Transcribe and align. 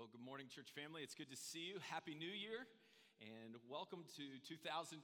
Well, 0.00 0.08
good 0.08 0.24
morning, 0.24 0.48
church 0.48 0.72
family. 0.72 1.04
It's 1.04 1.12
good 1.12 1.28
to 1.28 1.36
see 1.36 1.68
you. 1.68 1.76
Happy 1.92 2.16
New 2.16 2.32
Year 2.32 2.64
and 3.20 3.52
welcome 3.68 4.00
to 4.16 4.24
2022. 4.48 4.96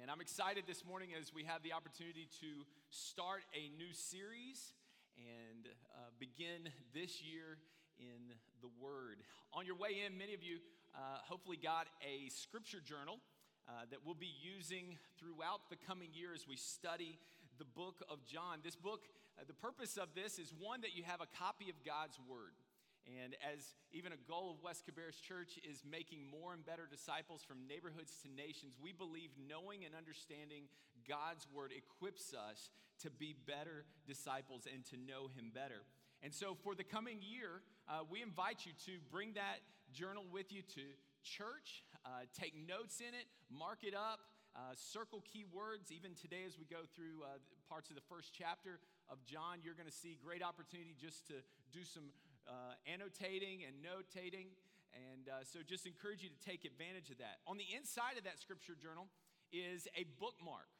And 0.00 0.08
I'm 0.08 0.24
excited 0.24 0.64
this 0.64 0.88
morning 0.88 1.12
as 1.12 1.36
we 1.36 1.44
have 1.44 1.60
the 1.60 1.76
opportunity 1.76 2.24
to 2.40 2.64
start 2.88 3.44
a 3.52 3.68
new 3.76 3.92
series 3.92 4.72
and 5.20 5.68
uh, 5.68 6.08
begin 6.16 6.72
this 6.96 7.20
year 7.20 7.60
in 8.00 8.32
the 8.64 8.72
Word. 8.80 9.20
On 9.52 9.68
your 9.68 9.76
way 9.76 10.00
in, 10.00 10.16
many 10.16 10.32
of 10.32 10.40
you 10.40 10.64
uh, 10.96 11.20
hopefully 11.20 11.60
got 11.60 11.84
a 12.00 12.32
scripture 12.32 12.80
journal. 12.80 13.20
Uh, 13.68 13.84
that 13.92 14.00
we'll 14.00 14.16
be 14.16 14.32
using 14.40 14.96
throughout 15.20 15.68
the 15.68 15.76
coming 15.76 16.08
year 16.16 16.32
as 16.32 16.48
we 16.48 16.56
study 16.56 17.20
the 17.58 17.68
book 17.68 18.00
of 18.08 18.24
John. 18.24 18.64
This 18.64 18.76
book, 18.76 19.04
uh, 19.36 19.44
the 19.46 19.52
purpose 19.52 19.98
of 20.00 20.08
this 20.16 20.38
is 20.38 20.52
one 20.56 20.80
that 20.80 20.96
you 20.96 21.02
have 21.04 21.20
a 21.20 21.28
copy 21.36 21.68
of 21.68 21.76
God's 21.84 22.16
Word. 22.24 22.56
And 23.04 23.36
as 23.44 23.76
even 23.92 24.12
a 24.12 24.20
goal 24.24 24.56
of 24.56 24.64
West 24.64 24.88
Cabarrus 24.88 25.20
Church 25.20 25.60
is 25.60 25.84
making 25.84 26.24
more 26.24 26.56
and 26.56 26.64
better 26.64 26.88
disciples 26.88 27.44
from 27.44 27.68
neighborhoods 27.68 28.16
to 28.24 28.32
nations, 28.32 28.80
we 28.80 28.92
believe 28.92 29.28
knowing 29.36 29.84
and 29.84 29.92
understanding 29.92 30.72
God's 31.04 31.44
word 31.52 31.72
equips 31.76 32.32
us 32.32 32.72
to 33.04 33.10
be 33.10 33.36
better 33.46 33.84
disciples 34.08 34.64
and 34.64 34.84
to 34.88 34.96
know 34.96 35.28
Him 35.36 35.52
better. 35.52 35.84
And 36.24 36.32
so 36.32 36.56
for 36.56 36.74
the 36.74 36.84
coming 36.84 37.20
year, 37.20 37.60
uh, 37.84 38.08
we 38.08 38.22
invite 38.24 38.64
you 38.64 38.72
to 38.88 38.96
bring 39.12 39.36
that 39.36 39.60
journal 39.92 40.24
with 40.32 40.48
you 40.48 40.62
to 40.80 40.84
church, 41.20 41.84
uh, 42.08 42.24
take 42.32 42.56
notes 42.56 43.00
in 43.04 43.12
it, 43.12 43.28
mark 43.52 43.84
it 43.84 43.94
up. 43.94 44.20
Uh, 44.54 44.70
circle 44.78 45.18
key 45.26 45.42
words. 45.50 45.90
Even 45.90 46.14
today, 46.14 46.46
as 46.46 46.54
we 46.54 46.64
go 46.64 46.86
through 46.94 47.26
uh, 47.26 47.42
parts 47.66 47.90
of 47.90 47.98
the 47.98 48.06
first 48.06 48.30
chapter 48.30 48.78
of 49.10 49.18
John, 49.26 49.58
you're 49.66 49.74
going 49.74 49.90
to 49.90 49.92
see 49.92 50.14
great 50.22 50.46
opportunity 50.46 50.94
just 50.94 51.26
to 51.26 51.42
do 51.74 51.82
some 51.82 52.14
uh, 52.48 52.76
annotating 52.86 53.64
and 53.64 53.80
notating. 53.80 54.52
And 54.94 55.26
uh, 55.26 55.42
so 55.42 55.58
just 55.66 55.86
encourage 55.86 56.22
you 56.22 56.30
to 56.30 56.40
take 56.42 56.64
advantage 56.64 57.10
of 57.10 57.18
that. 57.18 57.42
On 57.46 57.58
the 57.58 57.66
inside 57.74 58.14
of 58.16 58.24
that 58.24 58.38
scripture 58.38 58.78
journal 58.78 59.10
is 59.50 59.88
a 59.98 60.06
bookmark. 60.22 60.70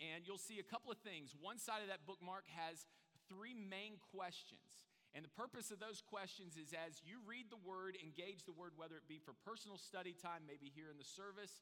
And 0.00 0.24
you'll 0.24 0.40
see 0.40 0.60
a 0.60 0.64
couple 0.64 0.92
of 0.92 1.00
things. 1.04 1.36
One 1.36 1.60
side 1.60 1.84
of 1.84 1.88
that 1.92 2.08
bookmark 2.08 2.48
has 2.56 2.88
three 3.28 3.52
main 3.52 4.00
questions. 4.12 4.88
And 5.12 5.24
the 5.24 5.32
purpose 5.36 5.70
of 5.70 5.82
those 5.82 6.00
questions 6.00 6.56
is 6.56 6.72
as 6.72 7.02
you 7.02 7.20
read 7.26 7.50
the 7.50 7.60
word, 7.60 7.98
engage 7.98 8.46
the 8.46 8.54
word, 8.54 8.78
whether 8.78 8.96
it 8.96 9.10
be 9.10 9.18
for 9.18 9.34
personal 9.44 9.76
study 9.76 10.14
time, 10.14 10.46
maybe 10.46 10.70
here 10.72 10.88
in 10.88 10.96
the 10.96 11.04
service, 11.04 11.60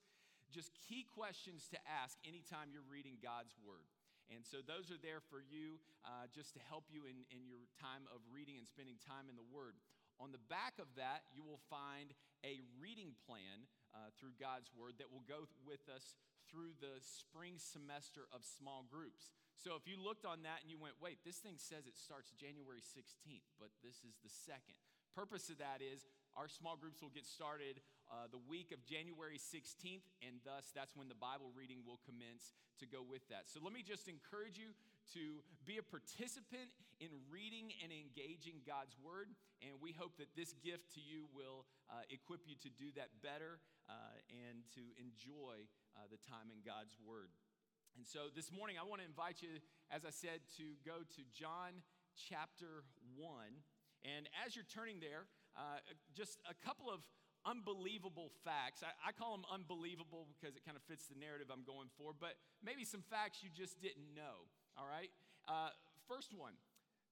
just 0.53 0.71
key 0.87 1.05
questions 1.09 1.69
to 1.73 1.79
ask 1.89 2.17
anytime 2.25 2.71
you're 2.73 2.87
reading 2.87 3.17
God's 3.21 3.57
word. 3.65 3.89
And 4.29 4.45
so 4.45 4.61
those 4.61 4.93
are 4.93 5.01
there 5.01 5.25
for 5.33 5.41
you 5.41 5.81
uh, 6.05 6.29
just 6.29 6.53
to 6.57 6.61
help 6.69 6.89
you 6.93 7.09
in, 7.09 7.25
in 7.33 7.49
your 7.49 7.65
time 7.81 8.05
of 8.13 8.21
reading 8.29 8.61
and 8.61 8.69
spending 8.69 9.01
time 9.01 9.33
in 9.33 9.37
the 9.41 9.49
Word. 9.49 9.81
On 10.21 10.35
the 10.35 10.43
back 10.51 10.77
of 10.83 10.91
that, 11.01 11.25
you 11.33 11.47
will 11.47 11.63
find 11.71 12.13
a 12.45 12.61
reading 12.77 13.17
plan 13.25 13.65
uh, 13.95 14.13
through 14.19 14.37
God's 14.37 14.69
Word 14.75 15.01
that 15.01 15.09
will 15.09 15.25
go 15.25 15.49
with 15.65 15.87
us 15.89 16.19
through 16.51 16.77
the 16.81 17.01
spring 17.01 17.57
semester 17.61 18.29
of 18.33 18.45
small 18.45 18.85
groups. 18.89 19.33
So 19.57 19.77
if 19.77 19.85
you 19.85 20.01
looked 20.01 20.25
on 20.25 20.45
that 20.49 20.65
and 20.65 20.69
you 20.73 20.81
went, 20.81 20.97
wait, 21.01 21.21
this 21.25 21.39
thing 21.41 21.61
says 21.61 21.85
it 21.85 21.99
starts 21.99 22.33
January 22.37 22.81
16th, 22.81 23.47
but 23.61 23.73
this 23.85 24.01
is 24.05 24.17
the 24.25 24.33
second. 24.33 24.79
Purpose 25.17 25.51
of 25.51 25.59
that 25.59 25.83
is 25.83 26.07
our 26.39 26.49
small 26.49 26.77
groups 26.79 27.03
will 27.03 27.13
get 27.13 27.27
started 27.27 27.83
uh, 28.09 28.25
the 28.33 28.41
week 28.49 28.73
of 28.73 28.81
January 28.89 29.37
16th, 29.37 30.05
and 30.25 30.41
thus 30.45 30.73
that's 30.73 30.97
when 30.97 31.13
the 31.13 31.19
Bible 31.19 31.53
reading 31.53 31.85
will 31.85 32.01
commence 32.09 32.57
to 32.81 32.87
go 32.89 33.05
with 33.05 33.21
that. 33.29 33.45
So 33.45 33.61
let 33.61 33.77
me 33.77 33.85
just 33.85 34.09
encourage 34.09 34.57
you 34.57 34.73
to 35.13 35.45
be 35.69 35.77
a 35.77 35.85
participant 35.85 36.73
in 37.01 37.13
reading 37.29 37.73
and 37.85 37.93
engaging 37.93 38.65
God's 38.65 38.97
Word, 39.01 39.29
and 39.61 39.77
we 39.81 39.93
hope 39.93 40.17
that 40.17 40.33
this 40.33 40.57
gift 40.65 40.93
to 40.97 41.03
you 41.05 41.29
will 41.37 41.69
uh, 41.93 42.05
equip 42.09 42.49
you 42.49 42.57
to 42.65 42.71
do 42.73 42.89
that 42.97 43.13
better 43.21 43.61
uh, 43.89 44.17
and 44.49 44.65
to 44.77 44.85
enjoy 44.97 45.69
uh, 45.97 46.09
the 46.09 46.21
time 46.25 46.49
in 46.49 46.65
God's 46.65 46.97
Word. 47.05 47.29
And 47.97 48.07
so 48.07 48.31
this 48.33 48.53
morning, 48.55 48.77
I 48.79 48.87
want 48.87 49.03
to 49.03 49.09
invite 49.09 49.43
you, 49.43 49.59
as 49.91 50.05
I 50.05 50.15
said, 50.15 50.45
to 50.61 50.79
go 50.87 51.03
to 51.03 51.21
John 51.35 51.83
chapter 52.15 52.87
1. 53.19 53.27
And 54.07 54.31
as 54.47 54.55
you're 54.55 54.69
turning 54.71 55.01
there, 55.01 55.27
uh, 55.59 55.83
just 56.15 56.39
a 56.47 56.55
couple 56.63 56.87
of 56.87 57.03
unbelievable 57.49 58.29
facts. 58.45 58.85
I, 58.85 58.93
I, 59.01 59.13
call 59.17 59.33
them 59.33 59.49
unbelievable 59.49 60.29
because 60.29 60.57
it 60.57 60.69
kind 60.69 60.77
of 60.77 60.85
fits 60.85 61.09
the 61.09 61.17
narrative 61.17 61.49
I'm 61.49 61.65
going 61.65 61.89
for, 61.97 62.13
but 62.13 62.37
maybe 62.61 62.85
some 62.85 63.01
facts 63.09 63.41
you 63.41 63.49
just 63.49 63.81
didn't 63.81 64.13
know, 64.13 64.45
all 64.77 64.85
right? 64.85 65.09
Uh, 65.49 65.73
first 66.05 66.37
one 66.37 66.53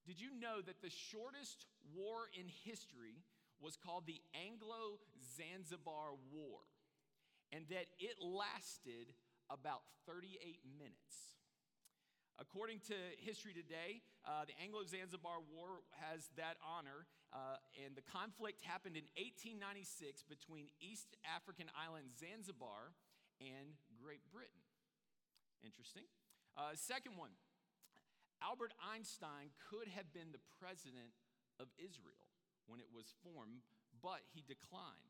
Did 0.04 0.20
you 0.20 0.36
know 0.36 0.60
that 0.60 0.84
the 0.84 0.92
shortest 0.92 1.64
war 1.96 2.28
in 2.36 2.52
history 2.68 3.24
was 3.60 3.80
called 3.80 4.04
the 4.04 4.20
Anglo 4.36 5.00
Zanzibar 5.16 6.12
War? 6.28 6.60
And 7.54 7.64
that 7.70 7.86
it 8.02 8.18
lasted 8.20 9.14
about 9.48 9.80
38 10.04 10.60
minutes. 10.76 11.35
According 12.36 12.84
to 12.92 12.96
History 13.16 13.56
Today, 13.56 14.04
uh, 14.28 14.44
the 14.44 14.52
Anglo 14.60 14.84
Zanzibar 14.84 15.40
War 15.48 15.80
has 16.04 16.28
that 16.36 16.60
honor, 16.60 17.08
uh, 17.32 17.56
and 17.80 17.96
the 17.96 18.04
conflict 18.04 18.60
happened 18.60 18.92
in 18.92 19.08
1896 19.16 20.20
between 20.28 20.68
East 20.76 21.16
African 21.24 21.72
island 21.72 22.12
Zanzibar 22.12 22.92
and 23.40 23.72
Great 23.96 24.20
Britain. 24.28 24.60
Interesting. 25.64 26.04
Uh, 26.60 26.76
second 26.76 27.16
one 27.16 27.32
Albert 28.44 28.76
Einstein 28.84 29.48
could 29.72 29.88
have 29.88 30.12
been 30.12 30.28
the 30.28 30.44
president 30.60 31.16
of 31.56 31.72
Israel 31.80 32.20
when 32.68 32.84
it 32.84 32.92
was 32.92 33.16
formed, 33.24 33.64
but 34.04 34.20
he 34.36 34.44
declined. 34.44 35.05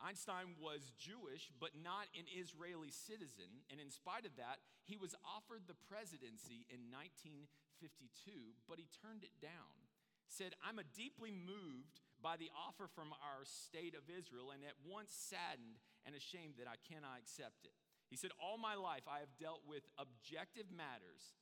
Einstein 0.00 0.56
was 0.60 0.92
Jewish, 1.00 1.48
but 1.56 1.72
not 1.76 2.12
an 2.12 2.28
Israeli 2.28 2.92
citizen, 2.92 3.64
and 3.72 3.80
in 3.80 3.88
spite 3.88 4.28
of 4.28 4.36
that, 4.36 4.60
he 4.84 4.96
was 4.96 5.16
offered 5.24 5.64
the 5.64 5.78
presidency 5.88 6.68
in 6.68 6.92
1952, 6.92 8.56
but 8.68 8.78
he 8.78 8.86
turned 9.00 9.24
it 9.24 9.34
down. 9.40 9.88
Said, 10.28 10.58
I'm 10.60 10.82
a 10.82 10.86
deeply 10.96 11.30
moved 11.30 12.02
by 12.20 12.36
the 12.36 12.50
offer 12.52 12.90
from 12.90 13.14
our 13.22 13.46
state 13.46 13.94
of 13.94 14.10
Israel, 14.10 14.52
and 14.52 14.60
at 14.66 14.76
once 14.84 15.14
saddened 15.14 15.80
and 16.04 16.12
ashamed 16.12 16.58
that 16.58 16.68
I 16.68 16.76
cannot 16.82 17.22
accept 17.22 17.64
it. 17.64 17.74
He 18.10 18.16
said, 18.16 18.30
All 18.38 18.58
my 18.58 18.74
life 18.74 19.06
I 19.10 19.22
have 19.22 19.32
dealt 19.38 19.62
with 19.66 19.86
objective 19.98 20.70
matters, 20.70 21.34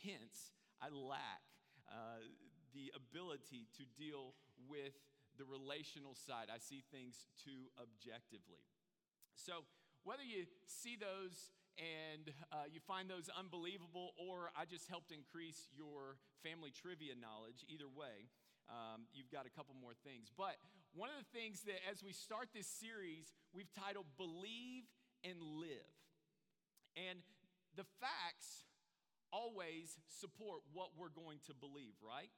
hence, 0.00 0.52
I 0.80 0.88
lack 0.92 1.42
uh, 1.90 2.22
the 2.72 2.92
ability 2.94 3.66
to 3.76 3.84
deal 3.98 4.36
with 4.68 4.94
the 5.38 5.46
relational 5.46 6.18
side. 6.18 6.50
I 6.50 6.58
see 6.58 6.82
things 6.90 7.30
too 7.38 7.70
objectively. 7.78 8.66
So, 9.38 9.62
whether 10.02 10.26
you 10.26 10.50
see 10.66 10.98
those 10.98 11.54
and 11.78 12.34
uh, 12.50 12.66
you 12.66 12.82
find 12.82 13.06
those 13.06 13.30
unbelievable, 13.30 14.18
or 14.18 14.50
I 14.58 14.66
just 14.66 14.90
helped 14.90 15.14
increase 15.14 15.70
your 15.70 16.18
family 16.42 16.74
trivia 16.74 17.14
knowledge, 17.14 17.62
either 17.70 17.86
way, 17.86 18.26
um, 18.66 19.06
you've 19.14 19.30
got 19.30 19.46
a 19.46 19.52
couple 19.54 19.78
more 19.78 19.94
things. 20.02 20.34
But 20.34 20.58
one 20.90 21.08
of 21.08 21.18
the 21.22 21.30
things 21.30 21.62
that, 21.70 21.78
as 21.86 22.02
we 22.02 22.10
start 22.10 22.50
this 22.50 22.66
series, 22.66 23.30
we've 23.54 23.70
titled 23.78 24.10
Believe 24.18 24.90
and 25.22 25.38
Live. 25.38 25.94
And 26.98 27.22
the 27.78 27.86
facts 28.02 28.66
always 29.30 29.94
support 30.08 30.66
what 30.74 30.98
we're 30.98 31.14
going 31.14 31.38
to 31.46 31.54
believe, 31.54 31.94
right? 32.02 32.32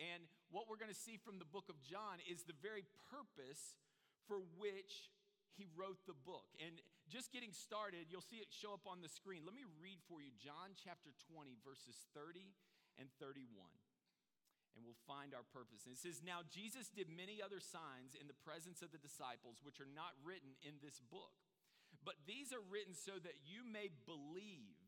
And 0.00 0.24
what 0.50 0.66
we're 0.66 0.78
going 0.78 0.92
to 0.92 1.04
see 1.06 1.16
from 1.16 1.38
the 1.38 1.46
book 1.46 1.70
of 1.70 1.78
John 1.78 2.18
is 2.26 2.42
the 2.42 2.58
very 2.58 2.82
purpose 3.10 3.78
for 4.26 4.42
which 4.58 5.10
he 5.54 5.66
wrote 5.78 6.02
the 6.06 6.18
book. 6.26 6.50
And 6.58 6.82
just 7.06 7.30
getting 7.34 7.54
started, 7.54 8.10
you'll 8.10 8.26
see 8.26 8.42
it 8.42 8.50
show 8.50 8.74
up 8.74 8.86
on 8.86 9.02
the 9.02 9.10
screen. 9.10 9.46
Let 9.46 9.54
me 9.54 9.66
read 9.78 10.02
for 10.06 10.22
you 10.22 10.30
John 10.38 10.74
chapter 10.78 11.10
20, 11.30 11.58
verses 11.62 12.06
30 12.14 12.50
and 12.98 13.10
31. 13.18 13.66
And 14.78 14.86
we'll 14.86 14.98
find 15.10 15.34
our 15.34 15.46
purpose. 15.50 15.86
And 15.86 15.94
it 15.94 15.98
says, 15.98 16.22
Now 16.22 16.46
Jesus 16.46 16.86
did 16.86 17.10
many 17.10 17.42
other 17.42 17.58
signs 17.58 18.14
in 18.14 18.30
the 18.30 18.38
presence 18.46 18.82
of 18.82 18.94
the 18.94 19.02
disciples, 19.02 19.58
which 19.66 19.82
are 19.82 19.90
not 19.90 20.14
written 20.22 20.54
in 20.62 20.78
this 20.78 21.02
book. 21.02 21.34
But 22.06 22.22
these 22.26 22.54
are 22.54 22.62
written 22.62 22.94
so 22.94 23.18
that 23.18 23.42
you 23.42 23.66
may 23.66 23.90
believe 24.06 24.78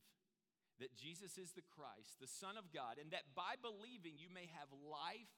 that 0.81 0.95
Jesus 0.97 1.37
is 1.37 1.53
the 1.53 1.67
Christ, 1.67 2.23
the 2.23 2.31
Son 2.31 2.55
of 2.57 2.71
God, 2.73 2.97
and 2.97 3.11
that 3.11 3.35
by 3.35 3.59
believing 3.59 4.17
you 4.17 4.31
may 4.33 4.49
have 4.55 4.71
life 4.71 5.31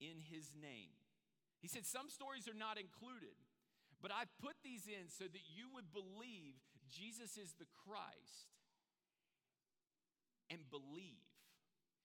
in 0.00 0.20
his 0.30 0.52
name. 0.56 0.94
He 1.60 1.68
said, 1.68 1.86
Some 1.86 2.10
stories 2.10 2.48
are 2.48 2.56
not 2.56 2.78
included, 2.78 3.36
but 4.00 4.10
I've 4.10 4.32
put 4.42 4.56
these 4.64 4.86
in 4.86 5.08
so 5.08 5.24
that 5.24 5.44
you 5.54 5.70
would 5.74 5.92
believe 5.92 6.58
Jesus 6.90 7.38
is 7.38 7.54
the 7.58 7.70
Christ 7.86 8.52
and 10.50 10.60
believe. 10.68 11.22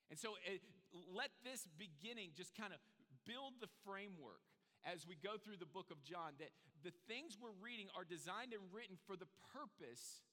And 0.10 0.16
so 0.16 0.39
uh, 0.48 0.62
let 1.12 1.31
this 1.44 1.68
beginning 1.75 2.31
just 2.38 2.56
kind 2.56 2.72
of 2.72 2.80
build 3.28 3.60
the 3.60 3.68
framework 3.84 4.45
as 4.88 5.04
we 5.04 5.19
go 5.19 5.36
through 5.36 5.60
the 5.60 5.68
book 5.68 5.92
of 5.92 6.00
John 6.00 6.40
that 6.40 6.56
the 6.86 6.95
things 7.12 7.36
we're 7.36 7.57
reading 7.60 7.92
are 7.92 8.07
designed 8.07 8.56
and 8.56 8.63
written 8.72 8.95
for 9.04 9.19
the 9.19 9.28
purpose 9.51 10.24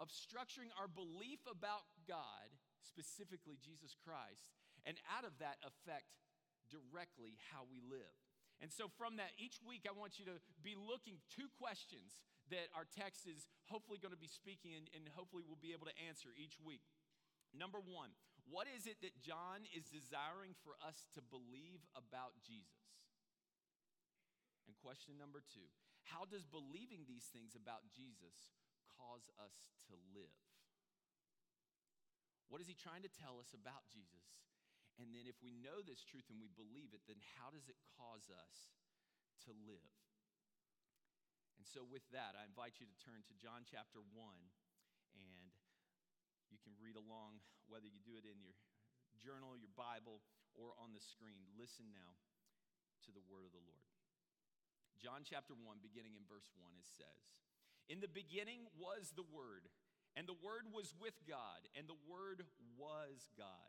of 0.00 0.08
structuring 0.08 0.72
our 0.80 0.88
belief 0.88 1.44
about 1.44 1.84
God, 2.08 2.48
specifically 2.80 3.60
Jesus 3.60 3.92
Christ, 3.92 4.48
and 4.88 4.96
out 5.12 5.28
of 5.28 5.36
that 5.44 5.60
affect 5.60 6.08
directly 6.70 7.36
how 7.52 7.66
we 7.68 7.80
live. 7.84 8.14
And 8.62 8.70
so, 8.70 8.86
from 8.86 9.18
that, 9.18 9.34
each 9.36 9.58
week 9.60 9.84
I 9.84 9.92
want 9.92 10.16
you 10.16 10.24
to 10.30 10.38
be 10.62 10.78
looking 10.78 11.20
two 11.28 11.50
questions 11.58 12.22
that 12.52 12.70
our 12.76 12.86
text 12.86 13.26
is 13.26 13.48
hopefully 13.66 13.98
going 13.98 14.14
to 14.14 14.20
be 14.20 14.30
speaking 14.30 14.76
and, 14.76 14.86
and 14.94 15.08
hopefully 15.12 15.42
we'll 15.44 15.60
be 15.60 15.74
able 15.74 15.88
to 15.88 15.96
answer 16.06 16.30
each 16.36 16.60
week. 16.60 16.84
Number 17.50 17.80
one, 17.80 18.12
what 18.48 18.68
is 18.68 18.84
it 18.84 19.00
that 19.00 19.16
John 19.24 19.64
is 19.72 19.88
desiring 19.88 20.52
for 20.64 20.76
us 20.84 21.08
to 21.16 21.20
believe 21.24 21.80
about 21.96 22.36
Jesus? 22.44 22.84
And 24.68 24.76
question 24.80 25.16
number 25.16 25.40
two, 25.40 25.68
how 26.08 26.28
does 26.28 26.44
believing 26.44 27.08
these 27.08 27.28
things 27.32 27.56
about 27.56 27.88
Jesus 27.88 28.52
cause 28.96 29.28
us 29.40 29.64
to 29.88 29.96
live? 30.12 30.36
What 32.52 32.60
is 32.60 32.68
he 32.68 32.76
trying 32.76 33.02
to 33.02 33.12
tell 33.12 33.40
us 33.40 33.56
about 33.56 33.88
Jesus? 33.88 34.24
And 35.02 35.10
then, 35.10 35.26
if 35.26 35.38
we 35.42 35.50
know 35.50 35.82
this 35.82 36.06
truth 36.06 36.30
and 36.30 36.38
we 36.38 36.46
believe 36.54 36.94
it, 36.94 37.02
then 37.10 37.18
how 37.34 37.50
does 37.50 37.66
it 37.66 37.78
cause 37.98 38.30
us 38.30 38.70
to 39.46 39.50
live? 39.66 39.92
And 41.58 41.66
so, 41.66 41.82
with 41.82 42.06
that, 42.14 42.38
I 42.38 42.46
invite 42.46 42.78
you 42.78 42.86
to 42.86 42.96
turn 43.02 43.26
to 43.26 43.34
John 43.34 43.66
chapter 43.66 43.98
1, 43.98 44.14
and 45.18 45.50
you 46.46 46.62
can 46.62 46.78
read 46.78 46.94
along 46.94 47.42
whether 47.66 47.90
you 47.90 47.98
do 48.06 48.14
it 48.14 48.26
in 48.26 48.38
your 48.38 48.54
journal, 49.18 49.58
your 49.58 49.72
Bible, 49.74 50.22
or 50.54 50.78
on 50.78 50.94
the 50.94 51.02
screen. 51.02 51.50
Listen 51.58 51.90
now 51.90 52.14
to 53.02 53.10
the 53.10 53.24
word 53.26 53.50
of 53.50 53.54
the 53.54 53.66
Lord. 53.66 53.84
John 55.04 55.20
chapter 55.20 55.52
1, 55.52 55.84
beginning 55.84 56.16
in 56.16 56.24
verse 56.24 56.48
1, 56.56 56.64
it 56.80 56.88
says, 56.88 57.20
In 57.92 58.00
the 58.00 58.08
beginning 58.08 58.64
was 58.78 59.12
the 59.12 59.26
Word, 59.28 59.68
and 60.16 60.24
the 60.24 60.38
Word 60.40 60.70
was 60.72 60.96
with 60.96 61.12
God, 61.28 61.60
and 61.76 61.84
the 61.84 61.98
Word 62.08 62.46
was 62.80 63.28
God. 63.36 63.68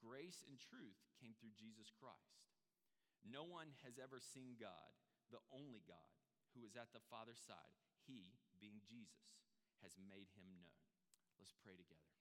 grace 0.00 0.42
and 0.46 0.58
truth 0.58 0.98
came 1.18 1.34
through 1.36 1.54
Jesus 1.58 1.90
Christ. 1.90 2.46
No 3.26 3.42
one 3.44 3.74
has 3.82 3.98
ever 3.98 4.22
seen 4.22 4.56
God, 4.56 4.94
the 5.28 5.42
only 5.50 5.82
God, 5.84 6.14
who 6.54 6.62
is 6.62 6.78
at 6.78 6.94
the 6.94 7.02
Father's 7.10 7.42
side. 7.42 7.74
He, 8.06 8.38
being 8.56 8.80
Jesus, 8.86 9.42
has 9.84 9.98
made 9.98 10.30
him 10.32 10.48
known. 10.56 10.78
Let's 11.36 11.54
pray 11.60 11.76
together. 11.76 12.14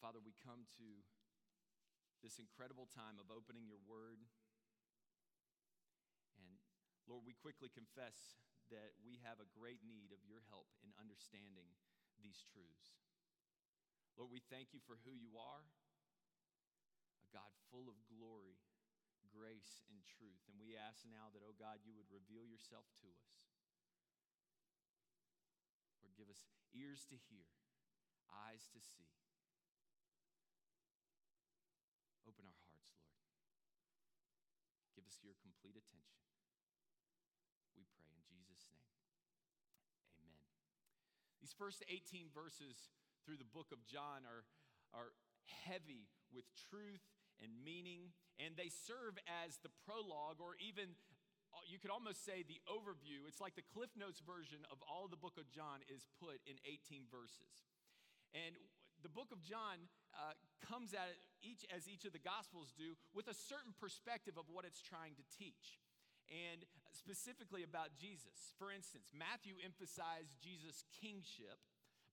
Father, 0.00 0.20
we 0.20 0.36
come 0.44 0.68
to 0.76 0.88
this 2.20 2.36
incredible 2.36 2.88
time 2.88 3.16
of 3.16 3.32
opening 3.32 3.64
your 3.64 3.80
word. 3.84 4.20
And 6.36 6.60
Lord, 7.08 7.24
we 7.24 7.32
quickly 7.32 7.72
confess 7.72 8.36
that 8.68 8.96
we 9.00 9.20
have 9.24 9.40
a 9.40 9.48
great 9.52 9.80
need 9.84 10.12
of 10.12 10.24
your 10.24 10.44
help 10.48 10.68
in 10.84 10.92
understanding 11.00 11.72
these 12.20 12.44
truths. 12.48 13.00
Lord, 14.14 14.30
we 14.30 14.42
thank 14.46 14.70
you 14.70 14.78
for 14.86 14.94
who 15.02 15.18
you 15.18 15.34
are, 15.34 15.66
a 17.26 17.28
God 17.34 17.50
full 17.74 17.90
of 17.90 17.98
glory, 18.06 18.62
grace, 19.26 19.82
and 19.90 19.98
truth. 20.06 20.46
And 20.46 20.62
we 20.62 20.78
ask 20.78 21.02
now 21.02 21.34
that, 21.34 21.42
oh 21.42 21.58
God, 21.58 21.82
you 21.82 21.90
would 21.98 22.06
reveal 22.14 22.46
yourself 22.46 22.86
to 23.02 23.10
us. 23.10 23.30
Lord, 25.98 26.14
give 26.14 26.30
us 26.30 26.46
ears 26.70 27.02
to 27.10 27.18
hear, 27.26 27.50
eyes 28.30 28.70
to 28.70 28.78
see. 28.78 29.10
Open 32.22 32.46
our 32.46 32.60
hearts, 32.70 32.94
Lord. 32.94 33.18
Give 34.94 35.02
us 35.10 35.18
your 35.26 35.34
complete 35.42 35.74
attention. 35.74 36.22
We 37.74 37.82
pray 37.98 38.14
in 38.14 38.22
Jesus' 38.22 38.70
name. 38.70 38.94
Amen. 40.22 40.46
These 41.42 41.52
first 41.58 41.82
18 41.90 42.30
verses 42.30 42.94
through 43.24 43.40
the 43.40 43.48
book 43.48 43.72
of 43.72 43.80
John 43.88 44.28
are, 44.28 44.44
are 44.92 45.16
heavy 45.66 46.12
with 46.30 46.44
truth 46.70 47.02
and 47.42 47.50
meaning, 47.64 48.14
and 48.38 48.54
they 48.54 48.70
serve 48.70 49.18
as 49.26 49.58
the 49.64 49.72
prologue, 49.88 50.38
or 50.38 50.54
even 50.62 50.94
uh, 51.50 51.64
you 51.66 51.82
could 51.82 51.90
almost 51.90 52.22
say 52.22 52.46
the 52.46 52.60
overview. 52.70 53.26
It's 53.26 53.40
like 53.40 53.58
the 53.58 53.66
Cliff 53.74 53.90
Notes 53.98 54.22
version 54.22 54.62
of 54.70 54.78
all 54.86 55.06
of 55.06 55.10
the 55.10 55.20
book 55.20 55.38
of 55.38 55.50
John 55.50 55.82
is 55.90 56.06
put 56.20 56.38
in 56.46 56.58
18 56.66 57.06
verses. 57.10 57.66
And 58.34 58.54
the 59.02 59.12
book 59.12 59.30
of 59.30 59.42
John 59.42 59.86
uh, 60.14 60.34
comes 60.64 60.94
at 60.94 61.14
each, 61.42 61.62
as 61.70 61.86
each 61.86 62.08
of 62.08 62.16
the 62.16 62.22
Gospels 62.22 62.74
do, 62.74 62.98
with 63.14 63.28
a 63.30 63.36
certain 63.36 63.74
perspective 63.76 64.34
of 64.34 64.50
what 64.50 64.64
it's 64.66 64.82
trying 64.82 65.14
to 65.18 65.24
teach. 65.30 65.78
And 66.32 66.64
specifically 66.88 67.62
about 67.62 67.92
Jesus. 67.94 68.56
For 68.56 68.72
instance, 68.72 69.12
Matthew 69.12 69.60
emphasized 69.60 70.40
Jesus' 70.40 70.88
kingship, 71.02 71.60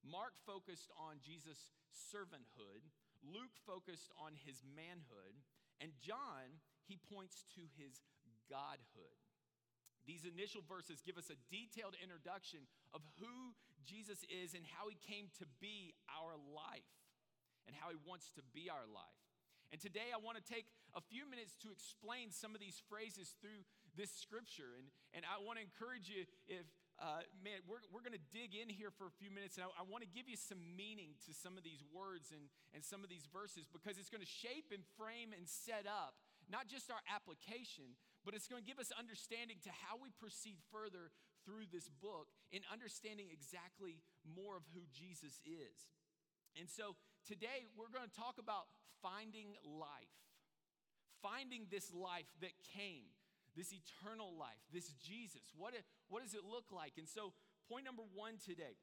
Mark 0.02 0.34
focused 0.46 0.90
on 0.98 1.22
Jesus' 1.22 1.70
servanthood, 1.94 2.82
Luke 3.22 3.54
focused 3.66 4.10
on 4.18 4.34
his 4.34 4.62
manhood, 4.66 5.38
and 5.78 5.94
John, 6.02 6.58
he 6.86 6.98
points 6.98 7.46
to 7.54 7.62
his 7.78 8.02
godhood. 8.50 9.22
These 10.02 10.26
initial 10.26 10.66
verses 10.66 10.98
give 10.98 11.14
us 11.14 11.30
a 11.30 11.38
detailed 11.46 11.94
introduction 12.02 12.66
of 12.90 13.06
who 13.22 13.54
Jesus 13.86 14.26
is 14.26 14.54
and 14.54 14.66
how 14.66 14.90
he 14.90 14.98
came 14.98 15.30
to 15.38 15.46
be 15.62 15.94
our 16.10 16.34
life 16.34 16.90
and 17.66 17.78
how 17.78 17.94
he 17.94 17.98
wants 18.02 18.34
to 18.34 18.42
be 18.50 18.66
our 18.66 18.86
life. 18.90 19.22
And 19.70 19.80
today 19.80 20.10
I 20.12 20.18
want 20.18 20.36
to 20.36 20.44
take 20.44 20.66
a 20.92 21.00
few 21.00 21.24
minutes 21.24 21.56
to 21.64 21.72
explain 21.72 22.28
some 22.34 22.52
of 22.52 22.60
these 22.60 22.82
phrases 22.90 23.38
through 23.40 23.64
this 23.96 24.12
scripture. 24.12 24.76
And, 24.76 24.90
and 25.14 25.22
I 25.24 25.40
want 25.40 25.56
to 25.56 25.64
encourage 25.64 26.10
you 26.10 26.26
if 26.50 26.66
uh, 27.02 27.26
man, 27.42 27.66
we're, 27.66 27.82
we're 27.90 28.06
going 28.06 28.14
to 28.14 28.28
dig 28.30 28.54
in 28.54 28.70
here 28.70 28.94
for 28.94 29.10
a 29.10 29.14
few 29.18 29.26
minutes, 29.26 29.58
and 29.58 29.66
I, 29.66 29.82
I 29.82 29.84
want 29.84 30.06
to 30.06 30.10
give 30.14 30.30
you 30.30 30.38
some 30.38 30.62
meaning 30.78 31.18
to 31.26 31.34
some 31.34 31.58
of 31.58 31.66
these 31.66 31.82
words 31.90 32.30
and, 32.30 32.46
and 32.70 32.86
some 32.86 33.02
of 33.02 33.10
these 33.10 33.26
verses 33.26 33.66
because 33.66 33.98
it's 33.98 34.06
going 34.06 34.22
to 34.22 34.34
shape 34.46 34.70
and 34.70 34.86
frame 34.94 35.34
and 35.34 35.50
set 35.50 35.90
up 35.90 36.14
not 36.46 36.70
just 36.70 36.94
our 36.94 37.02
application, 37.10 37.98
but 38.22 38.38
it's 38.38 38.46
going 38.46 38.62
to 38.62 38.68
give 38.68 38.78
us 38.78 38.94
understanding 38.94 39.58
to 39.66 39.72
how 39.74 39.98
we 39.98 40.14
proceed 40.14 40.62
further 40.70 41.10
through 41.42 41.66
this 41.74 41.90
book 41.90 42.30
in 42.54 42.62
understanding 42.70 43.34
exactly 43.34 43.98
more 44.22 44.54
of 44.54 44.62
who 44.70 44.86
Jesus 44.94 45.42
is. 45.42 45.90
And 46.54 46.70
so 46.70 46.94
today 47.26 47.66
we're 47.74 47.90
going 47.90 48.06
to 48.06 48.14
talk 48.14 48.38
about 48.38 48.70
finding 49.02 49.58
life, 49.66 50.14
finding 51.18 51.66
this 51.66 51.90
life 51.90 52.30
that 52.38 52.54
came 52.62 53.10
this 53.56 53.72
eternal 53.72 54.32
life, 54.38 54.60
this 54.72 54.92
Jesus. 55.00 55.42
What, 55.56 55.74
it, 55.74 55.84
what 56.08 56.22
does 56.22 56.34
it 56.34 56.44
look 56.44 56.72
like? 56.72 56.96
And 56.96 57.08
so, 57.08 57.32
point 57.68 57.84
number 57.84 58.02
one 58.14 58.40
today 58.40 58.76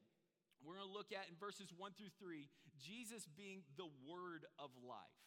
we're 0.60 0.76
going 0.76 0.88
to 0.88 0.92
look 0.92 1.08
at 1.08 1.24
in 1.24 1.40
verses 1.40 1.72
1 1.72 1.96
through 1.96 2.12
3 2.20 2.44
Jesus 2.76 3.24
being 3.32 3.64
the 3.80 3.88
word 4.04 4.44
of 4.60 4.68
life. 4.84 5.24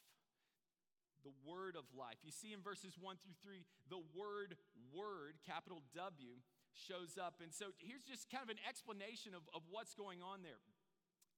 The 1.25 1.33
word 1.41 1.73
of 1.73 1.89
life. 1.97 2.21
You 2.21 2.29
see 2.29 2.53
in 2.53 2.61
verses 2.61 2.93
1 2.99 3.17
through 3.17 3.37
3, 3.41 3.65
the 3.89 4.03
word 4.13 4.59
word, 4.93 5.41
capital 5.41 5.81
W, 5.97 6.37
shows 6.73 7.17
up. 7.17 7.41
And 7.41 7.49
so 7.53 7.73
here's 7.81 8.05
just 8.05 8.29
kind 8.29 8.45
of 8.45 8.49
an 8.53 8.61
explanation 8.67 9.33
of, 9.33 9.41
of 9.53 9.65
what's 9.69 9.97
going 9.97 10.21
on 10.21 10.45
there. 10.45 10.61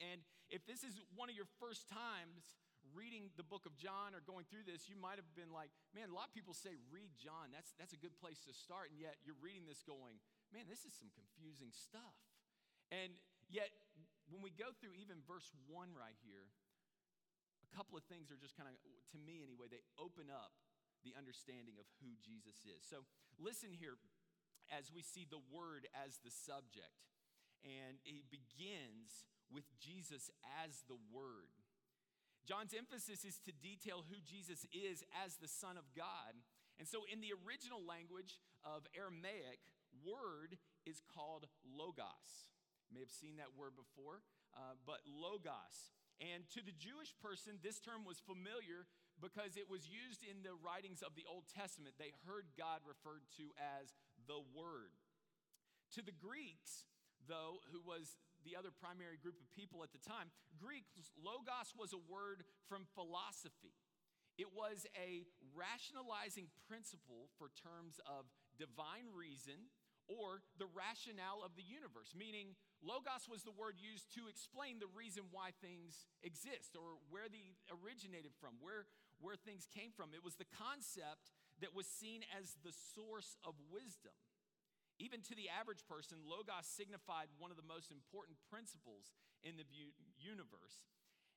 And 0.03 0.19
if 0.51 0.67
this 0.67 0.83
is 0.83 1.00
one 1.15 1.31
of 1.31 1.35
your 1.35 1.47
first 1.59 1.88
times 1.88 2.55
reading 2.95 3.29
the 3.35 3.43
book 3.45 3.67
of 3.67 3.75
John 3.75 4.15
or 4.15 4.23
going 4.23 4.47
through 4.47 4.63
this, 4.63 4.87
you 4.87 4.95
might 4.95 5.19
have 5.19 5.27
been 5.35 5.51
like, 5.51 5.69
man, 5.91 6.09
a 6.09 6.15
lot 6.15 6.31
of 6.31 6.33
people 6.33 6.55
say 6.55 6.73
read 6.87 7.11
John. 7.19 7.51
That's, 7.51 7.75
that's 7.75 7.91
a 7.91 7.99
good 7.99 8.15
place 8.17 8.39
to 8.47 8.55
start. 8.55 8.89
And 8.89 8.97
yet 8.97 9.19
you're 9.27 9.37
reading 9.43 9.67
this 9.67 9.83
going, 9.83 10.17
man, 10.55 10.65
this 10.65 10.87
is 10.87 10.95
some 10.95 11.11
confusing 11.11 11.75
stuff. 11.75 12.15
And 12.89 13.11
yet, 13.51 13.69
when 14.31 14.39
we 14.39 14.55
go 14.55 14.71
through 14.79 14.95
even 14.97 15.19
verse 15.27 15.51
1 15.67 15.91
right 15.93 16.17
here, 16.23 16.47
a 17.61 17.71
couple 17.75 17.99
of 17.99 18.07
things 18.07 18.31
are 18.31 18.39
just 18.39 18.55
kind 18.55 18.71
of, 18.71 18.75
to 19.11 19.19
me 19.19 19.43
anyway, 19.43 19.67
they 19.67 19.83
open 19.99 20.31
up 20.31 20.55
the 21.03 21.13
understanding 21.13 21.77
of 21.77 21.85
who 22.01 22.15
Jesus 22.23 22.65
is. 22.65 22.81
So 22.87 23.05
listen 23.37 23.75
here 23.75 23.99
as 24.73 24.89
we 24.89 25.05
see 25.05 25.27
the 25.29 25.41
word 25.53 25.85
as 25.93 26.17
the 26.25 26.33
subject. 26.33 27.05
And 27.61 27.97
it 28.05 28.29
begins 28.29 29.29
with 29.49 29.65
Jesus 29.77 30.29
as 30.63 30.85
the 30.89 30.97
word. 31.13 31.64
John's 32.45 32.77
emphasis 32.77 33.25
is 33.25 33.41
to 33.45 33.51
detail 33.51 34.05
who 34.05 34.21
Jesus 34.21 34.69
is 34.69 35.01
as 35.25 35.41
the 35.41 35.49
Son 35.49 35.77
of 35.81 35.89
God. 35.97 36.37
And 36.77 36.87
so, 36.87 37.03
in 37.09 37.19
the 37.19 37.33
original 37.33 37.81
language 37.81 38.37
of 38.61 38.85
Aramaic, 38.93 39.65
word 40.05 40.61
is 40.85 41.01
called 41.09 41.49
logos. 41.65 42.53
You 42.89 43.01
may 43.01 43.03
have 43.03 43.13
seen 43.13 43.41
that 43.41 43.57
word 43.57 43.73
before, 43.73 44.21
uh, 44.53 44.77
but 44.85 45.01
logos. 45.09 45.95
And 46.21 46.47
to 46.55 46.61
the 46.61 46.75
Jewish 46.75 47.11
person, 47.17 47.59
this 47.59 47.81
term 47.81 48.05
was 48.05 48.21
familiar 48.23 48.87
because 49.19 49.57
it 49.57 49.67
was 49.67 49.87
used 49.87 50.23
in 50.23 50.43
the 50.43 50.55
writings 50.55 51.01
of 51.01 51.15
the 51.15 51.27
Old 51.27 51.47
Testament. 51.51 51.95
They 51.97 52.15
heard 52.27 52.55
God 52.55 52.83
referred 52.85 53.25
to 53.41 53.51
as 53.57 53.95
the 54.27 54.39
Word. 54.55 54.95
To 55.95 56.01
the 56.03 56.15
Greeks, 56.15 56.87
though, 57.27 57.63
who 57.71 57.79
was 57.83 58.15
the 58.45 58.55
other 58.55 58.69
primary 58.69 59.17
group 59.17 59.41
of 59.41 59.49
people 59.51 59.81
at 59.81 59.91
the 59.91 59.99
time, 59.99 60.29
Greek, 60.61 60.85
logos 61.17 61.73
was 61.73 61.91
a 61.91 62.01
word 62.05 62.45
from 62.69 62.85
philosophy. 62.93 63.73
It 64.37 64.53
was 64.53 64.85
a 64.93 65.25
rationalizing 65.55 66.51
principle 66.69 67.33
for 67.41 67.49
terms 67.55 67.97
of 68.05 68.29
divine 68.55 69.09
reason 69.15 69.71
or 70.05 70.45
the 70.61 70.69
rationale 70.69 71.41
of 71.41 71.57
the 71.57 71.65
universe, 71.65 72.13
meaning 72.13 72.53
logos 72.83 73.25
was 73.25 73.41
the 73.41 73.55
word 73.55 73.81
used 73.81 74.13
to 74.13 74.29
explain 74.29 74.77
the 74.77 74.91
reason 74.93 75.25
why 75.33 75.49
things 75.65 76.05
exist 76.21 76.77
or 76.77 77.01
where 77.09 77.25
they 77.25 77.57
originated 77.73 78.37
from, 78.37 78.61
where, 78.61 78.85
where 79.17 79.39
things 79.39 79.65
came 79.65 79.89
from. 79.89 80.13
It 80.13 80.21
was 80.21 80.37
the 80.37 80.51
concept 80.53 81.33
that 81.63 81.73
was 81.73 81.89
seen 81.89 82.21
as 82.37 82.53
the 82.61 82.75
source 82.93 83.39
of 83.41 83.57
wisdom. 83.71 84.13
Even 84.97 85.19
to 85.27 85.35
the 85.35 85.51
average 85.51 85.83
person, 85.87 86.23
Logos 86.23 86.63
signified 86.63 87.27
one 87.35 87.51
of 87.51 87.59
the 87.59 87.67
most 87.67 87.91
important 87.91 88.39
principles 88.47 89.11
in 89.43 89.59
the 89.59 89.67
universe. 90.15 90.87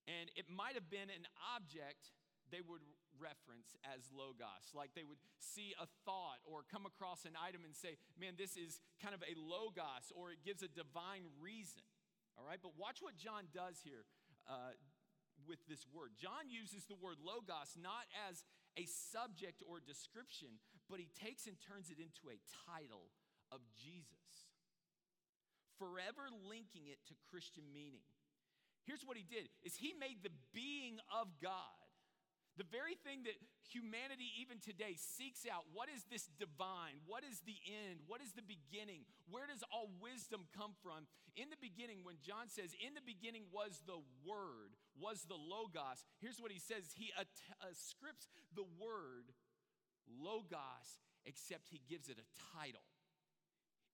And 0.07 0.31
it 0.39 0.47
might 0.47 0.79
have 0.79 0.89
been 0.89 1.11
an 1.11 1.27
object 1.55 2.15
they 2.49 2.65
would 2.65 2.81
reference 3.21 3.77
as 3.85 4.09
Logos. 4.09 4.73
Like 4.73 4.95
they 4.97 5.05
would 5.05 5.21
see 5.37 5.77
a 5.77 5.85
thought 6.07 6.41
or 6.49 6.65
come 6.65 6.89
across 6.89 7.29
an 7.29 7.37
item 7.37 7.67
and 7.67 7.77
say, 7.77 8.01
man, 8.17 8.39
this 8.39 8.57
is 8.57 8.81
kind 9.03 9.13
of 9.13 9.21
a 9.27 9.37
Logos, 9.37 10.15
or 10.15 10.33
it 10.33 10.41
gives 10.47 10.65
a 10.65 10.71
divine 10.71 11.29
reason. 11.43 11.85
All 12.39 12.47
right, 12.47 12.63
but 12.63 12.79
watch 12.79 13.03
what 13.03 13.19
John 13.19 13.51
does 13.51 13.83
here 13.83 14.07
uh, 14.47 14.79
with 15.45 15.59
this 15.67 15.85
word. 15.91 16.15
John 16.17 16.49
uses 16.49 16.87
the 16.87 16.97
word 16.97 17.19
Logos 17.19 17.75
not 17.77 18.07
as 18.31 18.47
a 18.79 18.87
subject 18.87 19.61
or 19.67 19.83
description, 19.83 20.63
but 20.87 21.03
he 21.03 21.11
takes 21.19 21.51
and 21.51 21.59
turns 21.59 21.91
it 21.91 21.99
into 21.99 22.31
a 22.31 22.39
title 22.71 23.11
of 23.53 23.61
Jesus, 23.77 24.49
forever 25.79 26.29
linking 26.49 26.87
it 26.89 26.99
to 27.09 27.15
Christian 27.31 27.65
meaning. 27.73 28.05
Here's 28.85 29.05
what 29.05 29.17
he 29.17 29.25
did 29.25 29.49
is 29.63 29.77
he 29.77 29.93
made 29.99 30.23
the 30.23 30.33
being 30.53 30.99
of 31.13 31.29
God 31.43 31.89
the 32.59 32.67
very 32.67 32.99
thing 33.07 33.23
that 33.23 33.39
humanity 33.71 34.35
even 34.43 34.59
today 34.59 34.99
seeks 34.99 35.47
out 35.47 35.63
what 35.71 35.87
is 35.87 36.03
this 36.11 36.27
divine? 36.43 36.99
What 37.07 37.23
is 37.23 37.39
the 37.47 37.55
end? 37.87 38.03
What 38.11 38.19
is 38.19 38.35
the 38.35 38.43
beginning? 38.43 39.07
Where 39.31 39.47
does 39.47 39.63
all 39.71 39.95
wisdom 40.03 40.51
come 40.51 40.75
from? 40.83 41.07
In 41.39 41.55
the 41.55 41.63
beginning, 41.63 42.03
when 42.03 42.19
John 42.19 42.51
says, 42.51 42.75
In 42.83 42.99
the 42.99 43.07
beginning 43.07 43.47
was 43.55 43.79
the 43.87 44.03
Word, 44.27 44.75
was 44.99 45.23
the 45.31 45.39
Logos, 45.39 46.03
here's 46.19 46.43
what 46.43 46.51
he 46.51 46.59
says 46.59 46.91
He 46.99 47.15
ascripts 47.63 48.27
uh, 48.27 48.59
the 48.59 48.67
word 48.83 49.31
Logos, 50.11 50.99
except 51.23 51.71
he 51.71 51.79
gives 51.87 52.11
it 52.11 52.19
a 52.19 52.27
title 52.59 52.88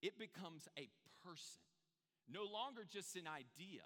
it 0.05 0.21
becomes 0.21 0.69
a 0.77 0.85
person, 1.25 1.65
no 2.29 2.45
longer 2.45 2.85
just 2.85 3.17
an 3.17 3.25
idea, 3.25 3.81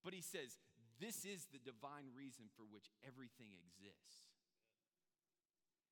but 0.00 0.16
he 0.16 0.24
says, 0.24 0.56
This 0.96 1.28
is 1.28 1.52
the 1.52 1.60
divine 1.60 2.08
reason 2.16 2.48
for 2.56 2.64
which 2.64 2.88
everything 3.04 3.52
exists. 3.52 4.32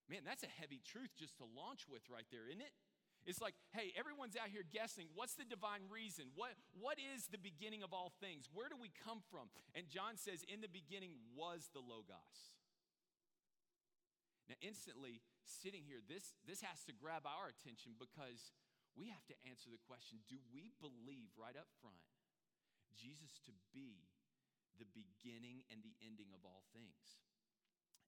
Man, 0.09 0.25
that's 0.25 0.45
a 0.45 0.53
heavy 0.61 0.81
truth 0.81 1.13
just 1.13 1.37
to 1.41 1.45
launch 1.45 1.85
with 1.89 2.09
right 2.09 2.29
there, 2.33 2.49
isn't 2.49 2.65
it? 2.65 2.73
It's 3.25 3.41
like, 3.41 3.57
hey, 3.73 3.89
everyone's 3.97 4.37
out 4.37 4.53
here 4.53 4.69
guessing 4.69 5.09
what's 5.17 5.33
the 5.33 5.49
divine 5.49 5.89
reason? 5.89 6.29
What, 6.37 6.53
what 6.77 7.01
is 7.01 7.33
the 7.33 7.41
beginning 7.41 7.81
of 7.81 7.97
all 7.97 8.13
things? 8.21 8.53
Where 8.53 8.69
do 8.69 8.77
we 8.77 8.93
come 8.93 9.25
from? 9.33 9.49
And 9.73 9.89
John 9.89 10.21
says, 10.21 10.45
in 10.45 10.61
the 10.61 10.69
beginning 10.69 11.17
was 11.33 11.73
the 11.73 11.81
Logos. 11.81 12.53
Now, 14.45 14.61
instantly, 14.61 15.25
sitting 15.49 15.89
here, 15.89 16.05
this, 16.05 16.37
this 16.45 16.61
has 16.61 16.85
to 16.85 16.93
grab 16.93 17.25
our 17.25 17.49
attention 17.49 17.97
because 17.97 18.53
we 18.95 19.11
have 19.11 19.27
to 19.27 19.37
answer 19.47 19.71
the 19.71 19.83
question 19.91 20.23
do 20.31 20.39
we 20.55 20.71
believe 20.79 21.35
right 21.35 21.59
up 21.59 21.71
front 21.83 22.03
Jesus 22.95 23.43
to 23.47 23.53
be 23.75 24.07
the 24.79 24.87
beginning 24.91 25.67
and 25.71 25.83
the 25.83 25.95
ending 26.03 26.31
of 26.35 26.47
all 26.47 26.63
things? 26.75 27.19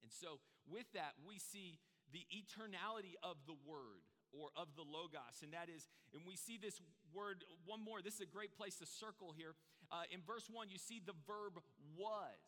And 0.03 0.11
so, 0.15 0.39
with 0.71 0.87
that, 0.95 1.19
we 1.27 1.43
see 1.43 1.83
the 2.15 2.23
eternality 2.31 3.19
of 3.23 3.43
the 3.51 3.59
Word 3.67 4.07
or 4.31 4.55
of 4.55 4.75
the 4.79 4.87
Logos. 4.87 5.43
And 5.43 5.51
that 5.55 5.67
is, 5.67 5.89
and 6.15 6.23
we 6.27 6.37
see 6.37 6.59
this 6.59 6.79
word, 7.15 7.43
one 7.65 7.83
more, 7.83 8.03
this 8.03 8.21
is 8.21 8.27
a 8.27 8.31
great 8.31 8.55
place 8.55 8.77
to 8.79 8.87
circle 8.87 9.33
here. 9.35 9.55
Uh, 9.91 10.07
in 10.11 10.21
verse 10.23 10.47
1, 10.51 10.69
you 10.69 10.79
see 10.79 11.03
the 11.03 11.17
verb 11.27 11.59
was. 11.95 12.43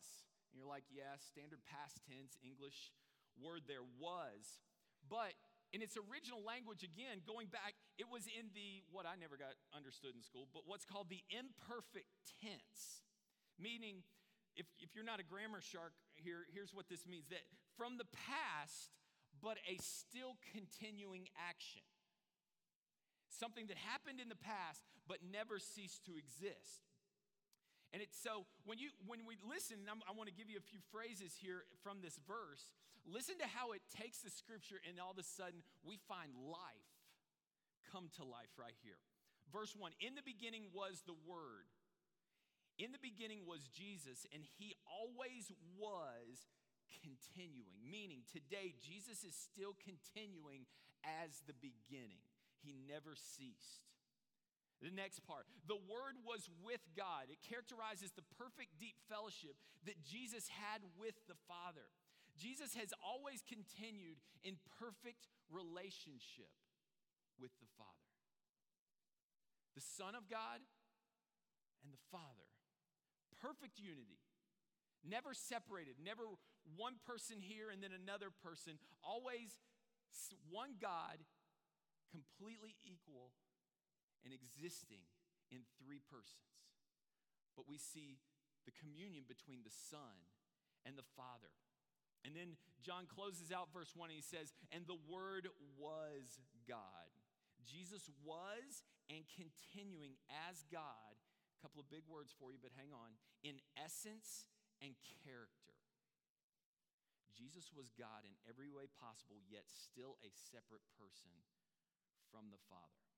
And 0.51 0.59
you're 0.59 0.69
like, 0.69 0.87
yeah, 0.91 1.17
standard 1.19 1.59
past 1.67 1.99
tense 2.07 2.39
English 2.43 2.91
word 3.39 3.67
there 3.67 3.85
was. 3.99 4.63
But 5.07 5.35
in 5.71 5.85
its 5.85 5.97
original 5.97 6.41
language, 6.41 6.81
again, 6.81 7.21
going 7.29 7.47
back, 7.47 7.77
it 8.01 8.09
was 8.09 8.25
in 8.25 8.49
the, 8.57 8.81
what 8.89 9.05
I 9.05 9.13
never 9.13 9.37
got 9.37 9.53
understood 9.69 10.17
in 10.17 10.25
school, 10.25 10.49
but 10.49 10.65
what's 10.65 10.85
called 10.85 11.13
the 11.13 11.21
imperfect 11.29 12.09
tense. 12.41 13.05
Meaning, 13.61 14.01
if, 14.57 14.65
if 14.81 14.97
you're 14.97 15.05
not 15.05 15.21
a 15.21 15.27
grammar 15.27 15.61
shark 15.61 15.93
here, 16.17 16.49
here's 16.49 16.73
what 16.73 16.89
this 16.89 17.05
means 17.05 17.29
that 17.29 17.45
from 17.77 18.01
the 18.01 18.09
past, 18.09 18.97
but 19.37 19.61
a 19.69 19.77
still 19.77 20.41
continuing 20.51 21.29
action. 21.37 21.85
Something 23.29 23.69
that 23.69 23.77
happened 23.77 24.19
in 24.19 24.27
the 24.27 24.39
past, 24.39 24.81
but 25.07 25.21
never 25.21 25.61
ceased 25.61 26.03
to 26.09 26.17
exist. 26.17 26.88
And 27.93 28.05
it's 28.05 28.17
so 28.21 28.45
when 28.65 28.77
you 28.77 28.93
when 29.09 29.25
we 29.25 29.33
listen, 29.41 29.81
i 29.89 30.11
want 30.13 30.29
to 30.29 30.35
give 30.35 30.49
you 30.49 30.61
a 30.61 30.65
few 30.69 30.77
phrases 30.93 31.33
here 31.33 31.65
from 31.81 32.05
this 32.05 32.21
verse. 32.29 32.69
Listen 33.07 33.41
to 33.41 33.49
how 33.49 33.73
it 33.73 33.81
takes 33.89 34.21
the 34.21 34.29
scripture, 34.29 34.77
and 34.85 35.01
all 35.01 35.09
of 35.09 35.17
a 35.17 35.25
sudden 35.25 35.65
we 35.81 35.97
find 36.05 36.29
life 36.37 36.93
come 37.89 38.13
to 38.21 38.23
life 38.23 38.53
right 38.61 38.77
here. 38.85 39.01
Verse 39.49 39.73
one: 39.73 39.97
In 39.97 40.13
the 40.13 40.25
beginning 40.25 40.69
was 40.69 41.01
the 41.05 41.17
Word. 41.25 41.65
In 42.77 42.93
the 42.93 43.01
beginning 43.01 43.43
was 43.43 43.67
Jesus, 43.67 44.23
and 44.31 44.45
He 44.45 44.77
always 44.87 45.51
was 45.75 46.47
continuing. 47.01 47.73
Meaning, 47.81 48.21
today 48.29 48.77
Jesus 48.77 49.25
is 49.25 49.33
still 49.33 49.73
continuing 49.81 50.69
as 51.01 51.41
the 51.49 51.57
beginning. 51.57 52.21
He 52.61 52.77
never 52.87 53.17
ceased. 53.17 53.89
The 54.79 54.95
next 54.95 55.27
part, 55.27 55.43
the 55.67 55.75
Word 55.75 56.15
was 56.23 56.47
with 56.63 56.79
God. 56.95 57.27
It 57.27 57.43
characterizes 57.43 58.15
the 58.15 58.23
perfect, 58.39 58.79
deep 58.79 58.95
fellowship 59.11 59.59
that 59.83 59.99
Jesus 59.99 60.47
had 60.47 60.79
with 60.95 61.19
the 61.27 61.35
Father. 61.51 61.91
Jesus 62.39 62.79
has 62.79 62.95
always 63.03 63.43
continued 63.43 64.23
in 64.39 64.55
perfect 64.79 65.27
relationship 65.51 66.47
with 67.35 67.51
the 67.59 67.67
Father. 67.75 68.07
The 69.75 69.83
Son 69.83 70.15
of 70.15 70.31
God 70.31 70.63
and 71.83 71.91
the 71.91 72.03
Father. 72.07 72.47
Perfect 73.35 73.83
unity. 73.83 74.23
Never 75.03 75.35
separated, 75.35 75.99
never 75.99 76.23
one 76.75 76.99
person 77.03 77.39
here 77.43 77.67
and 77.71 77.83
then 77.83 77.91
another 77.91 78.31
person. 78.31 78.79
Always 79.03 79.59
one 80.47 80.79
God, 80.79 81.19
completely 82.11 82.75
equal 82.83 83.31
and 84.23 84.33
existing 84.33 85.03
in 85.51 85.65
three 85.81 86.01
persons 86.09 86.49
but 87.59 87.67
we 87.67 87.75
see 87.75 88.23
the 88.63 88.71
communion 88.71 89.27
between 89.27 89.67
the 89.67 89.75
Son 89.91 90.15
and 90.87 90.95
the 90.95 91.03
Father. 91.19 91.51
And 92.23 92.31
then 92.31 92.55
John 92.79 93.03
closes 93.03 93.51
out 93.51 93.75
verse 93.75 93.91
1 93.91 94.07
and 94.07 94.15
he 94.15 94.23
says, 94.23 94.55
And 94.71 94.87
the 94.87 94.95
Word 95.11 95.51
was 95.75 96.39
God. 96.63 97.11
Jesus 97.67 98.07
was 98.23 98.87
and 99.11 99.27
continuing 99.35 100.15
as 100.47 100.63
God. 100.71 101.19
A 101.19 101.59
couple 101.59 101.83
of 101.83 101.91
big 101.91 102.07
words 102.07 102.31
for 102.31 102.55
you, 102.55 102.59
but 102.63 102.71
hang 102.79 102.95
on. 102.95 103.19
In 103.43 103.59
essence 103.75 104.47
and 104.79 104.95
character. 105.27 105.75
Jesus 107.35 107.75
was 107.75 107.91
God 107.91 108.23
in 108.23 108.35
every 108.47 108.71
way 108.71 108.87
possible, 108.87 109.43
yet 109.51 109.67
still 109.67 110.15
a 110.23 110.31
separate 110.31 110.87
person 110.95 111.35
from 112.31 112.47
the 112.55 112.59
Father. 112.71 113.08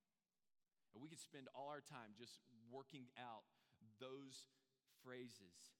And 0.93 0.99
we 0.99 1.07
could 1.07 1.23
spend 1.23 1.47
all 1.55 1.71
our 1.71 1.83
time 1.83 2.11
just 2.19 2.43
working 2.67 3.07
out 3.15 3.47
those 3.99 4.51
phrases. 5.03 5.75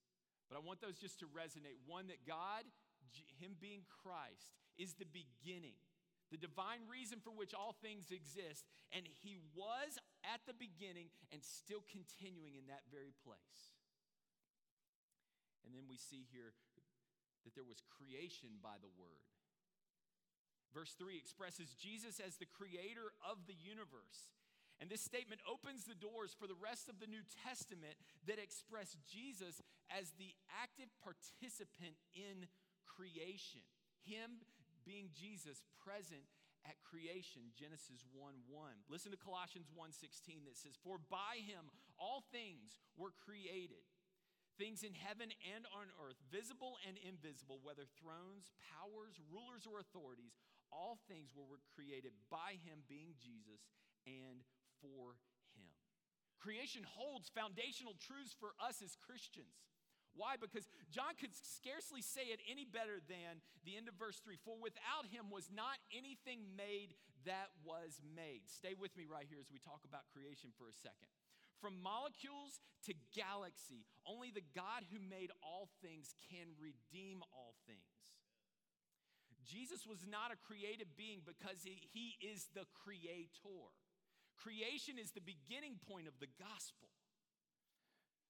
But 0.48 0.56
I 0.56 0.62
want 0.64 0.80
those 0.80 1.00
just 1.00 1.20
to 1.20 1.28
resonate. 1.32 1.80
One, 1.88 2.08
that 2.08 2.28
God, 2.28 2.64
Him 3.40 3.56
being 3.60 3.84
Christ, 3.88 4.56
is 4.80 4.96
the 4.96 5.08
beginning, 5.08 5.76
the 6.32 6.40
divine 6.40 6.88
reason 6.88 7.20
for 7.20 7.32
which 7.32 7.52
all 7.52 7.76
things 7.80 8.12
exist. 8.12 8.68
And 8.92 9.04
He 9.04 9.40
was 9.52 10.00
at 10.28 10.44
the 10.48 10.56
beginning 10.56 11.12
and 11.32 11.44
still 11.44 11.84
continuing 11.88 12.56
in 12.56 12.68
that 12.72 12.88
very 12.88 13.16
place. 13.24 13.76
And 15.64 15.76
then 15.76 15.88
we 15.88 15.96
see 15.96 16.28
here 16.32 16.56
that 17.44 17.56
there 17.56 17.68
was 17.68 17.84
creation 17.88 18.60
by 18.64 18.80
the 18.80 18.92
Word. 19.00 19.24
Verse 20.72 20.96
3 20.96 21.20
expresses 21.20 21.76
Jesus 21.76 22.20
as 22.24 22.40
the 22.40 22.48
creator 22.48 23.12
of 23.20 23.44
the 23.48 23.56
universe. 23.60 24.32
And 24.82 24.90
this 24.90 25.06
statement 25.06 25.46
opens 25.46 25.86
the 25.86 25.94
doors 25.94 26.34
for 26.34 26.50
the 26.50 26.58
rest 26.58 26.90
of 26.90 26.98
the 26.98 27.06
New 27.06 27.22
Testament 27.46 27.94
that 28.26 28.42
express 28.42 28.98
Jesus 29.06 29.62
as 29.94 30.18
the 30.18 30.34
active 30.58 30.90
participant 31.06 32.02
in 32.18 32.50
creation. 32.90 33.62
Him 34.02 34.42
being 34.82 35.14
Jesus 35.14 35.62
present 35.78 36.26
at 36.66 36.82
creation 36.82 37.54
Genesis 37.54 38.02
1 38.10 38.50
1. 38.50 38.90
Listen 38.90 39.14
to 39.14 39.22
Colossians 39.22 39.70
1 39.70 39.94
16 39.94 40.50
that 40.50 40.58
says, 40.58 40.74
For 40.82 40.98
by 40.98 41.46
him 41.46 41.70
all 42.02 42.26
things 42.34 42.82
were 42.98 43.14
created 43.22 43.86
things 44.62 44.86
in 44.86 44.94
heaven 44.94 45.34
and 45.58 45.66
on 45.74 45.90
earth, 45.98 46.22
visible 46.30 46.78
and 46.86 46.94
invisible, 47.02 47.58
whether 47.66 47.90
thrones, 47.98 48.54
powers, 48.62 49.18
rulers, 49.26 49.66
or 49.66 49.82
authorities, 49.82 50.38
all 50.70 51.02
things 51.10 51.34
were 51.34 51.58
created 51.74 52.14
by 52.30 52.62
him, 52.62 52.86
being 52.86 53.18
Jesus, 53.18 53.66
and 54.06 54.46
for 54.82 55.16
him. 55.56 55.72
Creation 56.42 56.84
holds 56.84 57.30
foundational 57.30 57.96
truths 58.02 58.34
for 58.34 58.58
us 58.58 58.82
as 58.82 58.98
Christians. 58.98 59.62
Why? 60.12 60.36
Because 60.36 60.68
John 60.92 61.16
could 61.16 61.32
scarcely 61.32 62.04
say 62.04 62.36
it 62.36 62.44
any 62.44 62.68
better 62.68 63.00
than 63.08 63.40
the 63.64 63.80
end 63.80 63.88
of 63.88 63.96
verse 63.96 64.20
3 64.20 64.36
For 64.44 64.60
without 64.60 65.08
him 65.08 65.32
was 65.32 65.48
not 65.48 65.80
anything 65.96 66.52
made 66.58 67.00
that 67.24 67.54
was 67.64 68.02
made. 68.04 68.50
Stay 68.50 68.76
with 68.76 68.92
me 68.98 69.08
right 69.08 69.30
here 69.30 69.40
as 69.40 69.54
we 69.54 69.62
talk 69.62 69.88
about 69.88 70.10
creation 70.12 70.52
for 70.60 70.68
a 70.68 70.76
second. 70.76 71.08
From 71.62 71.78
molecules 71.80 72.60
to 72.90 72.98
galaxy, 73.14 73.86
only 74.04 74.34
the 74.34 74.44
God 74.58 74.90
who 74.90 74.98
made 74.98 75.30
all 75.46 75.70
things 75.80 76.18
can 76.28 76.58
redeem 76.58 77.22
all 77.30 77.54
things. 77.70 78.02
Jesus 79.46 79.86
was 79.86 80.02
not 80.10 80.34
a 80.34 80.42
created 80.42 80.98
being 80.98 81.22
because 81.22 81.62
he, 81.62 81.78
he 81.94 82.18
is 82.18 82.50
the 82.54 82.66
creator. 82.74 83.70
Creation 84.42 84.98
is 84.98 85.14
the 85.14 85.22
beginning 85.22 85.78
point 85.86 86.10
of 86.10 86.18
the 86.18 86.30
gospel. 86.42 86.90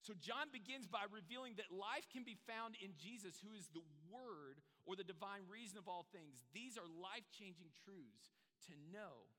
So, 0.03 0.17
John 0.17 0.49
begins 0.51 0.89
by 0.89 1.05
revealing 1.07 1.55
that 1.61 1.69
life 1.69 2.09
can 2.09 2.25
be 2.25 2.35
found 2.49 2.73
in 2.81 2.97
Jesus, 2.97 3.37
who 3.39 3.53
is 3.53 3.69
the 3.69 3.85
Word 4.09 4.59
or 4.83 4.97
the 4.97 5.07
divine 5.07 5.45
reason 5.45 5.77
of 5.77 5.87
all 5.87 6.09
things. 6.09 6.41
These 6.51 6.75
are 6.75 6.89
life 6.89 7.29
changing 7.29 7.69
truths 7.85 8.33
to 8.65 8.73
know. 8.89 9.29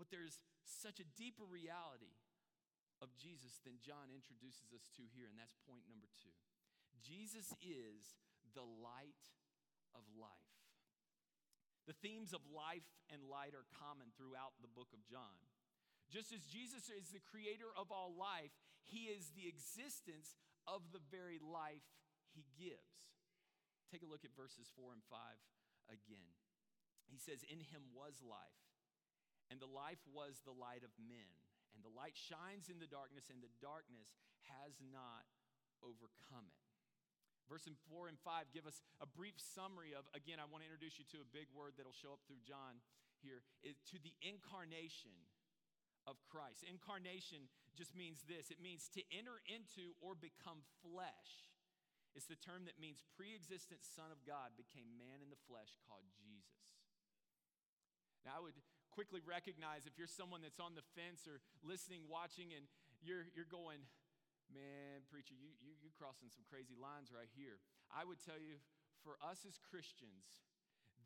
But 0.00 0.08
there's 0.08 0.40
such 0.64 0.96
a 0.98 1.06
deeper 1.14 1.44
reality 1.44 2.16
of 3.04 3.12
Jesus 3.20 3.60
than 3.68 3.82
John 3.84 4.08
introduces 4.08 4.72
us 4.72 4.88
to 4.96 5.04
here, 5.12 5.28
and 5.28 5.36
that's 5.36 5.54
point 5.68 5.84
number 5.92 6.08
two. 6.24 6.32
Jesus 7.04 7.52
is 7.60 8.16
the 8.56 8.64
light 8.64 9.28
of 9.92 10.06
life. 10.16 10.51
The 11.86 11.98
themes 11.98 12.30
of 12.30 12.42
life 12.46 12.86
and 13.10 13.26
light 13.26 13.58
are 13.58 13.66
common 13.74 14.14
throughout 14.14 14.54
the 14.62 14.70
book 14.70 14.94
of 14.94 15.02
John. 15.06 15.34
Just 16.06 16.30
as 16.30 16.46
Jesus 16.46 16.92
is 16.92 17.10
the 17.10 17.24
creator 17.24 17.72
of 17.74 17.90
all 17.90 18.14
life, 18.14 18.54
he 18.86 19.10
is 19.10 19.34
the 19.34 19.50
existence 19.50 20.38
of 20.68 20.94
the 20.94 21.02
very 21.10 21.42
life 21.42 21.86
he 22.30 22.46
gives. 22.54 23.10
Take 23.90 24.06
a 24.06 24.10
look 24.10 24.24
at 24.24 24.36
verses 24.38 24.70
4 24.78 24.94
and 24.94 25.04
5 25.10 25.18
again. 25.90 26.32
He 27.10 27.18
says, 27.18 27.44
In 27.44 27.60
him 27.60 27.90
was 27.92 28.22
life, 28.22 28.62
and 29.50 29.58
the 29.58 29.68
life 29.68 30.00
was 30.08 30.40
the 30.46 30.54
light 30.54 30.86
of 30.86 30.94
men. 30.96 31.28
And 31.72 31.80
the 31.80 31.92
light 31.92 32.16
shines 32.16 32.68
in 32.68 32.78
the 32.78 32.88
darkness, 32.88 33.32
and 33.32 33.40
the 33.40 33.52
darkness 33.60 34.12
has 34.52 34.76
not 34.80 35.24
overcome 35.80 36.46
it. 36.48 36.61
Verse 37.50 37.66
4 37.90 38.08
and 38.08 38.18
5 38.20 38.50
give 38.54 38.66
us 38.66 38.80
a 39.02 39.08
brief 39.08 39.36
summary 39.36 39.92
of, 39.92 40.06
again, 40.16 40.38
I 40.38 40.46
want 40.48 40.64
to 40.64 40.68
introduce 40.68 40.96
you 40.96 41.06
to 41.16 41.24
a 41.24 41.28
big 41.28 41.50
word 41.52 41.76
that'll 41.76 41.96
show 41.96 42.14
up 42.14 42.22
through 42.24 42.42
John 42.46 42.80
here, 43.22 43.42
is 43.62 43.78
to 43.94 44.02
the 44.02 44.14
incarnation 44.22 45.14
of 46.06 46.18
Christ. 46.26 46.66
Incarnation 46.66 47.46
just 47.78 47.94
means 47.94 48.26
this 48.26 48.50
it 48.50 48.58
means 48.58 48.90
to 48.98 49.02
enter 49.14 49.38
into 49.46 49.94
or 50.02 50.18
become 50.18 50.66
flesh. 50.82 51.52
It's 52.12 52.28
the 52.28 52.36
term 52.36 52.68
that 52.68 52.76
means 52.76 53.00
pre 53.16 53.32
existent 53.32 53.86
Son 53.86 54.12
of 54.12 54.20
God 54.28 54.52
became 54.58 54.98
man 55.00 55.24
in 55.24 55.32
the 55.32 55.40
flesh 55.48 55.80
called 55.88 56.04
Jesus. 56.20 56.60
Now, 58.26 58.38
I 58.38 58.42
would 58.44 58.58
quickly 58.92 59.24
recognize 59.24 59.88
if 59.88 59.96
you're 59.96 60.10
someone 60.10 60.44
that's 60.44 60.60
on 60.60 60.76
the 60.76 60.84
fence 60.92 61.24
or 61.24 61.40
listening, 61.64 62.04
watching, 62.06 62.52
and 62.52 62.68
you're, 63.00 63.26
you're 63.32 63.48
going, 63.48 63.82
man, 64.52 65.02
preacher, 65.08 65.34
you, 65.34 65.52
you, 65.60 65.74
you're 65.80 65.96
crossing 65.96 66.28
some 66.28 66.44
crazy 66.46 66.76
lines 66.76 67.10
right 67.10 67.28
here. 67.32 67.58
I 67.90 68.04
would 68.04 68.20
tell 68.22 68.38
you, 68.38 68.60
for 69.02 69.18
us 69.18 69.42
as 69.48 69.58
Christians, 69.58 70.46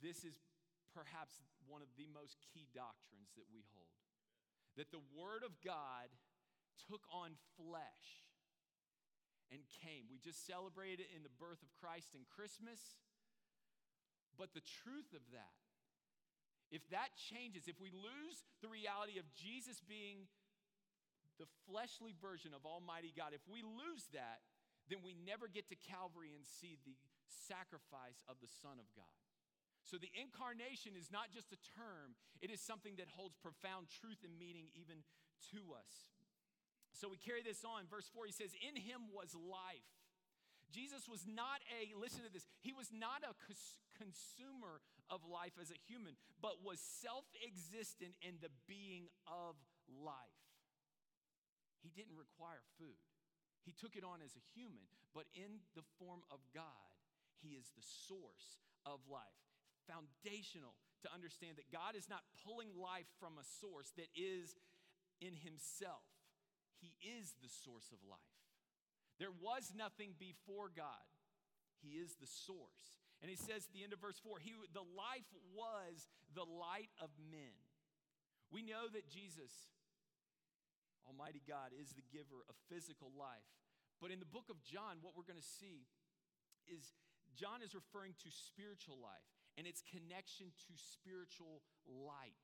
this 0.05 0.27
is 0.27 0.37
perhaps 0.93 1.41
one 1.65 1.81
of 1.81 1.91
the 1.97 2.11
most 2.13 2.43
key 2.53 2.69
doctrines 2.75 3.33
that 3.39 3.49
we 3.49 3.65
hold. 3.73 3.97
That 4.77 4.93
the 4.93 5.03
Word 5.17 5.41
of 5.41 5.57
God 5.65 6.13
took 6.91 7.07
on 7.09 7.39
flesh 7.57 8.29
and 9.49 9.65
came. 9.81 10.11
We 10.13 10.21
just 10.21 10.45
celebrated 10.45 11.09
it 11.09 11.11
in 11.17 11.25
the 11.25 11.33
birth 11.41 11.65
of 11.65 11.73
Christ 11.81 12.13
in 12.13 12.29
Christmas. 12.29 13.01
But 14.37 14.53
the 14.53 14.67
truth 14.85 15.17
of 15.17 15.25
that 15.33 15.57
if 16.71 16.83
that 16.91 17.15
changes, 17.15 17.71
if 17.71 17.79
we 17.79 17.95
lose 17.95 18.43
the 18.59 18.67
reality 18.67 19.23
of 19.23 19.27
Jesus 19.39 19.79
being 19.87 20.27
the 21.39 21.49
fleshly 21.69 22.17
version 22.17 22.57
of 22.57 22.65
Almighty 22.65 23.13
God, 23.13 23.33
if 23.33 23.45
we 23.49 23.61
lose 23.63 24.09
that, 24.13 24.45
then 24.89 25.03
we 25.03 25.15
never 25.15 25.51
get 25.51 25.69
to 25.69 25.77
Calvary 25.77 26.33
and 26.33 26.47
see 26.47 26.79
the 26.87 26.95
sacrifice 27.27 28.23
of 28.31 28.39
the 28.39 28.51
Son 28.63 28.79
of 28.79 28.89
God. 28.95 29.11
So 29.87 29.99
the 29.99 30.11
incarnation 30.19 30.99
is 30.99 31.15
not 31.15 31.31
just 31.31 31.55
a 31.55 31.61
term, 31.79 32.19
it 32.43 32.51
is 32.51 32.59
something 32.59 32.99
that 32.99 33.07
holds 33.15 33.39
profound 33.39 33.87
truth 33.87 34.27
and 34.27 34.35
meaning 34.35 34.67
even 34.75 35.07
to 35.55 35.79
us. 35.79 36.11
So 36.91 37.07
we 37.13 37.21
carry 37.21 37.45
this 37.45 37.63
on. 37.63 37.87
Verse 37.87 38.09
4, 38.11 38.27
he 38.27 38.35
says, 38.35 38.57
In 38.57 38.75
him 38.75 39.13
was 39.13 39.37
life. 39.37 39.87
Jesus 40.73 41.07
was 41.07 41.23
not 41.23 41.63
a, 41.71 41.95
listen 41.95 42.27
to 42.27 42.33
this, 42.33 42.49
he 42.59 42.75
was 42.75 42.91
not 42.91 43.23
a 43.23 43.39
consumer 43.95 44.83
of 45.07 45.23
life 45.23 45.55
as 45.61 45.71
a 45.71 45.79
human, 45.87 46.19
but 46.43 46.65
was 46.65 46.83
self 46.83 47.31
existent 47.39 48.19
in 48.27 48.43
the 48.43 48.51
being 48.67 49.07
of 49.31 49.55
life. 49.87 50.46
He 51.87 51.95
didn't 51.95 52.19
require 52.19 52.67
food, 52.83 52.99
he 53.63 53.71
took 53.71 53.95
it 53.95 54.03
on 54.03 54.19
as 54.27 54.35
a 54.35 54.43
human, 54.59 54.83
but 55.15 55.31
in 55.39 55.63
the 55.79 55.87
form 56.03 56.27
of 56.35 56.43
God, 56.51 56.91
he 57.39 57.55
is 57.55 57.71
the 57.79 57.87
source 58.11 58.59
of 58.83 58.99
life. 59.07 59.39
Foundational 59.87 60.75
to 61.07 61.09
understand 61.15 61.63
that 61.63 61.71
God 61.71 61.95
is 61.95 62.11
not 62.11 62.27
pulling 62.43 62.75
life 62.75 63.07
from 63.23 63.39
a 63.39 63.47
source 63.63 63.95
that 63.95 64.11
is 64.19 64.59
in 65.23 65.39
himself, 65.39 66.03
he 66.83 66.91
is 66.99 67.39
the 67.39 67.49
source 67.49 67.95
of 67.95 68.03
life. 68.03 68.35
There 69.23 69.33
was 69.33 69.73
nothing 69.73 70.13
before 70.19 70.69
God. 70.75 71.07
He 71.81 71.97
is 71.97 72.19
the 72.21 72.29
source. 72.29 73.01
And 73.23 73.31
he 73.31 73.37
says 73.37 73.65
at 73.65 73.73
the 73.73 73.81
end 73.81 73.97
of 73.97 74.01
verse 74.03 74.21
4, 74.21 74.43
he, 74.45 74.53
the 74.75 74.85
life 74.85 75.31
was 75.57 76.11
the 76.37 76.45
light 76.45 76.93
of 77.01 77.09
men. 77.17 77.57
We 78.53 78.61
know 78.61 78.93
that 78.93 79.09
Jesus, 79.09 79.73
Almighty 81.07 81.41
God, 81.47 81.71
is 81.73 81.95
the 81.95 82.05
giver 82.11 82.43
of 82.51 82.55
physical 82.69 83.15
life. 83.15 83.47
But 84.03 84.13
in 84.13 84.21
the 84.21 84.29
book 84.29 84.53
of 84.53 84.61
John, 84.61 85.01
what 85.01 85.17
we're 85.17 85.27
going 85.27 85.41
to 85.41 85.55
see 85.63 85.89
is 86.69 86.93
John 87.33 87.65
is 87.65 87.73
referring 87.73 88.19
to 88.27 88.29
spiritual 88.29 89.01
life 89.01 89.25
and 89.57 89.65
its 89.65 89.81
connection 89.81 90.53
to 90.69 90.73
spiritual 90.77 91.65
light. 91.87 92.37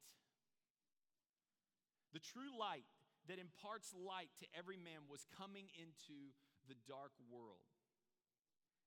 The 2.17 2.23
true 2.23 2.53
light 2.57 2.89
that 3.29 3.41
imparts 3.41 3.93
light 3.93 4.33
to 4.41 4.47
every 4.57 4.81
man 4.81 5.09
was 5.09 5.29
coming 5.33 5.69
into 5.77 6.33
the 6.69 6.77
dark 6.89 7.13
world. 7.29 7.63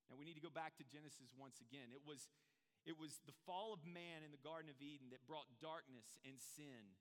Now 0.10 0.18
we 0.18 0.26
need 0.26 0.38
to 0.38 0.44
go 0.44 0.54
back 0.54 0.78
to 0.78 0.86
Genesis 0.86 1.34
once 1.34 1.58
again. 1.62 1.90
It 1.90 2.06
was, 2.06 2.30
it 2.86 2.98
was 2.98 3.22
the 3.26 3.34
fall 3.46 3.74
of 3.74 3.82
man 3.86 4.22
in 4.22 4.30
the 4.30 4.42
Garden 4.42 4.70
of 4.70 4.78
Eden 4.78 5.10
that 5.10 5.26
brought 5.26 5.50
darkness 5.58 6.18
and 6.22 6.38
sin 6.38 6.94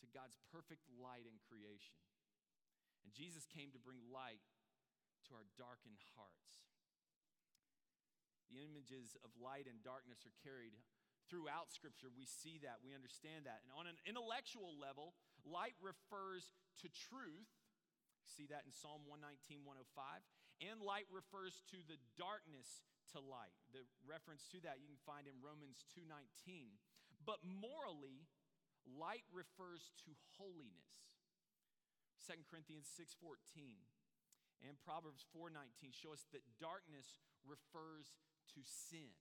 to 0.00 0.06
God's 0.10 0.36
perfect 0.52 0.84
light 0.96 1.24
in 1.24 1.36
creation. 1.46 1.96
And 3.04 3.14
Jesus 3.14 3.46
came 3.46 3.70
to 3.72 3.80
bring 3.80 4.02
light 4.10 4.42
to 5.28 5.38
our 5.38 5.46
darkened 5.58 6.02
hearts. 6.18 6.66
The 8.50 8.62
images 8.62 9.18
of 9.26 9.34
light 9.38 9.66
and 9.66 9.82
darkness 9.82 10.22
are 10.22 10.36
carried 10.42 10.74
throughout 11.26 11.74
Scripture. 11.74 12.10
We 12.14 12.26
see 12.26 12.62
that, 12.62 12.78
we 12.82 12.94
understand 12.94 13.50
that. 13.50 13.66
And 13.66 13.74
on 13.74 13.90
an 13.90 13.98
intellectual 14.06 14.78
level, 14.78 15.18
light 15.42 15.74
refers 15.82 16.54
to 16.82 16.86
truth. 17.10 17.50
See 18.26 18.46
that 18.50 18.62
in 18.66 18.70
Psalm 18.74 19.06
119, 19.06 19.66
105. 19.66 20.22
And 20.62 20.78
light 20.80 21.10
refers 21.10 21.62
to 21.74 21.82
the 21.84 21.98
darkness 22.16 22.86
to 23.14 23.22
light. 23.22 23.54
The 23.74 23.86
reference 24.06 24.46
to 24.54 24.58
that 24.66 24.82
you 24.82 24.88
can 24.88 24.98
find 25.04 25.28
in 25.28 25.38
Romans 25.42 25.84
2:19. 25.94 26.78
But 27.26 27.42
morally, 27.42 28.26
light 28.86 29.26
refers 29.34 29.90
to 30.06 30.14
holiness. 30.38 31.10
2 32.26 32.46
Corinthians 32.50 32.86
6:14 32.90 33.86
and 34.62 34.80
Proverbs 34.80 35.26
4:19 35.30 35.92
show 35.92 36.12
us 36.12 36.26
that 36.32 36.42
darkness 36.58 37.18
refers 37.44 38.14
to 38.54 38.62
sin. 38.64 39.14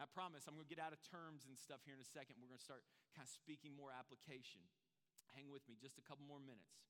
I 0.00 0.08
promise 0.08 0.48
I'm 0.48 0.56
going 0.56 0.66
to 0.66 0.74
get 0.74 0.82
out 0.82 0.92
of 0.92 1.00
terms 1.04 1.44
and 1.44 1.56
stuff 1.56 1.84
here 1.84 1.94
in 1.94 2.00
a 2.00 2.04
second. 2.04 2.40
We're 2.40 2.48
going 2.48 2.58
to 2.58 2.64
start 2.64 2.84
kind 3.14 3.28
of 3.28 3.32
speaking 3.32 3.76
more 3.76 3.92
application. 3.92 4.64
Hang 5.36 5.52
with 5.52 5.68
me 5.68 5.76
just 5.76 6.00
a 6.00 6.04
couple 6.04 6.24
more 6.24 6.40
minutes. 6.40 6.80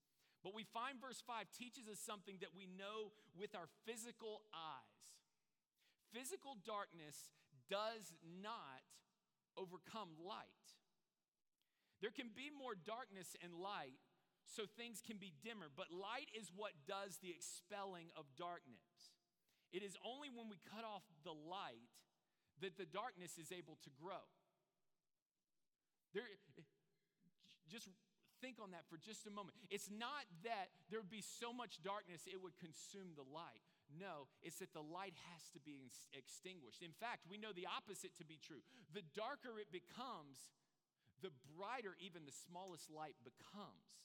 But 0.43 0.55
we 0.55 0.65
find 0.65 0.99
verse 0.99 1.23
5 1.23 1.51
teaches 1.55 1.87
us 1.87 2.03
something 2.03 2.39
that 2.43 2.55
we 2.55 2.67
know 2.67 3.15
with 3.35 3.55
our 3.55 3.71
physical 3.87 4.43
eyes. 4.51 5.23
Physical 6.11 6.59
darkness 6.67 7.31
does 7.71 8.15
not 8.43 8.83
overcome 9.55 10.19
light. 10.19 10.67
There 12.03 12.11
can 12.11 12.35
be 12.35 12.51
more 12.51 12.75
darkness 12.75 13.39
and 13.39 13.55
light, 13.55 14.03
so 14.45 14.67
things 14.67 14.99
can 14.99 15.23
be 15.23 15.31
dimmer, 15.39 15.71
but 15.71 15.95
light 15.95 16.27
is 16.35 16.51
what 16.51 16.75
does 16.83 17.23
the 17.23 17.31
expelling 17.31 18.11
of 18.19 18.27
darkness. 18.35 19.15
It 19.71 19.87
is 19.87 19.95
only 20.03 20.29
when 20.29 20.51
we 20.51 20.59
cut 20.67 20.83
off 20.83 21.07
the 21.23 21.33
light 21.33 21.89
that 22.61 22.77
the 22.77 22.85
darkness 22.85 23.39
is 23.39 23.55
able 23.55 23.79
to 23.87 23.91
grow. 23.95 24.21
There, 26.13 26.27
just 27.71 27.89
think 28.43 28.59
on 28.59 28.75
that 28.75 28.85
for 28.91 28.99
just 28.99 29.25
a 29.31 29.33
moment. 29.33 29.57
It's 29.71 29.89
not 29.89 30.27
that 30.43 30.75
there 30.91 30.99
would 30.99 31.15
be 31.15 31.23
so 31.23 31.55
much 31.55 31.79
darkness 31.81 32.27
it 32.27 32.43
would 32.43 32.59
consume 32.59 33.15
the 33.15 33.25
light. 33.25 33.63
No, 33.95 34.27
it's 34.43 34.59
that 34.59 34.75
the 34.75 34.85
light 34.85 35.15
has 35.33 35.49
to 35.55 35.61
be 35.63 35.89
extinguished. 36.13 36.83
In 36.83 36.93
fact, 36.99 37.31
we 37.31 37.39
know 37.39 37.55
the 37.55 37.71
opposite 37.71 38.19
to 38.19 38.27
be 38.27 38.43
true. 38.43 38.61
The 38.91 39.07
darker 39.15 39.63
it 39.63 39.71
becomes, 39.71 40.51
the 41.23 41.33
brighter 41.55 41.95
even 42.03 42.27
the 42.27 42.35
smallest 42.35 42.91
light 42.91 43.17
becomes. 43.23 44.03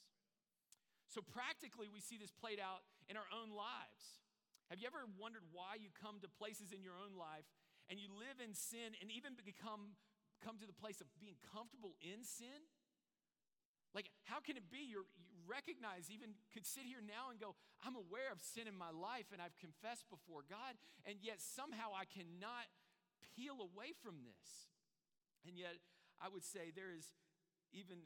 So, 1.09 1.25
practically, 1.25 1.89
we 1.89 1.99
see 1.99 2.21
this 2.21 2.31
played 2.31 2.61
out 2.61 2.85
in 3.09 3.17
our 3.17 3.27
own 3.33 3.49
lives. 3.49 4.21
Have 4.69 4.83
you 4.83 4.87
ever 4.87 5.07
wondered 5.15 5.47
why 5.55 5.79
you 5.79 5.89
come 5.95 6.19
to 6.19 6.29
places 6.29 6.75
in 6.75 6.83
your 6.83 6.99
own 6.99 7.15
life 7.15 7.47
and 7.87 7.95
you 7.95 8.11
live 8.11 8.43
in 8.43 8.51
sin 8.51 8.93
and 8.99 9.07
even 9.07 9.33
become 9.47 9.95
come 10.43 10.61
to 10.61 10.69
the 10.69 10.75
place 10.75 11.01
of 11.01 11.07
being 11.17 11.39
comfortable 11.41 11.95
in 12.03 12.21
sin? 12.21 12.67
Like, 13.95 14.11
how 14.27 14.43
can 14.43 14.59
it 14.59 14.67
be 14.69 14.85
You're, 14.85 15.07
you 15.17 15.41
recognize, 15.47 16.11
even 16.11 16.35
could 16.51 16.67
sit 16.67 16.85
here 16.85 17.01
now 17.01 17.31
and 17.31 17.39
go, 17.39 17.55
I'm 17.81 17.95
aware 17.95 18.29
of 18.29 18.43
sin 18.43 18.67
in 18.67 18.75
my 18.75 18.91
life 18.91 19.31
and 19.31 19.39
I've 19.39 19.55
confessed 19.57 20.05
before 20.11 20.43
God, 20.45 20.75
and 21.07 21.17
yet 21.23 21.39
somehow 21.39 21.95
I 21.95 22.05
cannot 22.05 22.67
peel 23.33 23.57
away 23.63 23.95
from 23.97 24.21
this. 24.21 24.69
And 25.47 25.55
yet, 25.55 25.79
I 26.17 26.27
would 26.29 26.45
say 26.45 26.73
there 26.73 26.93
is 26.93 27.05
even 27.73 28.01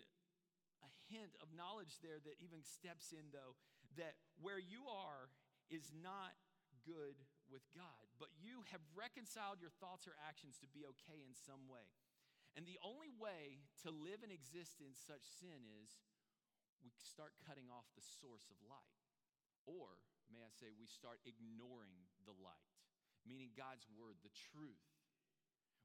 a 0.82 0.92
hint 1.08 1.38
of 1.40 1.54
knowledge 1.54 2.02
there 2.02 2.20
that 2.20 2.42
even 2.42 2.66
steps 2.66 3.14
in, 3.14 3.30
though, 3.32 3.56
that 3.96 4.20
where 4.40 4.60
you 4.60 4.88
are 4.90 5.30
is 5.70 5.92
not 5.96 6.36
good 6.84 7.16
with 7.52 7.64
God, 7.76 8.08
but 8.18 8.32
you 8.40 8.64
have 8.72 8.82
reconciled 8.96 9.60
your 9.60 9.76
thoughts 9.84 10.08
or 10.08 10.16
actions 10.24 10.58
to 10.64 10.68
be 10.72 10.88
okay 10.98 11.20
in 11.22 11.36
some 11.36 11.68
way. 11.68 11.86
And 12.56 12.68
the 12.68 12.80
only 12.84 13.12
way 13.16 13.64
to 13.88 13.92
live 13.92 14.24
and 14.24 14.32
exist 14.32 14.84
in 14.84 14.92
such 14.92 15.24
sin 15.24 15.64
is 15.84 16.00
we 16.84 16.92
start 17.00 17.38
cutting 17.48 17.72
off 17.72 17.88
the 17.96 18.04
source 18.04 18.50
of 18.52 18.60
light. 18.68 18.98
Or, 19.64 20.02
may 20.28 20.42
I 20.42 20.52
say, 20.52 20.74
we 20.74 20.90
start 20.90 21.22
ignoring 21.24 22.10
the 22.26 22.36
light, 22.42 22.76
meaning 23.24 23.54
God's 23.54 23.86
word, 23.94 24.20
the 24.26 24.34
truth. 24.52 24.82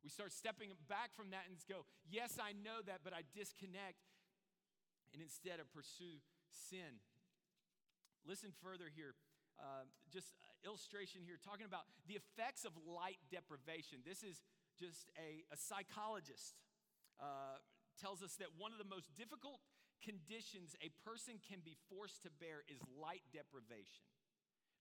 We 0.07 0.15
start 0.15 0.31
stepping 0.31 0.71
back 0.87 1.11
from 1.19 1.35
that 1.35 1.51
and 1.51 1.59
go, 1.67 1.83
Yes, 2.07 2.39
I 2.39 2.55
know 2.55 2.79
that, 2.87 3.03
but 3.03 3.11
I 3.11 3.27
disconnect 3.35 4.07
and 5.11 5.19
instead 5.19 5.59
of 5.59 5.67
pursue 5.75 6.23
sin. 6.47 7.03
Listen 8.23 8.55
further 8.63 8.87
here. 8.87 9.19
Uh, 9.59 9.83
just 10.15 10.31
illustration 10.63 11.27
here, 11.27 11.43
talking 11.43 11.67
about 11.67 11.91
the 12.07 12.15
effects 12.15 12.63
of 12.63 12.71
light 12.87 13.19
deprivation. 13.35 14.07
This 14.07 14.23
is 14.23 14.47
just 14.79 15.11
a, 15.19 15.43
a 15.51 15.59
psychologist 15.59 16.55
uh, 17.19 17.59
tells 17.99 18.23
us 18.23 18.39
that 18.39 18.55
one 18.55 18.71
of 18.71 18.79
the 18.79 18.87
most 18.87 19.11
difficult 19.19 19.59
conditions 19.99 20.79
a 20.87 20.93
person 21.03 21.43
can 21.43 21.67
be 21.67 21.75
forced 21.91 22.23
to 22.23 22.31
bear 22.39 22.63
is 22.71 22.79
light 22.95 23.27
deprivation. 23.35 24.07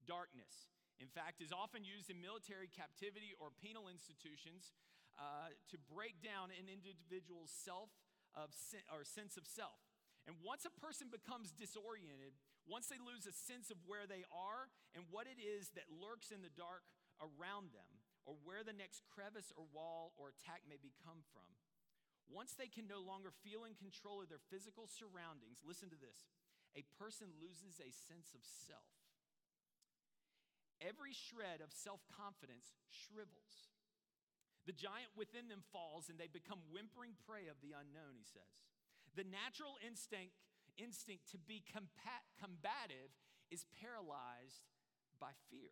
Darkness, 0.06 0.70
in 1.02 1.10
fact, 1.10 1.42
is 1.42 1.50
often 1.50 1.82
used 1.82 2.14
in 2.14 2.22
military 2.22 2.70
captivity 2.70 3.34
or 3.42 3.50
penal 3.58 3.90
institutions 3.90 4.76
uh, 5.16 5.56
to 5.72 5.78
break 5.90 6.20
down 6.20 6.52
an 6.52 6.68
individual's 6.68 7.52
self 7.52 7.92
of 8.36 8.52
or 8.92 9.08
sense 9.08 9.40
of 9.40 9.48
self. 9.48 9.80
And 10.28 10.42
once 10.42 10.66
a 10.66 10.74
person 10.74 11.08
becomes 11.14 11.54
disoriented, 11.54 12.34
once 12.66 12.90
they 12.90 12.98
lose 12.98 13.30
a 13.30 13.36
sense 13.36 13.70
of 13.70 13.78
where 13.86 14.10
they 14.10 14.26
are 14.34 14.74
and 14.98 15.06
what 15.14 15.30
it 15.30 15.38
is 15.38 15.70
that 15.78 15.86
lurks 15.88 16.34
in 16.34 16.42
the 16.42 16.54
dark 16.54 16.82
around 17.22 17.72
them, 17.72 18.02
or 18.26 18.34
where 18.42 18.66
the 18.66 18.74
next 18.74 19.06
crevice 19.06 19.54
or 19.54 19.70
wall 19.70 20.18
or 20.18 20.34
attack 20.34 20.66
may 20.66 20.82
be 20.82 20.92
come 21.06 21.22
from, 21.30 21.46
once 22.26 22.58
they 22.58 22.66
can 22.66 22.90
no 22.90 23.06
longer 23.06 23.30
feel 23.46 23.70
in 23.70 23.78
control 23.78 24.26
of 24.26 24.34
their 24.34 24.42
physical 24.50 24.90
surroundings, 24.90 25.62
listen 25.62 25.94
to 25.94 26.00
this 26.02 26.26
a 26.76 26.84
person 27.00 27.32
loses 27.40 27.80
a 27.80 27.88
sense 27.94 28.36
of 28.36 28.44
self. 28.44 28.92
Every 30.84 31.16
shred 31.16 31.64
of 31.64 31.72
self 31.72 32.04
confidence 32.12 32.76
shrivels. 32.92 33.75
The 34.66 34.74
giant 34.74 35.14
within 35.14 35.46
them 35.48 35.62
falls 35.70 36.10
and 36.10 36.18
they 36.18 36.30
become 36.30 36.62
whimpering 36.74 37.14
prey 37.30 37.46
of 37.46 37.62
the 37.62 37.78
unknown, 37.78 38.18
he 38.18 38.26
says. 38.26 38.66
The 39.14 39.26
natural 39.26 39.78
instinct, 39.86 40.34
instinct 40.76 41.30
to 41.32 41.40
be 41.40 41.62
combat, 41.62 42.26
combative 42.36 43.14
is 43.54 43.70
paralyzed 43.78 44.66
by 45.22 45.38
fear. 45.54 45.72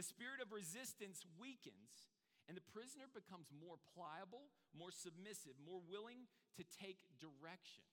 The 0.00 0.06
spirit 0.06 0.40
of 0.40 0.48
resistance 0.48 1.28
weakens, 1.36 2.08
and 2.48 2.56
the 2.56 2.64
prisoner 2.72 3.06
becomes 3.06 3.52
more 3.52 3.76
pliable, 3.92 4.48
more 4.72 4.90
submissive, 4.90 5.60
more 5.60 5.84
willing 5.84 6.24
to 6.56 6.64
take 6.64 7.04
directions. 7.20 7.84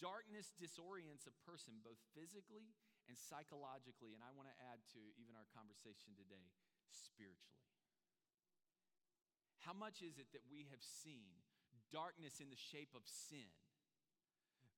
Darkness 0.00 0.56
disorients 0.56 1.28
a 1.28 1.34
person 1.44 1.80
both 1.84 2.00
physically 2.16 2.72
and 3.06 3.16
psychologically, 3.16 4.16
and 4.16 4.24
I 4.24 4.32
want 4.34 4.48
to 4.50 4.56
add 4.72 4.82
to 4.96 5.00
even 5.20 5.36
our 5.36 5.46
conversation 5.54 6.16
today, 6.18 6.50
spiritually. 6.90 7.65
How 9.66 9.74
much 9.74 9.98
is 10.00 10.16
it 10.16 10.30
that 10.30 10.46
we 10.46 10.70
have 10.70 10.80
seen 10.80 11.36
darkness 11.92 12.38
in 12.42 12.50
the 12.50 12.58
shape 12.58 12.94
of 12.94 13.02
sin, 13.06 13.50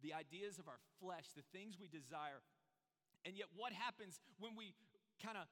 the 0.05 0.14
ideas 0.14 0.59
of 0.59 0.68
our 0.68 0.81
flesh, 1.01 1.33
the 1.35 1.46
things 1.51 1.77
we 1.81 1.88
desire. 1.88 2.40
And 3.24 3.35
yet, 3.35 3.51
what 3.57 3.72
happens 3.72 4.20
when 4.38 4.55
we 4.55 4.72
kind 5.18 5.37
of 5.37 5.51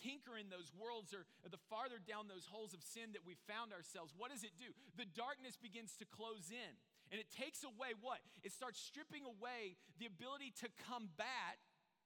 tinker 0.00 0.40
in 0.40 0.48
those 0.48 0.72
worlds 0.72 1.12
or, 1.12 1.28
the 1.44 1.60
farther 1.68 2.00
down 2.00 2.32
those 2.32 2.48
holes 2.48 2.72
of 2.72 2.80
sin 2.80 3.12
that 3.12 3.28
we 3.28 3.36
found 3.44 3.76
ourselves, 3.76 4.16
what 4.16 4.32
does 4.32 4.42
it 4.42 4.56
do? 4.56 4.72
The 4.96 5.04
darkness 5.04 5.60
begins 5.60 5.92
to 6.00 6.08
close 6.08 6.48
in. 6.48 6.72
And 7.12 7.20
it 7.20 7.28
takes 7.28 7.60
away 7.60 7.92
what? 8.00 8.24
It 8.40 8.56
starts 8.56 8.80
stripping 8.80 9.28
away 9.28 9.76
the 10.00 10.08
ability 10.08 10.56
to 10.64 10.72
combat 10.88 11.60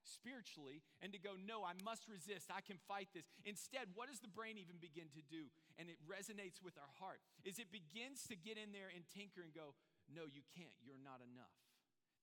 spiritually 0.06 0.80
and 1.02 1.10
to 1.12 1.20
go, 1.20 1.34
no, 1.36 1.66
I 1.66 1.74
must 1.82 2.06
resist. 2.06 2.48
I 2.48 2.62
can 2.62 2.78
fight 2.86 3.10
this. 3.12 3.26
Instead, 3.42 3.92
what 3.98 4.06
does 4.08 4.22
the 4.22 4.30
brain 4.30 4.56
even 4.56 4.78
begin 4.78 5.10
to 5.18 5.22
do? 5.26 5.50
And 5.76 5.90
it 5.90 5.98
resonates 6.06 6.62
with 6.62 6.78
our 6.78 6.92
heart. 7.02 7.20
Is 7.42 7.58
it 7.58 7.74
begins 7.74 8.24
to 8.30 8.38
get 8.38 8.56
in 8.56 8.70
there 8.70 8.88
and 8.88 9.04
tinker 9.10 9.42
and 9.42 9.52
go, 9.52 9.74
no, 10.06 10.24
you 10.30 10.46
can't. 10.54 10.74
You're 10.80 11.02
not 11.02 11.18
enough. 11.20 11.58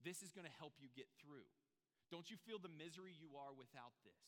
This 0.01 0.23
is 0.23 0.31
going 0.31 0.47
to 0.47 0.59
help 0.59 0.79
you 0.79 0.87
get 0.91 1.11
through. 1.19 1.47
Don't 2.11 2.27
you 2.31 2.39
feel 2.39 2.59
the 2.59 2.71
misery 2.71 3.15
you 3.15 3.35
are 3.35 3.55
without 3.55 3.95
this? 4.03 4.19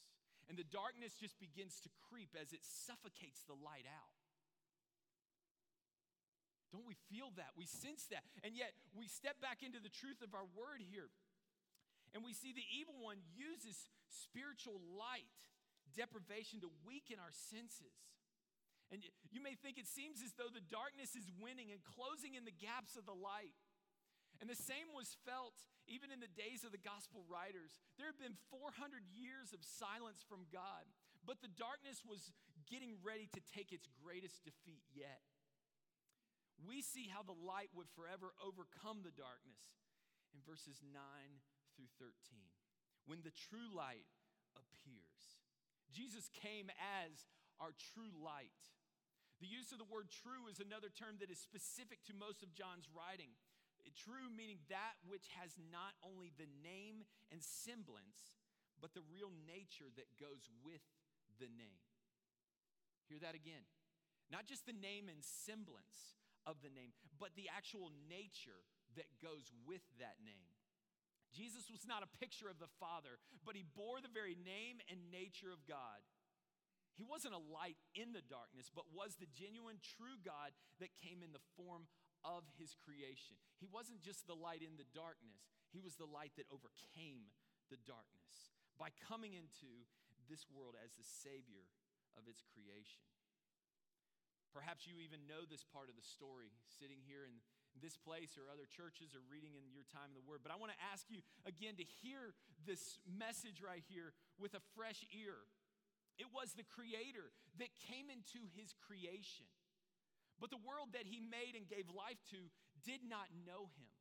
And 0.47 0.59
the 0.59 0.67
darkness 0.67 1.17
just 1.17 1.39
begins 1.41 1.81
to 1.81 1.89
creep 2.09 2.35
as 2.37 2.53
it 2.53 2.61
suffocates 2.61 3.41
the 3.47 3.57
light 3.57 3.87
out. 3.89 4.13
Don't 6.73 6.85
we 6.85 6.97
feel 7.07 7.31
that? 7.39 7.55
We 7.55 7.65
sense 7.65 8.09
that. 8.11 8.27
And 8.43 8.51
yet, 8.51 8.75
we 8.91 9.07
step 9.07 9.39
back 9.39 9.63
into 9.63 9.79
the 9.79 9.93
truth 9.93 10.19
of 10.19 10.35
our 10.35 10.43
word 10.57 10.83
here. 10.83 11.07
And 12.15 12.23
we 12.23 12.31
see 12.31 12.55
the 12.55 12.63
evil 12.71 12.95
one 13.03 13.19
uses 13.35 13.75
spiritual 14.07 14.79
light, 14.95 15.35
deprivation 15.91 16.63
to 16.63 16.71
weaken 16.87 17.19
our 17.19 17.35
senses. 17.51 17.91
And 18.87 19.03
you 19.27 19.43
may 19.43 19.59
think 19.59 19.75
it 19.75 19.91
seems 19.91 20.23
as 20.23 20.31
though 20.39 20.47
the 20.47 20.63
darkness 20.63 21.19
is 21.19 21.27
winning 21.35 21.75
and 21.75 21.83
closing 21.83 22.39
in 22.39 22.47
the 22.47 22.55
gaps 22.55 22.95
of 22.95 23.03
the 23.03 23.17
light. 23.17 23.51
And 24.39 24.47
the 24.47 24.55
same 24.55 24.95
was 24.95 25.19
felt 25.27 25.59
even 25.91 26.07
in 26.07 26.23
the 26.23 26.31
days 26.31 26.63
of 26.63 26.71
the 26.71 26.79
gospel 26.79 27.27
writers. 27.27 27.75
There 27.99 28.07
had 28.07 28.15
been 28.15 28.39
400 28.47 29.03
years 29.11 29.51
of 29.51 29.59
silence 29.67 30.23
from 30.23 30.47
God, 30.55 30.87
but 31.27 31.43
the 31.43 31.51
darkness 31.51 31.99
was 32.07 32.31
getting 32.71 32.95
ready 33.03 33.27
to 33.35 33.41
take 33.51 33.75
its 33.75 33.91
greatest 33.91 34.39
defeat 34.47 34.87
yet. 34.95 35.19
We 36.63 36.79
see 36.79 37.11
how 37.11 37.27
the 37.27 37.35
light 37.35 37.75
would 37.75 37.91
forever 37.91 38.31
overcome 38.39 39.03
the 39.03 39.11
darkness 39.11 39.75
in 40.31 40.39
verses 40.47 40.79
9 40.79 40.95
through 41.75 41.91
13 41.99 42.11
when 43.05 43.21
the 43.21 43.35
true 43.35 43.69
light 43.69 44.07
appears. 44.57 45.43
Jesus 45.93 46.31
came 46.33 46.73
as 46.81 47.27
our 47.61 47.75
true 47.93 48.11
light. 48.15 48.55
The 49.43 49.51
use 49.51 49.75
of 49.75 49.79
the 49.79 49.87
word 49.87 50.07
true 50.09 50.47
is 50.47 50.63
another 50.63 50.89
term 50.89 51.19
that 51.19 51.29
is 51.29 51.39
specific 51.39 52.01
to 52.07 52.15
most 52.15 52.41
of 52.41 52.55
John's 52.55 52.87
writing. 52.89 53.35
True 53.93 54.27
meaning 54.33 54.59
that 54.67 54.99
which 55.07 55.29
has 55.39 55.55
not 55.71 55.95
only 56.03 56.33
the 56.35 56.49
name 56.65 57.05
and 57.31 57.39
semblance, 57.39 58.41
but 58.81 58.91
the 58.91 59.05
real 59.07 59.31
nature 59.47 59.87
that 59.95 60.09
goes 60.19 60.51
with 60.65 60.83
the 61.39 61.47
name. 61.47 61.79
Hear 63.07 63.21
that 63.21 63.37
again. 63.37 63.63
Not 64.33 64.49
just 64.49 64.65
the 64.65 64.75
name 64.75 65.05
and 65.07 65.21
semblance 65.21 66.17
of 66.49 66.59
the 66.65 66.73
name, 66.73 66.97
but 67.21 67.37
the 67.37 67.47
actual 67.47 67.93
nature 68.09 68.65
that 68.97 69.07
goes 69.21 69.53
with 69.63 69.85
that 70.01 70.17
name. 70.25 70.54
Jesus 71.35 71.67
was 71.67 71.83
not 71.83 71.99
a 71.99 72.17
picture 72.17 72.47
of 72.47 72.63
the 72.63 72.71
Father, 72.79 73.19
but 73.43 73.59
he 73.59 73.67
bore 73.75 73.99
the 73.99 74.11
very 74.11 74.39
name 74.39 74.79
and 74.87 75.11
nature 75.11 75.51
of 75.51 75.67
God. 75.67 75.99
He 76.95 77.03
wasn't 77.03 77.35
a 77.35 77.47
light 77.51 77.75
in 77.91 78.15
the 78.15 78.23
darkness, 78.23 78.71
but 78.71 78.87
was 78.95 79.19
the 79.19 79.27
genuine, 79.27 79.83
true 79.83 80.15
God 80.23 80.55
that 80.79 80.95
came 80.95 81.19
in 81.19 81.35
the 81.35 81.43
form 81.59 81.91
of 82.23 82.47
his 82.55 82.71
creation. 82.71 83.35
He 83.59 83.67
wasn't 83.67 83.99
just 83.99 84.23
the 84.25 84.39
light 84.39 84.63
in 84.63 84.79
the 84.79 84.87
darkness, 84.95 85.51
he 85.75 85.83
was 85.83 85.99
the 85.99 86.07
light 86.07 86.31
that 86.39 86.47
overcame 86.47 87.35
the 87.67 87.77
darkness 87.83 88.55
by 88.79 88.95
coming 88.95 89.35
into 89.35 89.83
this 90.31 90.47
world 90.47 90.79
as 90.79 90.95
the 90.95 91.03
Savior 91.03 91.67
of 92.15 92.31
its 92.31 92.39
creation. 92.41 93.03
Perhaps 94.55 94.87
you 94.87 95.03
even 95.03 95.27
know 95.27 95.43
this 95.43 95.67
part 95.67 95.91
of 95.91 95.99
the 95.99 96.07
story 96.15 96.55
sitting 96.63 97.03
here 97.03 97.27
in 97.27 97.43
this 97.83 97.95
place 97.95 98.39
or 98.39 98.47
other 98.47 98.67
churches 98.67 99.15
or 99.15 99.23
reading 99.27 99.55
in 99.55 99.71
your 99.71 99.87
time 99.91 100.11
in 100.13 100.17
the 100.17 100.27
Word. 100.27 100.43
But 100.43 100.51
I 100.51 100.59
want 100.59 100.71
to 100.71 100.81
ask 100.91 101.07
you 101.11 101.23
again 101.43 101.75
to 101.79 101.87
hear 102.03 102.35
this 102.63 102.99
message 103.07 103.59
right 103.59 103.83
here 103.87 104.15
with 104.39 104.55
a 104.55 104.63
fresh 104.75 105.03
ear. 105.11 105.47
It 106.15 106.31
was 106.31 106.55
the 106.55 106.67
Creator 106.67 107.35
that 107.59 107.75
came 107.91 108.07
into 108.07 108.47
His 108.55 108.71
creation. 108.87 109.49
But 110.39 110.51
the 110.51 110.61
world 110.61 110.95
that 110.95 111.07
He 111.07 111.19
made 111.19 111.55
and 111.55 111.67
gave 111.67 111.91
life 111.91 112.19
to 112.35 112.51
did 112.83 113.03
not 113.03 113.27
know 113.43 113.71
Him. 113.75 113.91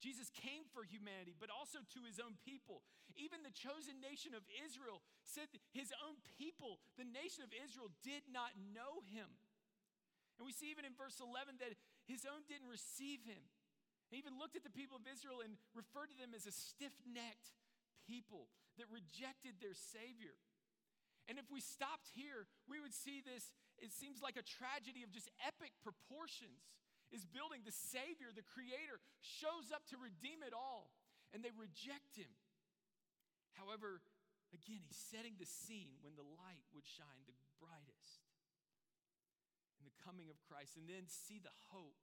Jesus 0.00 0.28
came 0.28 0.68
for 0.70 0.84
humanity, 0.84 1.32
but 1.32 1.48
also 1.48 1.80
to 1.80 2.00
his 2.04 2.20
own 2.20 2.36
people. 2.44 2.84
Even 3.16 3.40
the 3.40 3.54
chosen 3.54 3.96
nation 3.96 4.36
of 4.36 4.44
Israel 4.52 5.00
said 5.24 5.48
his 5.72 5.88
own 6.04 6.20
people, 6.36 6.84
the 7.00 7.08
nation 7.08 7.40
of 7.40 7.50
Israel, 7.50 7.88
did 8.04 8.28
not 8.28 8.52
know 8.76 9.00
him. 9.08 9.26
And 10.36 10.44
we 10.44 10.52
see 10.52 10.68
even 10.68 10.84
in 10.84 10.92
verse 10.92 11.16
11 11.16 11.64
that 11.64 11.72
his 12.06 12.24
own 12.26 12.46
didn't 12.46 12.70
receive 12.70 13.26
him. 13.26 13.42
He 14.08 14.22
even 14.22 14.38
looked 14.38 14.54
at 14.54 14.62
the 14.62 14.70
people 14.70 14.94
of 14.94 15.06
Israel 15.10 15.42
and 15.42 15.58
referred 15.74 16.14
to 16.14 16.18
them 16.18 16.30
as 16.30 16.46
a 16.46 16.54
stiff 16.54 16.94
necked 17.02 17.50
people 18.06 18.46
that 18.78 18.86
rejected 18.88 19.58
their 19.58 19.74
Savior. 19.74 20.38
And 21.26 21.42
if 21.42 21.50
we 21.50 21.58
stopped 21.58 22.06
here, 22.14 22.46
we 22.70 22.78
would 22.78 22.94
see 22.94 23.18
this, 23.18 23.50
it 23.82 23.90
seems 23.90 24.22
like 24.22 24.38
a 24.38 24.46
tragedy 24.46 25.02
of 25.02 25.10
just 25.10 25.26
epic 25.42 25.74
proportions. 25.82 26.70
Is 27.14 27.22
building 27.22 27.62
the 27.62 27.70
Savior, 27.70 28.34
the 28.34 28.42
Creator, 28.42 28.98
shows 29.22 29.70
up 29.70 29.86
to 29.94 29.96
redeem 29.96 30.42
it 30.42 30.50
all, 30.50 30.90
and 31.30 31.38
they 31.38 31.54
reject 31.54 32.18
Him. 32.18 32.34
However, 33.54 34.02
again, 34.50 34.82
He's 34.82 34.98
setting 34.98 35.38
the 35.38 35.46
scene 35.46 36.02
when 36.02 36.18
the 36.18 36.26
light 36.34 36.66
would 36.74 36.82
shine 36.82 37.22
the 37.30 37.38
brightest 37.62 38.25
the 39.86 39.94
coming 40.02 40.26
of 40.28 40.42
Christ. 40.42 40.74
And 40.74 40.90
then 40.90 41.06
see 41.06 41.38
the 41.38 41.54
hope 41.70 42.02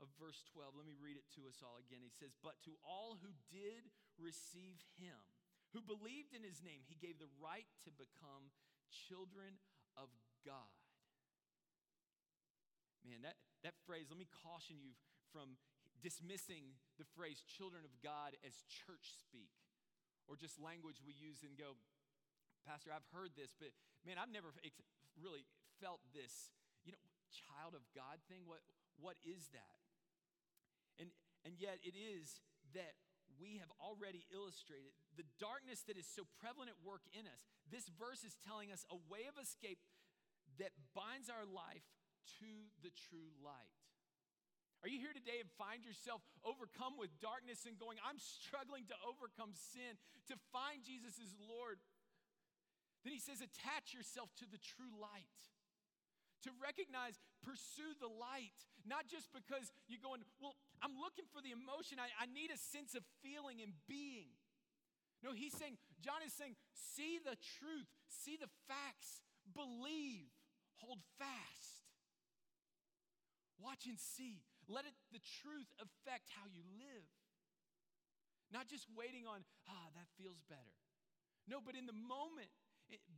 of 0.00 0.08
verse 0.16 0.40
12. 0.56 0.74
Let 0.74 0.88
me 0.88 0.96
read 0.96 1.20
it 1.20 1.28
to 1.36 1.44
us 1.46 1.60
all 1.60 1.76
again. 1.76 2.00
He 2.00 2.10
says, 2.10 2.32
But 2.40 2.58
to 2.64 2.80
all 2.80 3.20
who 3.20 3.36
did 3.52 3.92
receive 4.16 4.80
Him, 4.96 5.20
who 5.74 5.82
believed 5.82 6.30
in 6.30 6.46
his 6.46 6.62
name, 6.62 6.86
he 6.86 6.94
gave 6.94 7.18
the 7.18 7.28
right 7.42 7.66
to 7.82 7.90
become 7.90 8.54
children 9.10 9.58
of 9.98 10.06
God. 10.46 10.70
Man, 13.02 13.26
that, 13.26 13.36
that 13.66 13.74
phrase, 13.82 14.06
let 14.08 14.16
me 14.16 14.30
caution 14.30 14.78
you 14.78 14.94
from 15.34 15.58
dismissing 15.98 16.78
the 16.96 17.04
phrase 17.18 17.42
children 17.42 17.82
of 17.82 17.90
God 18.00 18.38
as 18.46 18.62
church 18.70 19.18
speak 19.18 19.50
or 20.30 20.38
just 20.38 20.62
language 20.62 21.02
we 21.02 21.12
use 21.12 21.42
and 21.42 21.58
go, 21.58 21.74
Pastor, 22.62 22.94
I've 22.94 23.04
heard 23.12 23.34
this, 23.34 23.52
but 23.52 23.74
man, 24.06 24.16
I've 24.16 24.32
never 24.32 24.54
really 25.18 25.44
felt 25.82 26.00
this, 26.14 26.54
you 26.84 26.92
know, 26.92 27.04
child 27.32 27.74
of 27.74 27.82
God 27.96 28.20
thing. 28.30 28.46
What, 28.46 28.62
what 29.00 29.16
is 29.24 29.50
that? 29.56 29.80
And, 31.00 31.10
and 31.42 31.58
yet 31.58 31.82
it 31.82 31.98
is 31.98 32.38
that 32.76 32.94
we 33.40 33.58
have 33.58 33.72
already 33.82 34.22
illustrated 34.30 34.94
the 35.18 35.26
darkness 35.42 35.82
that 35.90 35.98
is 35.98 36.06
so 36.06 36.22
prevalent 36.38 36.70
at 36.70 36.78
work 36.86 37.02
in 37.10 37.26
us. 37.26 37.42
This 37.66 37.90
verse 37.90 38.22
is 38.22 38.38
telling 38.46 38.70
us 38.70 38.86
a 38.92 38.98
way 39.10 39.26
of 39.26 39.34
escape 39.40 39.82
that 40.62 40.70
binds 40.94 41.26
our 41.26 41.42
life 41.42 41.82
to 42.38 42.70
the 42.86 42.94
true 43.10 43.34
light. 43.42 43.74
Are 44.84 44.90
you 44.92 45.00
here 45.00 45.16
today 45.16 45.40
and 45.40 45.48
find 45.56 45.80
yourself 45.80 46.20
overcome 46.44 47.00
with 47.00 47.08
darkness 47.18 47.64
and 47.64 47.80
going, 47.80 47.96
I'm 48.04 48.20
struggling 48.20 48.84
to 48.92 48.96
overcome 49.02 49.56
sin, 49.56 49.96
to 50.28 50.36
find 50.52 50.84
Jesus 50.84 51.16
as 51.16 51.32
Lord? 51.40 51.80
Then 53.02 53.16
he 53.16 53.20
says, 53.20 53.40
attach 53.40 53.96
yourself 53.96 54.28
to 54.44 54.46
the 54.46 54.60
true 54.60 54.92
light 55.00 55.40
to 56.44 56.52
recognize, 56.60 57.16
pursue 57.40 57.96
the 57.98 58.08
light, 58.08 58.56
not 58.84 59.08
just 59.08 59.32
because 59.32 59.72
you're 59.88 60.02
going, 60.02 60.22
well, 60.38 60.56
I'm 60.84 60.96
looking 61.00 61.24
for 61.32 61.40
the 61.40 61.52
emotion. 61.52 61.96
I, 61.96 62.12
I 62.20 62.28
need 62.28 62.52
a 62.52 62.60
sense 62.60 62.92
of 62.92 63.02
feeling 63.24 63.64
and 63.64 63.72
being. 63.88 64.32
No, 65.24 65.32
he's 65.32 65.56
saying, 65.56 65.80
John 66.04 66.20
is 66.20 66.36
saying, 66.36 66.56
see 66.76 67.16
the 67.16 67.36
truth, 67.56 67.88
see 68.08 68.36
the 68.36 68.52
facts, 68.68 69.24
believe, 69.56 70.28
hold 70.76 71.00
fast. 71.16 71.88
Watch 73.56 73.88
and 73.88 73.96
see. 73.96 74.44
Let 74.68 74.84
it, 74.84 74.92
the 75.08 75.24
truth 75.40 75.72
affect 75.80 76.28
how 76.36 76.44
you 76.52 76.60
live. 76.76 77.08
Not 78.52 78.68
just 78.68 78.84
waiting 78.92 79.24
on, 79.24 79.44
ah, 79.64 79.88
that 79.96 80.08
feels 80.20 80.44
better. 80.44 80.76
No, 81.48 81.60
but 81.64 81.76
in 81.76 81.88
the 81.88 81.96
moment, 81.96 82.52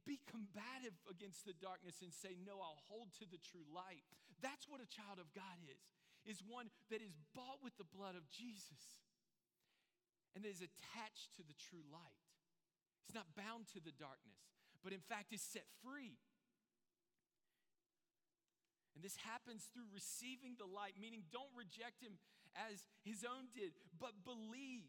be 0.07 0.23
combative 0.31 0.95
against 1.11 1.45
the 1.45 1.57
darkness 1.57 2.01
and 2.03 2.15
say, 2.15 2.39
No, 2.39 2.63
I'll 2.63 2.83
hold 2.87 3.11
to 3.19 3.27
the 3.27 3.43
true 3.43 3.67
light. 3.71 4.07
That's 4.41 4.69
what 4.69 4.85
a 4.85 4.89
child 4.89 5.19
of 5.19 5.33
God 5.35 5.59
is, 5.67 5.83
is 6.25 6.45
one 6.45 6.71
that 6.91 7.03
is 7.03 7.17
bought 7.35 7.65
with 7.65 7.75
the 7.81 7.89
blood 7.89 8.15
of 8.15 8.29
Jesus 8.31 9.03
and 10.37 10.45
that 10.45 10.53
is 10.53 10.61
attached 10.61 11.33
to 11.41 11.43
the 11.43 11.57
true 11.57 11.83
light. 11.89 12.23
It's 13.09 13.17
not 13.17 13.33
bound 13.33 13.71
to 13.73 13.81
the 13.81 13.95
darkness, 13.95 14.45
but 14.85 14.93
in 14.93 15.01
fact 15.01 15.33
is 15.33 15.41
set 15.41 15.65
free. 15.81 16.21
And 18.93 19.05
this 19.05 19.17
happens 19.25 19.69
through 19.73 19.89
receiving 19.93 20.57
the 20.57 20.69
light, 20.69 20.97
meaning 21.01 21.29
don't 21.29 21.53
reject 21.53 22.01
him 22.01 22.17
as 22.57 22.89
his 23.05 23.25
own 23.25 23.53
did, 23.53 23.77
but 24.01 24.25
believe 24.25 24.89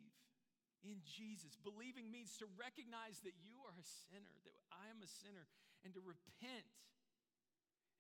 in 0.86 1.02
Jesus. 1.06 1.58
Believing 1.62 2.10
means 2.10 2.38
to 2.42 2.48
recognize 2.58 3.22
that 3.26 3.38
you 3.42 3.58
are 3.66 3.76
a 3.76 3.88
sinner, 4.10 4.34
that 4.46 4.58
I 4.70 4.90
am 4.90 5.02
a 5.02 5.10
sinner, 5.10 5.46
and 5.86 5.94
to 5.94 6.02
repent. 6.02 6.68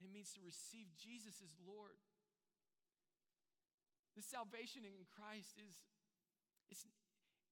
It 0.02 0.14
means 0.14 0.34
to 0.38 0.42
receive 0.46 0.94
Jesus 0.98 1.42
as 1.42 1.54
Lord. 1.66 1.98
The 4.18 4.26
salvation 4.26 4.82
in 4.86 5.06
Christ 5.14 5.58
is, 5.62 5.78
is, 6.74 6.86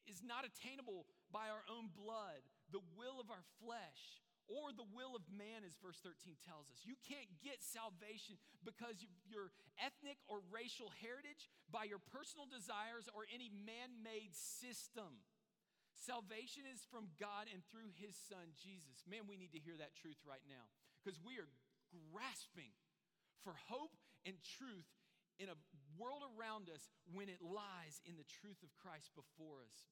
is 0.10 0.20
not 0.26 0.46
attainable 0.46 1.06
by 1.30 1.50
our 1.50 1.62
own 1.70 1.94
blood, 1.94 2.42
the 2.74 2.82
will 2.98 3.22
of 3.22 3.30
our 3.30 3.46
flesh, 3.62 4.25
or 4.48 4.70
the 4.74 4.86
will 4.94 5.18
of 5.18 5.26
man, 5.32 5.66
as 5.66 5.78
verse 5.82 5.98
13 6.06 6.38
tells 6.46 6.70
us. 6.70 6.86
You 6.86 6.98
can't 7.06 7.30
get 7.42 7.66
salvation 7.66 8.38
because 8.62 9.02
of 9.02 9.12
your 9.26 9.50
ethnic 9.82 10.22
or 10.30 10.46
racial 10.54 10.94
heritage, 11.02 11.50
by 11.70 11.90
your 11.90 12.02
personal 12.14 12.46
desires, 12.46 13.10
or 13.12 13.26
any 13.30 13.50
man 13.50 14.02
made 14.06 14.38
system. 14.38 15.26
Salvation 15.96 16.68
is 16.68 16.84
from 16.86 17.10
God 17.16 17.48
and 17.50 17.64
through 17.72 17.90
his 17.98 18.14
son, 18.14 18.54
Jesus. 18.60 19.08
Man, 19.08 19.26
we 19.26 19.40
need 19.40 19.56
to 19.56 19.64
hear 19.64 19.80
that 19.80 19.96
truth 19.96 20.20
right 20.28 20.44
now 20.46 20.70
because 21.00 21.18
we 21.24 21.40
are 21.40 21.50
grasping 22.12 22.76
for 23.42 23.56
hope 23.72 23.96
and 24.28 24.36
truth 24.60 24.90
in 25.40 25.48
a 25.48 25.58
world 25.96 26.24
around 26.36 26.68
us 26.68 26.92
when 27.14 27.32
it 27.32 27.40
lies 27.40 28.04
in 28.04 28.20
the 28.20 28.28
truth 28.28 28.60
of 28.64 28.76
Christ 28.76 29.12
before 29.16 29.64
us. 29.64 29.88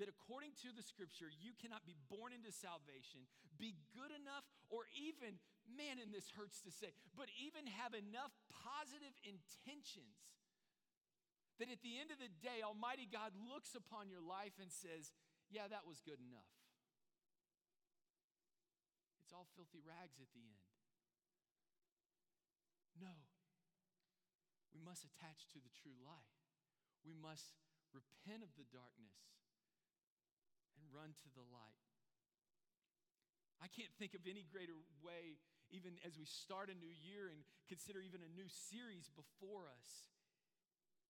That 0.00 0.08
according 0.08 0.56
to 0.64 0.72
the 0.72 0.80
scripture, 0.80 1.28
you 1.28 1.52
cannot 1.60 1.84
be 1.84 1.94
born 2.08 2.32
into 2.32 2.48
salvation, 2.48 3.28
be 3.60 3.76
good 3.92 4.08
enough, 4.08 4.48
or 4.72 4.88
even, 4.96 5.36
man, 5.68 6.00
and 6.00 6.08
this 6.08 6.32
hurts 6.32 6.64
to 6.64 6.72
say, 6.72 6.96
but 7.12 7.28
even 7.36 7.68
have 7.68 7.92
enough 7.92 8.32
positive 8.50 9.12
intentions 9.20 10.32
that 11.60 11.70
at 11.70 11.84
the 11.84 12.00
end 12.00 12.10
of 12.10 12.18
the 12.18 12.32
day, 12.42 12.64
Almighty 12.64 13.06
God 13.06 13.30
looks 13.36 13.76
upon 13.76 14.08
your 14.08 14.24
life 14.24 14.56
and 14.58 14.72
says, 14.72 15.14
Yeah, 15.46 15.68
that 15.68 15.84
was 15.84 16.02
good 16.02 16.18
enough. 16.18 16.50
It's 19.22 19.30
all 19.30 19.46
filthy 19.54 19.78
rags 19.78 20.18
at 20.18 20.32
the 20.34 20.42
end. 20.42 20.66
No. 22.98 23.14
We 24.74 24.82
must 24.82 25.06
attach 25.06 25.46
to 25.54 25.62
the 25.62 25.70
true 25.70 25.94
light. 26.02 26.34
We 27.04 27.14
must 27.14 27.54
repent 27.94 28.42
of 28.42 28.50
the 28.56 28.66
darkness 28.72 29.22
and 30.82 30.90
run 30.90 31.14
to 31.14 31.28
the 31.38 31.46
light. 31.54 31.86
I 33.62 33.70
can't 33.70 33.94
think 33.94 34.18
of 34.18 34.26
any 34.26 34.42
greater 34.42 34.74
way, 35.06 35.38
even 35.70 35.94
as 36.02 36.18
we 36.18 36.26
start 36.26 36.66
a 36.66 36.74
new 36.74 36.90
year 36.90 37.30
and 37.30 37.46
consider 37.70 38.02
even 38.02 38.26
a 38.26 38.34
new 38.34 38.50
series 38.50 39.06
before 39.14 39.70
us, 39.70 40.10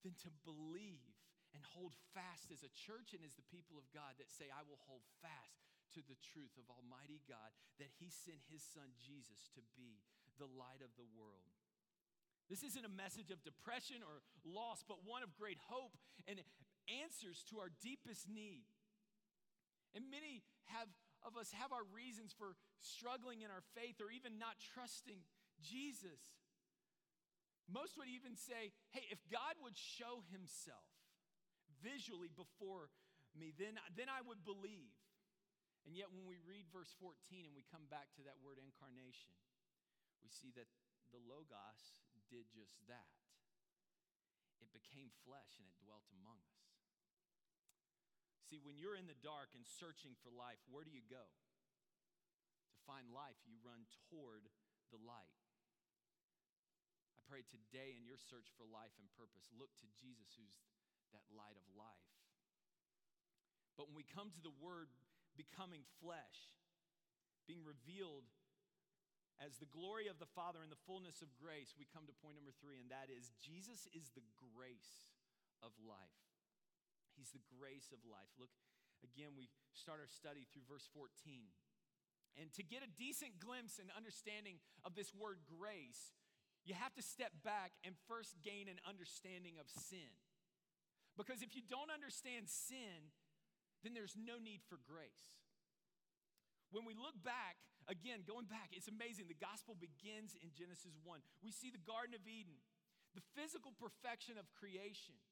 than 0.05 0.13
to 0.21 0.31
believe 0.45 1.01
and 1.57 1.65
hold 1.73 1.97
fast 2.13 2.53
as 2.53 2.61
a 2.61 2.77
church 2.77 3.17
and 3.17 3.25
as 3.25 3.41
the 3.41 3.49
people 3.49 3.81
of 3.81 3.89
God 3.97 4.21
that 4.21 4.29
say, 4.29 4.53
I 4.53 4.67
will 4.69 4.81
hold 4.85 5.05
fast 5.25 5.65
to 5.97 6.05
the 6.05 6.21
truth 6.21 6.53
of 6.61 6.69
Almighty 6.69 7.25
God, 7.25 7.53
that 7.81 7.93
He 7.97 8.13
sent 8.13 8.45
His 8.53 8.61
Son 8.61 8.93
Jesus 9.01 9.49
to 9.57 9.63
be 9.73 10.05
the 10.37 10.49
light 10.49 10.85
of 10.85 10.93
the 11.01 11.09
world. 11.17 11.53
This 12.49 12.65
isn't 12.65 12.85
a 12.85 12.93
message 12.93 13.33
of 13.33 13.45
depression 13.45 14.05
or 14.05 14.21
loss, 14.45 14.85
but 14.85 15.05
one 15.09 15.25
of 15.25 15.33
great 15.37 15.61
hope 15.73 15.97
and 16.29 16.41
answers 16.89 17.45
to 17.49 17.61
our 17.63 17.73
deepest 17.81 18.29
need. 18.29 18.69
And 19.93 20.09
many 20.09 20.41
have, 20.73 20.89
of 21.21 21.37
us 21.37 21.53
have 21.57 21.73
our 21.73 21.85
reasons 21.93 22.33
for 22.33 22.57
struggling 22.81 23.45
in 23.45 23.53
our 23.53 23.65
faith 23.77 24.01
or 24.01 24.09
even 24.09 24.41
not 24.41 24.57
trusting 24.73 25.21
Jesus. 25.61 26.21
Most 27.69 27.97
would 27.97 28.11
even 28.11 28.35
say, 28.35 28.75
hey, 28.91 29.07
if 29.13 29.21
God 29.29 29.57
would 29.63 29.77
show 29.77 30.25
himself 30.33 30.89
visually 31.81 32.33
before 32.33 32.91
me, 33.37 33.53
then, 33.55 33.79
then 33.95 34.09
I 34.09 34.21
would 34.25 34.43
believe. 34.45 34.93
And 35.87 35.99
yet, 35.99 36.15
when 36.15 36.31
we 36.31 36.39
read 36.47 36.71
verse 36.71 36.95
14 37.03 37.17
and 37.43 37.55
we 37.59 37.67
come 37.67 37.91
back 37.91 38.13
to 38.15 38.23
that 38.27 38.39
word 38.39 38.63
incarnation, 38.63 39.35
we 40.23 40.31
see 40.31 40.55
that 40.55 40.71
the 41.11 41.19
Logos 41.19 41.99
did 42.31 42.47
just 42.55 42.79
that. 42.87 43.13
It 44.63 44.71
became 44.71 45.11
flesh 45.27 45.59
and 45.59 45.67
it 45.67 45.75
dwelt 45.83 46.07
among 46.15 46.39
us. 46.47 46.72
See, 48.53 48.61
when 48.61 48.77
you're 48.77 49.01
in 49.01 49.09
the 49.09 49.17
dark 49.25 49.57
and 49.57 49.65
searching 49.65 50.13
for 50.21 50.29
life, 50.29 50.61
where 50.69 50.85
do 50.85 50.93
you 50.93 51.01
go? 51.09 51.25
To 51.25 52.79
find 52.85 53.09
life, 53.09 53.41
you 53.49 53.57
run 53.65 53.89
toward 54.13 54.45
the 54.93 55.01
light. 55.01 55.41
I 57.17 57.25
pray 57.25 57.49
today 57.49 57.97
in 57.97 58.05
your 58.05 58.21
search 58.21 58.53
for 58.61 58.69
life 58.69 58.93
and 59.01 59.09
purpose, 59.17 59.49
look 59.57 59.73
to 59.81 59.89
Jesus, 59.97 60.37
who's 60.37 60.53
that 61.17 61.25
light 61.33 61.57
of 61.57 61.65
life. 61.73 62.13
But 63.81 63.89
when 63.89 63.97
we 63.97 64.05
come 64.05 64.29
to 64.37 64.45
the 64.45 64.53
word 64.61 64.93
becoming 65.33 65.89
flesh, 66.05 66.53
being 67.49 67.65
revealed 67.65 68.29
as 69.41 69.57
the 69.57 69.73
glory 69.73 70.13
of 70.13 70.21
the 70.21 70.29
Father 70.29 70.61
and 70.61 70.69
the 70.69 70.85
fullness 70.85 71.25
of 71.25 71.33
grace, 71.41 71.73
we 71.81 71.89
come 71.89 72.05
to 72.05 72.21
point 72.21 72.37
number 72.37 72.53
three, 72.61 72.85
and 72.85 72.93
that 72.93 73.09
is 73.09 73.33
Jesus 73.41 73.89
is 73.97 74.13
the 74.13 74.29
grace 74.53 75.09
of 75.65 75.73
life. 75.89 76.32
He's 77.23 77.31
the 77.31 77.47
grace 77.55 77.95
of 77.95 78.03
life. 78.11 78.35
Look, 78.35 78.51
again, 79.07 79.39
we 79.39 79.47
start 79.71 80.03
our 80.03 80.11
study 80.11 80.43
through 80.51 80.67
verse 80.67 80.91
14. 80.91 81.55
And 82.35 82.51
to 82.59 82.67
get 82.67 82.83
a 82.83 82.91
decent 82.99 83.39
glimpse 83.39 83.79
and 83.79 83.95
understanding 83.95 84.59
of 84.83 84.99
this 84.99 85.15
word 85.15 85.39
grace, 85.47 86.19
you 86.67 86.75
have 86.75 86.91
to 86.99 87.05
step 87.05 87.31
back 87.47 87.79
and 87.87 87.95
first 88.11 88.43
gain 88.43 88.67
an 88.67 88.83
understanding 88.83 89.55
of 89.63 89.71
sin. 89.71 90.11
Because 91.15 91.47
if 91.47 91.55
you 91.55 91.63
don't 91.63 91.95
understand 91.95 92.51
sin, 92.51 93.15
then 93.87 93.95
there's 93.95 94.19
no 94.19 94.43
need 94.43 94.67
for 94.67 94.83
grace. 94.83 95.39
When 96.75 96.83
we 96.83 96.99
look 96.99 97.15
back, 97.23 97.55
again, 97.87 98.27
going 98.27 98.51
back, 98.51 98.75
it's 98.75 98.91
amazing. 98.91 99.31
The 99.31 99.39
gospel 99.39 99.79
begins 99.79 100.35
in 100.43 100.51
Genesis 100.59 100.99
1. 101.07 101.23
We 101.39 101.55
see 101.55 101.71
the 101.71 101.87
Garden 101.87 102.19
of 102.19 102.27
Eden, 102.27 102.59
the 103.15 103.23
physical 103.39 103.71
perfection 103.79 104.43
of 104.43 104.51
creation. 104.59 105.23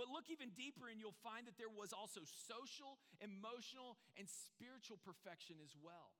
But 0.00 0.08
look 0.08 0.32
even 0.32 0.56
deeper, 0.56 0.88
and 0.88 0.96
you'll 0.96 1.20
find 1.20 1.44
that 1.44 1.60
there 1.60 1.68
was 1.68 1.92
also 1.92 2.24
social, 2.24 2.96
emotional, 3.20 4.00
and 4.16 4.24
spiritual 4.24 4.96
perfection 4.96 5.60
as 5.60 5.76
well. 5.76 6.16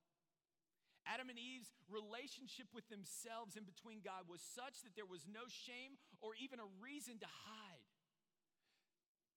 Adam 1.09 1.33
and 1.33 1.41
Eve's 1.41 1.73
relationship 1.89 2.69
with 2.77 2.85
themselves 2.93 3.57
and 3.57 3.65
between 3.65 4.05
God 4.05 4.29
was 4.29 4.37
such 4.37 4.85
that 4.85 4.93
there 4.93 5.09
was 5.09 5.25
no 5.25 5.49
shame 5.49 5.97
or 6.21 6.37
even 6.37 6.61
a 6.61 6.69
reason 6.77 7.17
to 7.25 7.29
hide. 7.49 7.89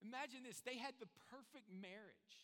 Imagine 0.05 0.45
this 0.45 0.61
they 0.61 0.77
had 0.77 0.93
the 1.01 1.09
perfect 1.33 1.65
marriage 1.73 2.37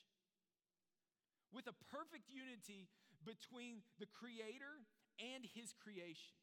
with 1.53 1.69
a 1.69 1.77
perfect 1.93 2.25
unity 2.33 2.89
between 3.21 3.85
the 4.01 4.09
Creator 4.09 4.81
and 5.21 5.45
His 5.53 5.69
creation. 5.77 6.33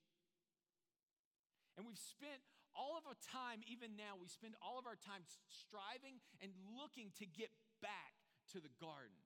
And 1.75 1.83
we've 1.83 1.99
spent 1.99 2.47
all 2.79 2.95
of 2.95 3.03
our 3.11 3.19
time, 3.35 3.67
even 3.67 3.99
now, 3.99 4.14
we 4.14 4.31
spend 4.31 4.55
all 4.62 4.79
of 4.79 4.87
our 4.87 4.95
time 4.95 5.27
striving 5.51 6.23
and 6.38 6.55
looking 6.79 7.11
to 7.19 7.27
get 7.27 7.51
back 7.83 8.14
to 8.55 8.62
the 8.62 8.71
garden, 8.79 9.19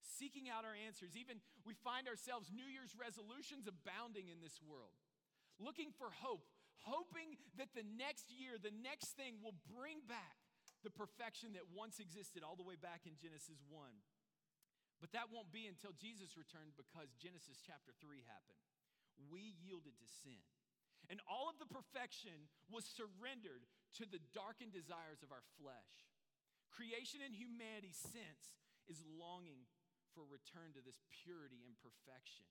seeking 0.00 0.48
out 0.48 0.64
our 0.64 0.72
answers. 0.74 1.12
Even 1.12 1.44
we 1.68 1.76
find 1.76 2.08
ourselves 2.08 2.48
New 2.48 2.64
Year's 2.64 2.96
resolutions 2.96 3.68
abounding 3.68 4.32
in 4.32 4.40
this 4.40 4.56
world, 4.64 4.96
looking 5.60 5.92
for 5.92 6.08
hope, 6.08 6.48
hoping 6.88 7.36
that 7.60 7.76
the 7.76 7.84
next 7.84 8.32
year, 8.32 8.56
the 8.56 8.72
next 8.72 9.12
thing 9.14 9.36
will 9.44 9.54
bring 9.68 10.00
back 10.08 10.40
the 10.80 10.90
perfection 10.90 11.52
that 11.52 11.68
once 11.68 12.00
existed 12.00 12.40
all 12.40 12.56
the 12.56 12.64
way 12.64 12.80
back 12.80 13.04
in 13.04 13.20
Genesis 13.20 13.60
1. 13.68 13.92
But 14.98 15.14
that 15.14 15.30
won't 15.30 15.54
be 15.54 15.70
until 15.70 15.94
Jesus 15.94 16.34
returned 16.34 16.74
because 16.74 17.14
Genesis 17.20 17.62
chapter 17.62 17.94
3 18.02 18.24
happened. 18.26 18.58
We 19.30 19.54
yielded 19.62 19.94
to 19.98 20.08
sin. 20.24 20.42
And 21.08 21.24
all 21.24 21.48
of 21.48 21.56
the 21.56 21.68
perfection 21.68 22.52
was 22.68 22.84
surrendered 22.84 23.64
to 23.96 24.04
the 24.04 24.20
darkened 24.36 24.76
desires 24.76 25.24
of 25.24 25.32
our 25.32 25.44
flesh. 25.56 26.12
Creation 26.68 27.24
and 27.24 27.32
humanity 27.32 27.96
sense 27.96 28.60
is 28.84 29.00
longing 29.16 29.64
for 30.12 30.28
return 30.28 30.76
to 30.76 30.84
this 30.84 31.00
purity 31.08 31.64
and 31.64 31.80
perfection. 31.80 32.44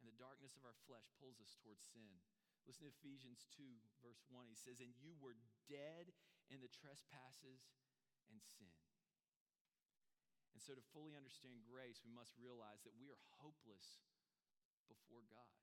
And 0.00 0.08
the 0.08 0.16
darkness 0.16 0.56
of 0.56 0.64
our 0.64 0.76
flesh 0.88 1.08
pulls 1.20 1.36
us 1.40 1.56
towards 1.60 1.84
sin. 1.92 2.24
Listen 2.64 2.88
to 2.88 2.96
Ephesians 2.98 3.44
2, 3.52 3.62
verse 4.00 4.24
1. 4.32 4.48
He 4.48 4.56
says, 4.56 4.80
And 4.80 4.96
you 4.96 5.12
were 5.20 5.36
dead 5.68 6.12
in 6.48 6.64
the 6.64 6.72
trespasses 6.72 7.68
and 8.32 8.40
sin. 8.42 8.76
And 10.56 10.60
so, 10.60 10.72
to 10.72 10.84
fully 10.96 11.12
understand 11.12 11.68
grace, 11.68 12.00
we 12.00 12.10
must 12.10 12.32
realize 12.40 12.80
that 12.88 12.96
we 12.96 13.12
are 13.12 13.20
hopeless 13.38 14.00
before 14.88 15.22
God 15.28 15.56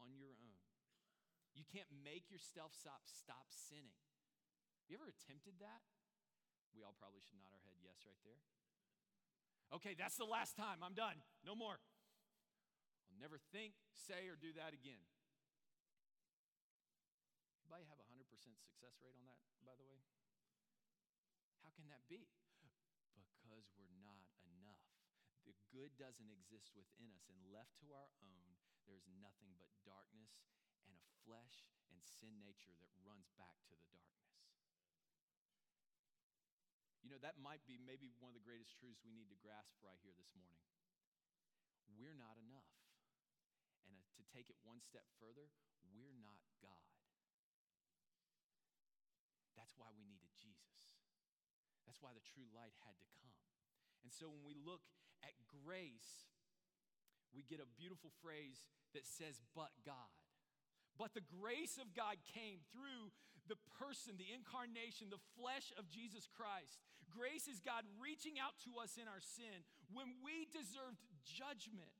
on 0.00 0.16
your 0.16 0.32
own. 0.40 0.67
You 1.58 1.66
can't 1.66 1.90
make 1.90 2.30
yourself 2.30 2.70
stop, 2.70 3.02
stop 3.10 3.50
sinning. 3.50 3.98
You 4.86 4.94
ever 4.94 5.10
attempted 5.10 5.58
that? 5.58 5.82
We 6.70 6.86
all 6.86 6.94
probably 6.94 7.18
should 7.26 7.42
nod 7.42 7.50
our 7.50 7.62
head 7.66 7.74
yes 7.82 8.06
right 8.06 8.22
there. 8.22 8.38
Okay, 9.74 9.98
that's 9.98 10.14
the 10.14 10.28
last 10.28 10.54
time. 10.54 10.80
I'm 10.86 10.94
done. 10.94 11.18
No 11.42 11.58
more. 11.58 11.82
I'll 13.10 13.18
never 13.18 13.42
think, 13.50 13.74
say, 13.90 14.30
or 14.30 14.38
do 14.38 14.54
that 14.54 14.70
again. 14.70 15.02
Anybody 17.66 17.84
have 17.90 18.00
a 18.00 18.06
100% 18.06 18.22
success 18.56 18.96
rate 19.02 19.18
on 19.18 19.26
that, 19.28 19.42
by 19.66 19.74
the 19.76 19.84
way? 19.84 20.00
How 21.66 21.74
can 21.74 21.90
that 21.92 22.06
be? 22.08 22.30
because 23.48 23.64
we're 23.80 23.96
not 24.04 24.28
enough. 24.44 24.84
The 25.48 25.56
good 25.72 25.96
doesn't 25.96 26.28
exist 26.28 26.76
within 26.76 27.08
us, 27.16 27.24
and 27.32 27.40
left 27.48 27.80
to 27.80 27.96
our 27.96 28.12
own, 28.20 28.60
there's 28.84 29.08
nothing 29.08 29.56
but 29.56 29.72
darkness 29.88 30.36
and 30.88 30.98
a 30.98 31.08
flesh 31.28 31.68
and 31.92 32.00
sin 32.00 32.40
nature 32.40 32.72
that 32.80 32.90
runs 33.04 33.28
back 33.36 33.60
to 33.68 33.74
the 33.76 33.88
darkness. 33.92 34.48
You 37.04 37.12
know, 37.12 37.20
that 37.24 37.40
might 37.40 37.64
be 37.64 37.80
maybe 37.80 38.12
one 38.20 38.32
of 38.32 38.36
the 38.36 38.44
greatest 38.44 38.76
truths 38.76 39.00
we 39.00 39.16
need 39.16 39.32
to 39.32 39.38
grasp 39.40 39.72
right 39.80 39.96
here 40.04 40.12
this 40.12 40.32
morning. 40.36 40.60
We're 41.96 42.16
not 42.16 42.36
enough. 42.36 42.68
And 43.88 43.96
uh, 43.96 44.04
to 44.20 44.24
take 44.28 44.52
it 44.52 44.60
one 44.60 44.84
step 44.84 45.08
further, 45.16 45.48
we're 45.88 46.12
not 46.20 46.44
God. 46.60 46.92
That's 49.56 49.72
why 49.80 49.88
we 49.96 50.04
needed 50.04 50.30
Jesus. 50.36 50.92
That's 51.88 52.04
why 52.04 52.12
the 52.12 52.22
true 52.22 52.46
light 52.52 52.76
had 52.84 53.00
to 53.00 53.08
come. 53.24 53.34
And 54.04 54.12
so 54.12 54.28
when 54.28 54.44
we 54.44 54.54
look 54.54 54.84
at 55.24 55.34
grace, 55.48 56.28
we 57.32 57.42
get 57.42 57.58
a 57.58 57.68
beautiful 57.80 58.12
phrase 58.20 58.68
that 58.92 59.08
says, 59.08 59.40
but 59.56 59.72
God. 59.82 60.27
But 60.98 61.14
the 61.14 61.24
grace 61.24 61.78
of 61.78 61.94
God 61.94 62.18
came 62.26 62.58
through 62.74 63.14
the 63.46 63.56
person, 63.80 64.18
the 64.18 64.34
incarnation, 64.34 65.08
the 65.08 65.22
flesh 65.38 65.72
of 65.78 65.88
Jesus 65.88 66.26
Christ. 66.28 66.82
Grace 67.08 67.48
is 67.48 67.64
God 67.64 67.86
reaching 67.96 68.36
out 68.36 68.58
to 68.68 68.76
us 68.82 69.00
in 69.00 69.08
our 69.08 69.22
sin 69.22 69.64
when 69.88 70.20
we 70.20 70.44
deserved 70.52 71.00
judgment. 71.24 71.94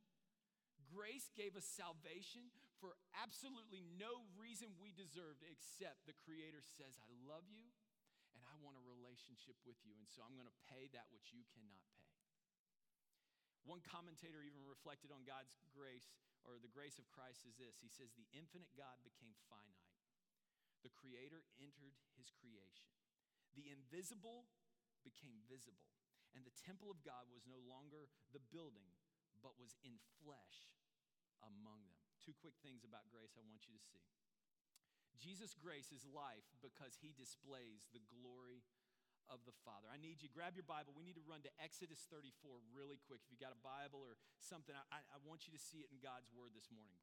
Grace 0.92 1.32
gave 1.32 1.56
us 1.56 1.64
salvation 1.64 2.52
for 2.82 2.94
absolutely 3.16 3.82
no 3.96 4.26
reason 4.36 4.76
we 4.78 4.92
deserved 4.94 5.42
except 5.46 6.04
the 6.04 6.16
Creator 6.26 6.60
says, 6.62 6.98
I 7.00 7.10
love 7.26 7.48
you 7.48 7.66
and 8.36 8.42
I 8.46 8.54
want 8.62 8.78
a 8.78 8.84
relationship 8.84 9.58
with 9.66 9.78
you, 9.82 9.96
and 9.98 10.06
so 10.06 10.22
I'm 10.22 10.38
going 10.38 10.50
to 10.50 10.60
pay 10.70 10.86
that 10.94 11.10
which 11.10 11.34
you 11.34 11.42
cannot 11.50 11.82
pay. 11.96 12.07
One 13.66 13.82
commentator 13.84 14.44
even 14.44 14.64
reflected 14.64 15.10
on 15.10 15.26
God's 15.26 15.54
grace 15.74 16.10
or 16.46 16.56
the 16.62 16.70
grace 16.70 16.96
of 16.96 17.10
Christ 17.10 17.44
is 17.44 17.58
this 17.58 17.78
He 17.82 17.90
says, 17.90 18.14
The 18.14 18.28
infinite 18.32 18.70
God 18.78 18.98
became 19.02 19.34
finite, 19.50 19.98
the 20.86 20.94
Creator 20.94 21.42
entered 21.58 21.96
his 22.14 22.30
creation, 22.30 22.88
the 23.54 23.68
invisible 23.68 24.46
became 25.02 25.42
visible, 25.50 25.90
and 26.36 26.46
the 26.46 26.54
temple 26.64 26.92
of 26.92 27.02
God 27.02 27.26
was 27.32 27.48
no 27.48 27.58
longer 27.66 28.10
the 28.30 28.42
building, 28.52 28.88
but 29.42 29.58
was 29.58 29.74
in 29.82 29.98
flesh 30.22 30.70
among 31.42 31.86
them. 31.90 32.02
Two 32.18 32.34
quick 32.34 32.58
things 32.60 32.82
about 32.82 33.08
grace 33.10 33.38
I 33.38 33.46
want 33.46 33.64
you 33.66 33.74
to 33.74 33.82
see. 33.82 34.04
Jesus' 35.18 35.58
grace 35.58 35.90
is 35.90 36.06
life 36.06 36.46
because 36.62 36.94
he 37.02 37.10
displays 37.10 37.90
the 37.90 38.02
glory 38.06 38.62
of 39.28 39.44
the 39.44 39.54
Father. 39.64 39.88
I 39.92 40.00
need 40.00 40.24
you, 40.24 40.32
grab 40.32 40.56
your 40.56 40.66
Bible. 40.66 40.96
We 40.96 41.04
need 41.04 41.20
to 41.20 41.26
run 41.28 41.44
to 41.44 41.52
Exodus 41.60 42.04
34 42.08 42.60
really 42.72 43.00
quick. 43.04 43.20
If 43.24 43.30
you 43.32 43.38
got 43.40 43.52
a 43.52 43.60
Bible 43.60 44.00
or 44.00 44.16
something, 44.40 44.72
I, 44.74 45.00
I 45.00 45.18
want 45.24 45.44
you 45.44 45.52
to 45.52 45.60
see 45.60 45.84
it 45.84 45.92
in 45.92 46.00
God's 46.00 46.28
Word 46.32 46.56
this 46.56 46.72
morning, 46.72 47.00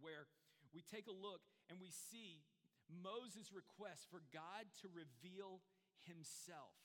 where 0.00 0.26
we 0.72 0.82
take 0.82 1.06
a 1.06 1.14
look 1.14 1.44
and 1.68 1.78
we 1.78 1.92
see 1.92 2.42
Moses' 2.88 3.52
request 3.52 4.08
for 4.08 4.20
God 4.32 4.68
to 4.84 4.92
reveal 4.92 5.64
himself. 6.04 6.76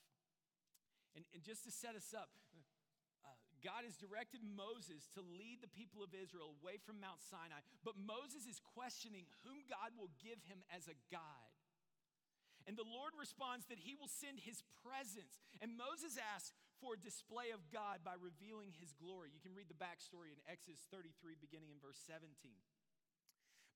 And, 1.16 1.26
and 1.34 1.42
just 1.42 1.66
to 1.66 1.72
set 1.74 1.98
us 1.98 2.14
up, 2.14 2.30
uh, 3.26 3.34
God 3.60 3.84
has 3.84 3.98
directed 3.98 4.40
Moses 4.40 5.10
to 5.18 5.20
lead 5.20 5.60
the 5.60 5.68
people 5.68 6.00
of 6.00 6.16
Israel 6.16 6.56
away 6.62 6.80
from 6.80 7.02
Mount 7.02 7.20
Sinai, 7.20 7.60
but 7.84 7.98
Moses 7.98 8.48
is 8.48 8.62
questioning 8.62 9.28
whom 9.44 9.60
God 9.68 9.92
will 9.98 10.12
give 10.22 10.40
him 10.48 10.64
as 10.72 10.88
a 10.88 10.96
guide. 11.12 11.49
And 12.68 12.76
the 12.76 12.86
Lord 12.86 13.16
responds 13.16 13.66
that 13.68 13.80
he 13.80 13.96
will 13.96 14.10
send 14.10 14.40
his 14.40 14.60
presence. 14.84 15.40
And 15.60 15.76
Moses 15.76 16.20
asks 16.20 16.52
for 16.80 16.96
a 16.96 17.00
display 17.00 17.52
of 17.52 17.60
God 17.68 18.00
by 18.04 18.16
revealing 18.16 18.72
his 18.76 18.96
glory. 18.96 19.32
You 19.32 19.40
can 19.40 19.56
read 19.56 19.68
the 19.68 19.76
backstory 19.76 20.32
in 20.32 20.40
Exodus 20.48 20.84
33, 20.88 21.36
beginning 21.40 21.72
in 21.72 21.80
verse 21.80 22.00
17. 22.04 22.28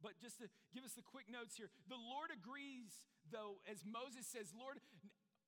But 0.01 0.21
just 0.21 0.41
to 0.41 0.53
give 0.73 0.85
us 0.85 0.97
the 0.97 1.05
quick 1.05 1.33
notes 1.33 1.57
here, 1.57 1.73
the 1.89 2.01
Lord 2.01 2.29
agrees, 2.29 2.93
though, 3.33 3.61
as 3.65 3.85
Moses 3.89 4.29
says, 4.29 4.53
Lord, 4.53 4.81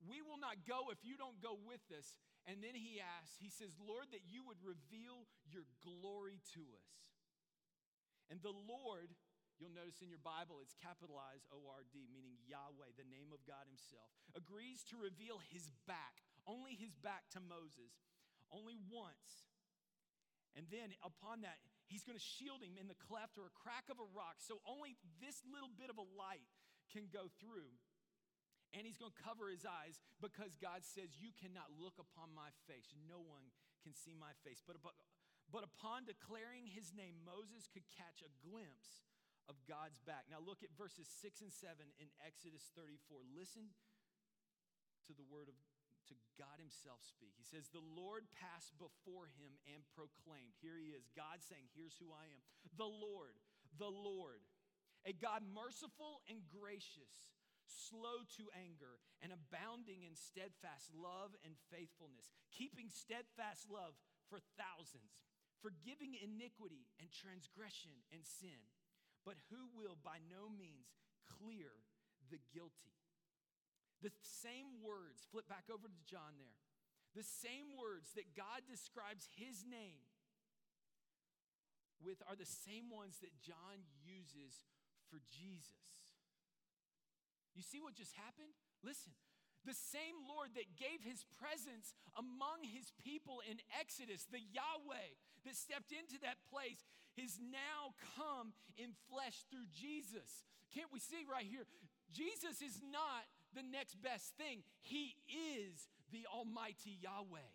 we 0.05 0.24
will 0.24 0.41
not 0.41 0.64
go 0.64 0.89
if 0.93 1.01
you 1.05 1.16
don't 1.16 1.41
go 1.45 1.61
with 1.61 1.84
us. 1.93 2.16
And 2.49 2.62
then 2.62 2.72
he 2.72 3.03
asks, 3.03 3.37
he 3.37 3.51
says, 3.51 3.74
Lord, 3.76 4.09
that 4.16 4.24
you 4.28 4.47
would 4.47 4.61
reveal 4.62 5.26
your 5.51 5.68
glory 5.82 6.41
to 6.55 6.62
us. 6.78 6.93
And 8.30 8.41
the 8.41 8.55
Lord 8.55 9.12
You'll 9.57 9.72
notice 9.72 10.04
in 10.04 10.12
your 10.12 10.20
Bible 10.20 10.61
it's 10.61 10.76
capitalized 10.76 11.48
O 11.48 11.64
R 11.64 11.88
D, 11.88 12.04
meaning 12.12 12.36
Yahweh, 12.44 12.92
the 13.00 13.09
name 13.09 13.32
of 13.32 13.40
God 13.48 13.64
Himself, 13.64 14.12
agrees 14.36 14.84
to 14.92 15.00
reveal 15.00 15.40
His 15.48 15.72
back, 15.88 16.20
only 16.44 16.76
His 16.76 16.92
back 17.00 17.24
to 17.32 17.40
Moses, 17.40 18.04
only 18.52 18.76
once. 18.92 19.48
And 20.52 20.68
then 20.68 20.92
upon 21.00 21.40
that, 21.48 21.57
He's 21.88 22.04
going 22.04 22.18
to 22.18 22.30
shield 22.36 22.66
him 22.66 22.76
in 22.76 22.90
the 22.90 22.98
cleft 22.98 23.38
or 23.38 23.46
a 23.46 23.54
crack 23.54 23.86
of 23.88 24.02
a 24.02 24.09
rock, 24.11 24.42
so 24.42 24.59
only 24.66 24.98
this 25.22 25.40
little 25.46 25.70
bit 25.70 25.86
of 25.86 25.96
a 25.96 26.09
light 26.18 26.50
can 26.90 27.07
go 27.09 27.30
through. 27.40 27.72
And 28.76 28.84
He's 28.84 29.00
going 29.00 29.14
to 29.14 29.22
cover 29.24 29.48
His 29.48 29.64
eyes 29.64 29.96
because 30.20 30.59
God 30.61 30.84
says, 30.84 31.16
You 31.16 31.32
cannot 31.32 31.72
look 31.80 31.96
upon 31.96 32.36
my 32.36 32.52
face. 32.68 32.92
No 33.09 33.24
one 33.24 33.48
can 33.80 33.96
see 33.96 34.12
my 34.12 34.36
face. 34.44 34.61
But, 34.61 34.82
but, 34.84 34.98
but 35.48 35.64
upon 35.64 36.04
declaring 36.04 36.68
His 36.68 36.92
name, 36.92 37.24
Moses 37.24 37.70
could 37.72 37.86
catch 37.94 38.20
a 38.20 38.28
glimpse 38.44 39.07
of 39.49 39.57
God's 39.66 39.99
back. 40.01 40.26
Now 40.30 40.40
look 40.40 40.62
at 40.62 40.70
verses 40.76 41.07
6 41.22 41.40
and 41.40 41.53
7 41.53 41.92
in 41.99 42.09
Exodus 42.26 42.70
34. 42.74 43.22
Listen 43.34 43.74
to 45.07 45.14
the 45.14 45.22
word 45.22 45.49
of 45.49 45.55
to 46.07 46.14
God 46.38 46.62
himself 46.62 47.03
speak. 47.03 47.34
He 47.34 47.42
says, 47.42 47.68
"The 47.68 47.80
Lord 47.80 48.30
passed 48.30 48.78
before 48.78 49.26
him 49.26 49.59
and 49.66 49.82
proclaimed." 49.90 50.55
Here 50.62 50.78
he 50.78 50.92
is, 50.92 51.09
God 51.16 51.42
saying, 51.42 51.68
"Here's 51.74 51.97
who 51.99 52.12
I 52.12 52.26
am. 52.26 52.42
The 52.74 52.86
Lord, 52.86 53.34
the 53.72 53.90
Lord, 53.90 54.47
a 55.05 55.12
God 55.12 55.42
merciful 55.42 56.22
and 56.28 56.47
gracious, 56.47 57.32
slow 57.66 58.22
to 58.38 58.51
anger, 58.53 59.01
and 59.20 59.32
abounding 59.32 60.05
in 60.05 60.14
steadfast 60.14 60.94
love 60.94 61.34
and 61.42 61.59
faithfulness, 61.70 62.32
keeping 62.51 62.88
steadfast 62.88 63.68
love 63.68 63.99
for 64.28 64.38
thousands, 64.38 65.26
forgiving 65.59 66.14
iniquity 66.14 66.86
and 67.01 67.11
transgression 67.11 68.05
and 68.12 68.24
sin." 68.24 68.62
But 69.27 69.35
who 69.51 69.66
will 69.74 69.99
by 70.07 70.22
no 70.31 70.47
means 70.47 70.95
clear 71.27 71.74
the 72.31 72.39
guilty. 72.55 72.95
The 74.01 74.14
same 74.22 74.79
words, 74.87 75.27
flip 75.35 75.51
back 75.51 75.66
over 75.66 75.91
to 75.91 76.01
John 76.07 76.39
there, 76.39 76.62
the 77.18 77.27
same 77.27 77.74
words 77.74 78.14
that 78.14 78.39
God 78.39 78.62
describes 78.70 79.27
his 79.35 79.66
name 79.66 80.07
with 81.99 82.22
are 82.29 82.39
the 82.39 82.47
same 82.47 82.93
ones 82.93 83.18
that 83.24 83.35
John 83.43 83.83
uses 84.07 84.62
for 85.11 85.18
Jesus. 85.27 86.14
You 87.57 87.64
see 87.64 87.81
what 87.81 87.97
just 87.97 88.12
happened? 88.14 88.53
Listen, 88.85 89.16
the 89.66 89.74
same 89.74 90.14
Lord 90.30 90.54
that 90.54 90.78
gave 90.78 91.02
his 91.02 91.26
presence 91.36 91.92
among 92.14 92.62
his 92.62 92.94
people 93.02 93.42
in 93.44 93.58
Exodus, 93.74 94.24
the 94.30 94.40
Yahweh 94.40 95.10
that 95.44 95.58
stepped 95.58 95.90
into 95.90 96.16
that 96.22 96.38
place, 96.46 96.86
is 97.18 97.42
now 97.42 97.98
come 98.14 98.54
in 98.78 98.94
flesh 99.10 99.44
through 99.50 99.66
Jesus. 99.74 100.46
Can't 100.70 100.92
we 100.92 101.00
see 101.02 101.26
right 101.26 101.46
here? 101.46 101.66
Jesus 102.14 102.62
is 102.62 102.78
not 102.80 103.26
the 103.54 103.64
next 103.64 103.96
best 104.04 104.36
thing, 104.36 104.62
He 104.80 105.16
is 105.32 105.88
the 106.12 106.28
Almighty 106.28 107.00
Yahweh. 107.00 107.50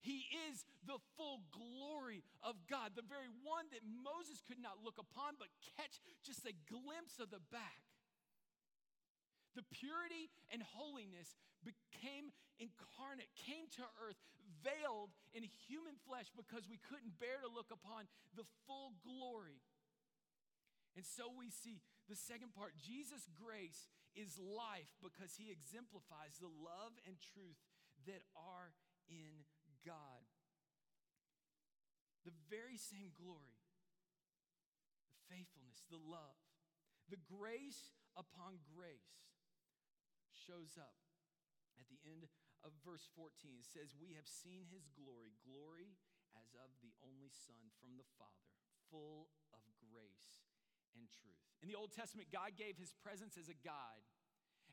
He 0.00 0.24
is 0.48 0.64
the 0.86 0.96
full 1.18 1.42
glory 1.50 2.22
of 2.40 2.54
God, 2.70 2.94
the 2.94 3.04
very 3.04 3.28
one 3.42 3.66
that 3.74 3.82
Moses 3.82 4.40
could 4.46 4.62
not 4.62 4.78
look 4.80 4.96
upon 4.96 5.34
but 5.36 5.50
catch 5.76 5.98
just 6.22 6.46
a 6.46 6.54
glimpse 6.70 7.18
of 7.18 7.34
the 7.34 7.42
back. 7.50 7.87
The 9.58 9.66
purity 9.74 10.30
and 10.54 10.62
holiness 10.62 11.34
became 11.66 12.30
incarnate, 12.62 13.26
came 13.34 13.66
to 13.74 13.82
earth, 14.06 14.14
veiled 14.62 15.10
in 15.34 15.42
human 15.66 15.98
flesh 16.06 16.30
because 16.30 16.70
we 16.70 16.78
couldn't 16.78 17.18
bear 17.18 17.42
to 17.42 17.50
look 17.50 17.74
upon 17.74 18.06
the 18.38 18.46
full 18.70 18.94
glory. 19.02 19.58
And 20.94 21.02
so 21.02 21.26
we 21.34 21.50
see 21.50 21.82
the 22.06 22.14
second 22.14 22.54
part 22.54 22.78
Jesus' 22.78 23.26
grace 23.34 23.90
is 24.14 24.38
life 24.38 24.94
because 25.02 25.34
he 25.34 25.50
exemplifies 25.50 26.38
the 26.38 26.54
love 26.62 26.94
and 27.02 27.18
truth 27.34 27.58
that 28.06 28.22
are 28.38 28.70
in 29.10 29.42
God. 29.82 30.22
The 32.22 32.34
very 32.46 32.78
same 32.78 33.10
glory, 33.10 33.58
the 35.10 35.18
faithfulness, 35.26 35.82
the 35.90 35.98
love, 35.98 36.38
the 37.10 37.18
grace 37.26 37.98
upon 38.14 38.62
grace 38.70 39.18
shows 40.48 40.80
up 40.80 40.96
at 41.76 41.84
the 41.92 42.00
end 42.08 42.24
of 42.64 42.72
verse 42.80 43.04
14 43.12 43.60
says, 43.60 43.92
We 43.92 44.16
have 44.16 44.24
seen 44.24 44.64
his 44.72 44.88
glory, 44.96 45.36
glory 45.44 46.00
as 46.40 46.56
of 46.56 46.72
the 46.80 46.96
only 47.04 47.28
Son 47.28 47.68
from 47.76 48.00
the 48.00 48.08
Father, 48.16 48.48
full 48.88 49.28
of 49.52 49.60
grace 49.76 50.48
and 50.96 51.04
truth. 51.12 51.44
In 51.60 51.68
the 51.68 51.76
Old 51.76 51.92
Testament, 51.92 52.32
God 52.32 52.56
gave 52.56 52.80
his 52.80 52.96
presence 52.96 53.36
as 53.36 53.52
a 53.52 53.58
guide 53.60 54.08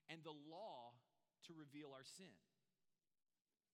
and 0.08 0.24
the 0.24 0.34
law 0.48 0.96
to 1.52 1.52
reveal 1.52 1.92
our 1.92 2.08
sin. 2.08 2.32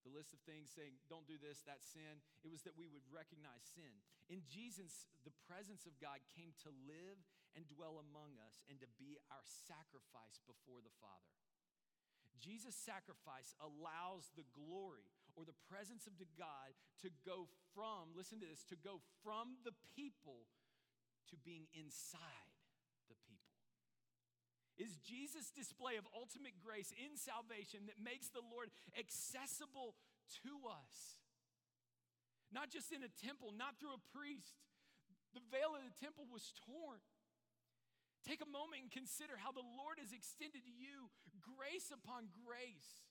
The 0.01 0.09
list 0.09 0.33
of 0.33 0.41
things 0.49 0.73
saying, 0.73 0.97
don't 1.13 1.29
do 1.29 1.37
this, 1.37 1.61
that's 1.61 1.85
sin. 1.85 2.25
It 2.41 2.49
was 2.49 2.65
that 2.65 2.73
we 2.73 2.89
would 2.89 3.05
recognize 3.13 3.61
sin. 3.77 4.01
In 4.33 4.41
Jesus, 4.49 5.05
the 5.21 5.35
presence 5.45 5.85
of 5.85 5.93
God 6.01 6.17
came 6.33 6.57
to 6.65 6.73
live 6.89 7.21
and 7.53 7.69
dwell 7.69 8.01
among 8.01 8.33
us 8.41 8.65
and 8.65 8.81
to 8.81 8.89
be 8.97 9.21
our 9.29 9.45
sacrifice 9.45 10.41
before 10.49 10.81
the 10.81 10.95
Father. 10.97 11.29
Jesus' 12.41 12.75
sacrifice 12.75 13.53
allows 13.61 14.33
the 14.33 14.43
glory 14.57 15.05
or 15.37 15.45
the 15.45 15.55
presence 15.69 16.09
of 16.09 16.17
God 16.35 16.73
to 17.05 17.13
go 17.21 17.47
from, 17.71 18.11
listen 18.17 18.41
to 18.41 18.49
this, 18.49 18.65
to 18.67 18.75
go 18.75 18.99
from 19.21 19.61
the 19.63 19.77
people 19.93 20.49
to 21.29 21.37
being 21.39 21.69
inside 21.77 22.51
the 23.07 23.15
people. 23.29 23.55
Is 24.75 24.97
Jesus' 25.05 25.53
display 25.53 26.01
of 26.01 26.09
ultimate 26.17 26.57
grace 26.57 26.89
in 26.97 27.13
salvation 27.13 27.85
that 27.85 28.01
makes 28.01 28.33
the 28.33 28.41
Lord 28.41 28.73
accessible 28.97 29.93
to 30.43 30.53
us. 30.67 31.21
Not 32.51 32.71
just 32.71 32.91
in 32.91 33.03
a 33.03 33.11
temple, 33.21 33.55
not 33.55 33.79
through 33.79 33.95
a 33.95 34.07
priest. 34.11 34.59
The 35.31 35.43
veil 35.47 35.75
of 35.75 35.83
the 35.83 35.95
temple 35.95 36.27
was 36.27 36.51
torn. 36.67 36.99
Take 38.22 38.41
a 38.41 38.49
moment 38.49 38.86
and 38.86 38.91
consider 38.93 39.38
how 39.38 39.49
the 39.49 39.65
Lord 39.65 39.97
has 39.97 40.13
extended 40.13 40.61
to 40.65 40.74
you 40.74 41.09
grace 41.41 41.89
upon 41.89 42.30
grace. 42.45 43.01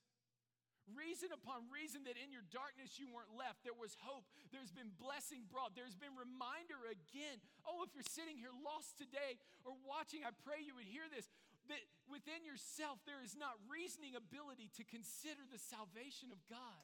Reason 0.91 1.31
upon 1.31 1.71
reason 1.71 2.03
that 2.11 2.19
in 2.19 2.35
your 2.35 2.43
darkness 2.51 2.99
you 2.99 3.07
weren't 3.07 3.31
left. 3.31 3.63
There 3.63 3.77
was 3.77 3.95
hope. 4.03 4.27
There's 4.51 4.75
been 4.75 4.91
blessing 4.99 5.47
brought. 5.47 5.79
There's 5.79 5.95
been 5.95 6.15
reminder 6.19 6.83
again. 6.91 7.39
Oh, 7.63 7.87
if 7.87 7.95
you're 7.95 8.07
sitting 8.07 8.35
here 8.35 8.51
lost 8.51 8.99
today 8.99 9.39
or 9.63 9.79
watching, 9.87 10.27
I 10.27 10.35
pray 10.43 10.63
you 10.63 10.75
would 10.75 10.91
hear 10.91 11.07
this 11.07 11.31
that 11.71 11.87
within 12.11 12.43
yourself 12.43 12.99
there 13.07 13.23
is 13.23 13.39
not 13.39 13.55
reasoning 13.71 14.19
ability 14.19 14.75
to 14.75 14.83
consider 14.83 15.47
the 15.47 15.61
salvation 15.61 16.35
of 16.35 16.43
God, 16.51 16.83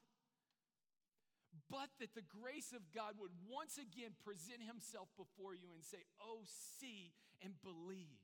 but 1.71 1.91
that 1.99 2.15
the 2.15 2.27
grace 2.27 2.71
of 2.71 2.95
God 2.95 3.19
would 3.19 3.35
once 3.47 3.79
again 3.79 4.15
present 4.23 4.63
himself 4.63 5.11
before 5.19 5.55
you 5.55 5.75
and 5.75 5.83
say, 5.83 6.07
Oh, 6.23 6.47
see 6.79 7.15
and 7.43 7.59
believe. 7.63 8.23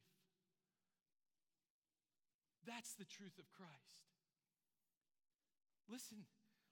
That's 2.62 2.95
the 2.95 3.09
truth 3.09 3.38
of 3.43 3.51
Christ. 3.51 4.07
Listen, 5.90 6.22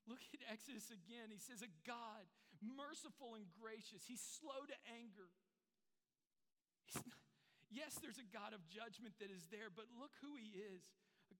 look 0.06 0.22
at 0.30 0.46
Exodus 0.46 0.94
again. 0.94 1.34
He 1.34 1.42
says, 1.42 1.66
A 1.66 1.72
God 1.82 2.24
merciful 2.62 3.34
and 3.34 3.48
gracious, 3.56 4.06
He's 4.06 4.22
slow 4.22 4.62
to 4.68 4.76
anger. 4.94 5.32
Not, 6.94 7.18
Yes, 7.70 7.94
there's 8.02 8.18
a 8.18 8.26
God 8.26 8.50
of 8.50 8.66
judgment 8.66 9.14
that 9.22 9.30
is 9.30 9.46
there, 9.54 9.70
but 9.70 9.86
look 9.94 10.10
who 10.18 10.34
he 10.34 10.58
is. 10.58 10.82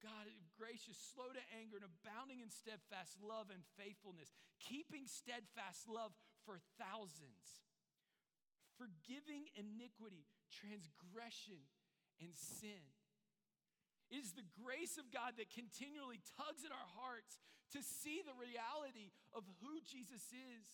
God 0.03 0.29
gracious, 0.61 1.01
slow 1.17 1.33
to 1.33 1.45
anger, 1.57 1.81
and 1.81 1.89
abounding 1.89 2.45
in 2.45 2.53
steadfast 2.53 3.17
love 3.25 3.49
and 3.49 3.65
faithfulness, 3.81 4.37
keeping 4.61 5.09
steadfast 5.09 5.89
love 5.89 6.13
for 6.45 6.61
thousands, 6.77 7.65
forgiving 8.77 9.49
iniquity, 9.57 10.29
transgression, 10.53 11.65
and 12.21 12.37
sin. 12.37 12.85
It 14.13 14.21
is 14.21 14.37
the 14.37 14.45
grace 14.61 15.01
of 15.01 15.09
God 15.09 15.41
that 15.41 15.49
continually 15.49 16.21
tugs 16.37 16.67
at 16.67 16.75
our 16.75 16.91
hearts 17.01 17.41
to 17.73 17.81
see 17.81 18.21
the 18.21 18.37
reality 18.37 19.15
of 19.33 19.49
who 19.65 19.81
Jesus 19.81 20.29
is. 20.35 20.67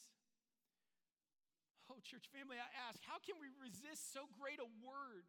Oh, 1.87 2.03
church 2.03 2.27
family, 2.35 2.59
I 2.59 2.67
ask, 2.91 2.99
how 3.07 3.23
can 3.23 3.39
we 3.39 3.53
resist 3.63 4.11
so 4.11 4.27
great 4.35 4.59
a 4.59 4.67
word? 4.83 5.29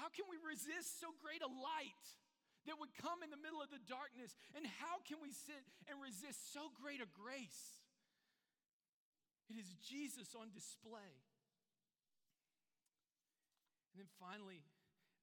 How 0.00 0.08
can 0.08 0.24
we 0.30 0.40
resist 0.40 0.96
so 0.96 1.12
great 1.20 1.44
a 1.44 1.50
light 1.50 2.06
that 2.66 2.78
would 2.78 2.94
come 2.94 3.22
in 3.26 3.30
the 3.30 3.40
middle 3.40 3.60
of 3.60 3.70
the 3.70 3.82
darkness? 3.84 4.34
And 4.54 4.62
how 4.78 5.02
can 5.02 5.18
we 5.18 5.34
sit 5.34 5.62
and 5.90 5.98
resist 5.98 6.54
so 6.54 6.70
great 6.78 7.02
a 7.02 7.08
grace? 7.10 7.82
It 9.50 9.58
is 9.58 9.68
Jesus 9.82 10.32
on 10.38 10.54
display. 10.54 11.12
And 13.92 14.00
then 14.00 14.10
finally, 14.16 14.64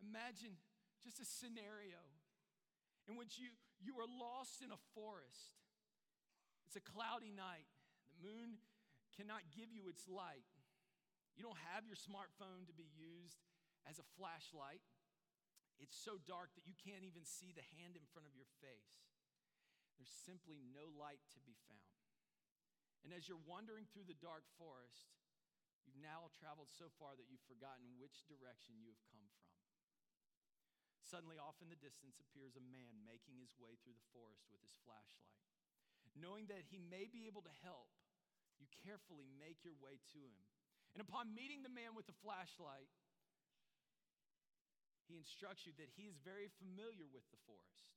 imagine 0.04 0.60
just 1.02 1.18
a 1.18 1.26
scenario 1.26 1.98
in 3.10 3.18
which 3.18 3.42
you, 3.42 3.50
you 3.82 3.98
are 3.98 4.06
lost 4.06 4.62
in 4.62 4.70
a 4.70 4.80
forest. 4.94 5.58
It's 6.70 6.78
a 6.78 6.86
cloudy 6.86 7.34
night. 7.34 7.66
The 8.14 8.22
moon 8.22 8.62
cannot 9.18 9.50
give 9.50 9.74
you 9.74 9.90
its 9.90 10.06
light. 10.06 10.46
You 11.34 11.42
don't 11.42 11.58
have 11.74 11.88
your 11.88 11.98
smartphone 11.98 12.70
to 12.70 12.76
be 12.76 12.86
used 12.94 13.42
as 13.90 13.98
a 13.98 14.06
flashlight. 14.20 14.84
It's 15.80 15.96
so 15.96 16.20
dark 16.28 16.52
that 16.60 16.68
you 16.68 16.76
can't 16.76 17.08
even 17.08 17.24
see 17.24 17.56
the 17.56 17.66
hand 17.80 17.96
in 17.96 18.04
front 18.12 18.28
of 18.28 18.36
your 18.36 18.48
face. 18.60 19.00
There's 19.96 20.12
simply 20.12 20.60
no 20.64 20.92
light 20.96 21.24
to 21.36 21.40
be 21.44 21.56
found. 21.68 22.00
And 23.04 23.16
as 23.16 23.28
you're 23.28 23.42
wandering 23.48 23.88
through 23.88 24.08
the 24.12 24.20
dark 24.20 24.44
forest, 24.60 25.16
you've 25.88 26.00
now 26.00 26.32
traveled 26.36 26.72
so 26.72 26.92
far 27.00 27.16
that 27.16 27.32
you've 27.32 27.44
forgotten 27.48 28.00
which 28.00 28.28
direction 28.28 28.80
you 28.80 28.92
have 28.92 29.04
come 29.12 29.28
from. 29.40 29.56
Suddenly, 31.04 31.42
off 31.42 31.58
in 31.64 31.72
the 31.72 31.80
distance, 31.80 32.22
appears 32.22 32.54
a 32.54 32.70
man 32.70 33.02
making 33.02 33.40
his 33.40 33.56
way 33.58 33.80
through 33.82 33.98
the 33.98 34.12
forest 34.14 34.46
with 34.52 34.62
his 34.62 34.78
flashlight. 34.86 35.42
Knowing 36.14 36.46
that 36.52 36.70
he 36.70 36.78
may 36.78 37.10
be 37.10 37.26
able 37.26 37.42
to 37.42 37.62
help, 37.66 37.90
you 38.62 38.68
carefully 38.86 39.26
make 39.40 39.64
your 39.66 39.74
way 39.80 39.98
to 40.14 40.22
him. 40.22 40.46
And 40.94 41.02
upon 41.02 41.34
meeting 41.34 41.64
the 41.64 41.74
man 41.74 41.98
with 41.98 42.06
the 42.06 42.20
flashlight, 42.22 42.92
he 45.10 45.18
instructs 45.18 45.66
you 45.66 45.74
that 45.82 45.90
he 45.98 46.06
is 46.06 46.22
very 46.22 46.54
familiar 46.62 47.10
with 47.10 47.26
the 47.34 47.42
forest 47.50 47.90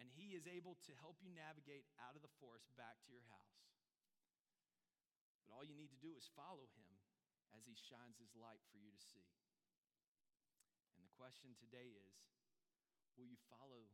and 0.00 0.08
he 0.16 0.32
is 0.32 0.48
able 0.48 0.80
to 0.88 0.96
help 1.04 1.20
you 1.20 1.28
navigate 1.36 1.84
out 2.00 2.16
of 2.16 2.24
the 2.24 2.32
forest 2.40 2.70
back 2.80 2.96
to 3.04 3.12
your 3.12 3.26
house. 3.28 3.60
But 5.44 5.52
all 5.52 5.66
you 5.68 5.76
need 5.76 5.92
to 5.92 6.00
do 6.00 6.16
is 6.16 6.24
follow 6.32 6.70
him 6.80 6.92
as 7.52 7.66
he 7.68 7.74
shines 7.76 8.16
his 8.16 8.32
light 8.38 8.62
for 8.72 8.80
you 8.80 8.88
to 8.88 9.02
see. 9.02 9.26
And 10.96 11.02
the 11.02 11.12
question 11.18 11.52
today 11.58 11.92
is 11.92 12.16
will 13.18 13.26
you 13.26 13.38
follow 13.50 13.90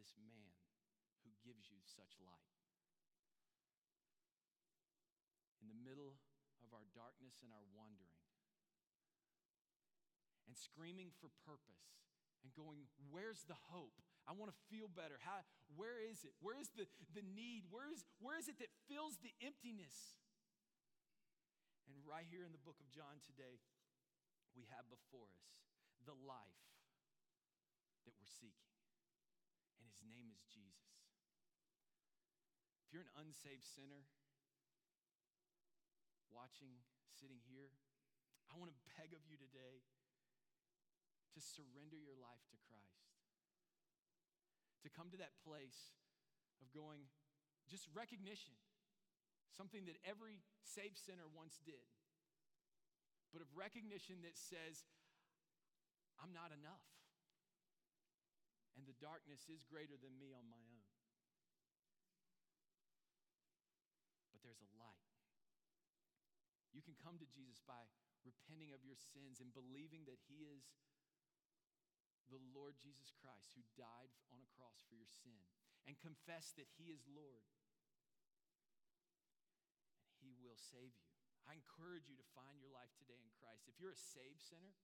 this 0.00 0.16
man 0.16 0.50
who 1.22 1.30
gives 1.44 1.68
you 1.68 1.78
such 1.84 2.16
light? 2.24 2.50
In 5.60 5.68
the 5.68 5.76
middle 5.84 6.16
of 6.64 6.72
our 6.72 6.88
darkness 6.96 7.44
and 7.44 7.52
our 7.52 7.66
wandering, 7.76 8.15
and 10.56 10.64
screaming 10.64 11.12
for 11.20 11.28
purpose 11.44 12.00
and 12.40 12.48
going, 12.56 12.88
Where's 13.12 13.44
the 13.44 13.60
hope? 13.68 14.00
I 14.24 14.32
want 14.32 14.48
to 14.48 14.58
feel 14.72 14.88
better. 14.88 15.20
How, 15.20 15.44
where 15.76 16.00
is 16.00 16.24
it? 16.24 16.32
Where 16.40 16.56
is 16.56 16.72
the, 16.72 16.88
the 17.12 17.22
need? 17.22 17.68
Where 17.68 17.92
is, 17.92 18.02
where 18.18 18.40
is 18.40 18.48
it 18.48 18.56
that 18.58 18.72
fills 18.88 19.20
the 19.20 19.30
emptiness? 19.44 20.16
And 21.86 21.94
right 22.08 22.26
here 22.26 22.42
in 22.42 22.50
the 22.50 22.64
book 22.64 22.80
of 22.82 22.88
John 22.90 23.22
today, 23.22 23.60
we 24.56 24.66
have 24.74 24.88
before 24.90 25.28
us 25.30 25.46
the 26.08 26.16
life 26.26 26.64
that 28.08 28.16
we're 28.18 28.26
seeking. 28.26 28.72
And 29.78 29.86
his 29.86 30.02
name 30.02 30.32
is 30.32 30.42
Jesus. 30.50 30.90
If 32.82 32.90
you're 32.90 33.06
an 33.06 33.14
unsaved 33.22 33.62
sinner 33.62 34.08
watching, 36.34 36.82
sitting 37.14 37.38
here, 37.46 37.70
I 38.50 38.58
want 38.58 38.74
to 38.74 38.78
beg 38.98 39.14
of 39.14 39.22
you 39.30 39.38
today 39.38 39.86
to 41.36 41.40
surrender 41.44 42.00
your 42.00 42.16
life 42.16 42.40
to 42.48 42.56
Christ. 42.64 43.12
To 44.82 44.88
come 44.88 45.12
to 45.12 45.20
that 45.20 45.36
place 45.44 45.92
of 46.64 46.72
going, 46.72 47.04
just 47.68 47.84
recognition, 47.92 48.56
something 49.52 49.84
that 49.84 50.00
every 50.08 50.40
saved 50.64 50.96
sinner 50.96 51.28
once 51.28 51.60
did, 51.60 51.84
but 53.36 53.44
of 53.44 53.52
recognition 53.52 54.24
that 54.24 54.32
says, 54.32 54.88
I'm 56.16 56.32
not 56.32 56.56
enough. 56.56 56.80
And 58.80 58.88
the 58.88 58.96
darkness 58.96 59.44
is 59.52 59.60
greater 59.68 59.96
than 60.00 60.16
me 60.16 60.32
on 60.32 60.48
my 60.48 60.60
own. 60.72 60.84
But 64.32 64.40
there's 64.40 64.64
a 64.64 64.72
light. 64.80 65.04
You 66.72 66.80
can 66.80 66.96
come 66.96 67.20
to 67.20 67.28
Jesus 67.28 67.60
by 67.64 67.88
repenting 68.24 68.72
of 68.72 68.84
your 68.84 68.96
sins 68.96 69.40
and 69.40 69.52
believing 69.52 70.04
that 70.08 70.20
He 70.28 70.48
is 70.48 70.68
the 72.30 72.42
Lord 72.54 72.74
Jesus 72.78 73.14
Christ 73.22 73.54
who 73.54 73.62
died 73.78 74.10
on 74.34 74.42
a 74.42 74.52
cross 74.58 74.82
for 74.86 74.98
your 74.98 75.08
sin 75.08 75.46
and 75.86 75.94
confess 76.02 76.54
that 76.58 76.70
He 76.74 76.90
is 76.90 77.06
Lord. 77.06 77.46
And 80.22 80.30
He 80.30 80.34
will 80.42 80.58
save 80.58 80.94
you. 80.94 81.10
I 81.46 81.54
encourage 81.54 82.10
you 82.10 82.18
to 82.18 82.34
find 82.34 82.58
your 82.58 82.74
life 82.74 82.90
today 82.98 83.22
in 83.22 83.30
Christ. 83.38 83.70
If 83.70 83.78
you're 83.78 83.94
a 83.94 84.08
saved 84.14 84.42
sinner, 84.42 84.74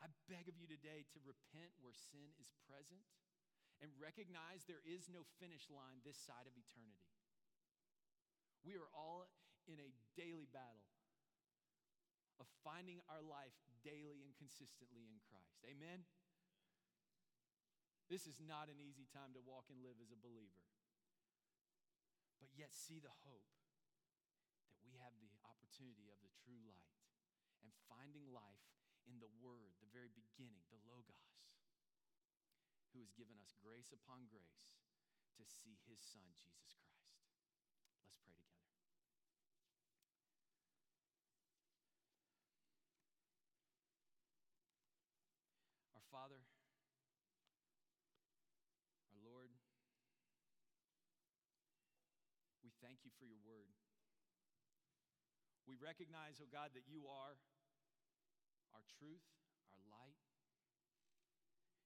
I 0.00 0.08
beg 0.30 0.48
of 0.48 0.56
you 0.56 0.64
today 0.64 1.04
to 1.12 1.18
repent 1.20 1.76
where 1.84 1.92
sin 1.92 2.32
is 2.40 2.48
present 2.64 3.04
and 3.84 3.92
recognize 4.00 4.64
there 4.64 4.82
is 4.86 5.10
no 5.12 5.26
finish 5.36 5.68
line 5.68 6.00
this 6.02 6.18
side 6.18 6.48
of 6.48 6.56
eternity. 6.56 7.12
We 8.64 8.74
are 8.80 8.88
all 8.96 9.28
in 9.68 9.78
a 9.78 9.94
daily 10.16 10.48
battle 10.50 10.86
of 12.38 12.46
finding 12.62 13.02
our 13.10 13.22
life 13.22 13.54
daily 13.82 14.22
and 14.22 14.34
consistently 14.38 15.06
in 15.06 15.18
Christ. 15.26 15.62
Amen? 15.66 16.06
This 18.08 18.24
is 18.24 18.40
not 18.40 18.72
an 18.72 18.80
easy 18.80 19.04
time 19.12 19.36
to 19.36 19.42
walk 19.44 19.68
and 19.68 19.84
live 19.84 20.00
as 20.00 20.08
a 20.08 20.18
believer. 20.18 20.64
But 22.40 22.54
yet, 22.56 22.72
see 22.72 23.02
the 23.02 23.12
hope 23.28 23.52
that 24.72 24.80
we 24.80 24.96
have 25.02 25.12
the 25.20 25.34
opportunity 25.44 26.08
of 26.08 26.16
the 26.24 26.32
true 26.46 26.62
light 26.64 26.96
and 27.60 27.68
finding 27.90 28.30
life 28.32 28.64
in 29.04 29.20
the 29.20 29.28
Word, 29.44 29.76
the 29.84 29.92
very 29.92 30.08
beginning, 30.08 30.64
the 30.72 30.80
Logos, 30.88 31.44
who 32.96 33.04
has 33.04 33.12
given 33.12 33.36
us 33.44 33.52
grace 33.60 33.92
upon 33.92 34.24
grace 34.32 34.72
to 35.36 35.44
see 35.44 35.76
His 35.84 36.00
Son, 36.00 36.24
Jesus 36.40 36.80
Christ. 36.80 37.12
Let's 38.08 38.16
pray 38.24 38.32
together. 38.32 38.47
Father, 46.18 46.42
our 49.06 49.22
Lord, 49.22 49.54
we 52.58 52.74
thank 52.82 53.06
you 53.06 53.14
for 53.22 53.22
your 53.22 53.38
word. 53.46 53.70
We 55.70 55.78
recognize, 55.78 56.42
oh 56.42 56.50
God, 56.50 56.74
that 56.74 56.90
you 56.90 57.06
are 57.06 57.38
our 58.74 58.82
truth, 58.98 59.22
our 59.70 59.78
light. 59.94 60.18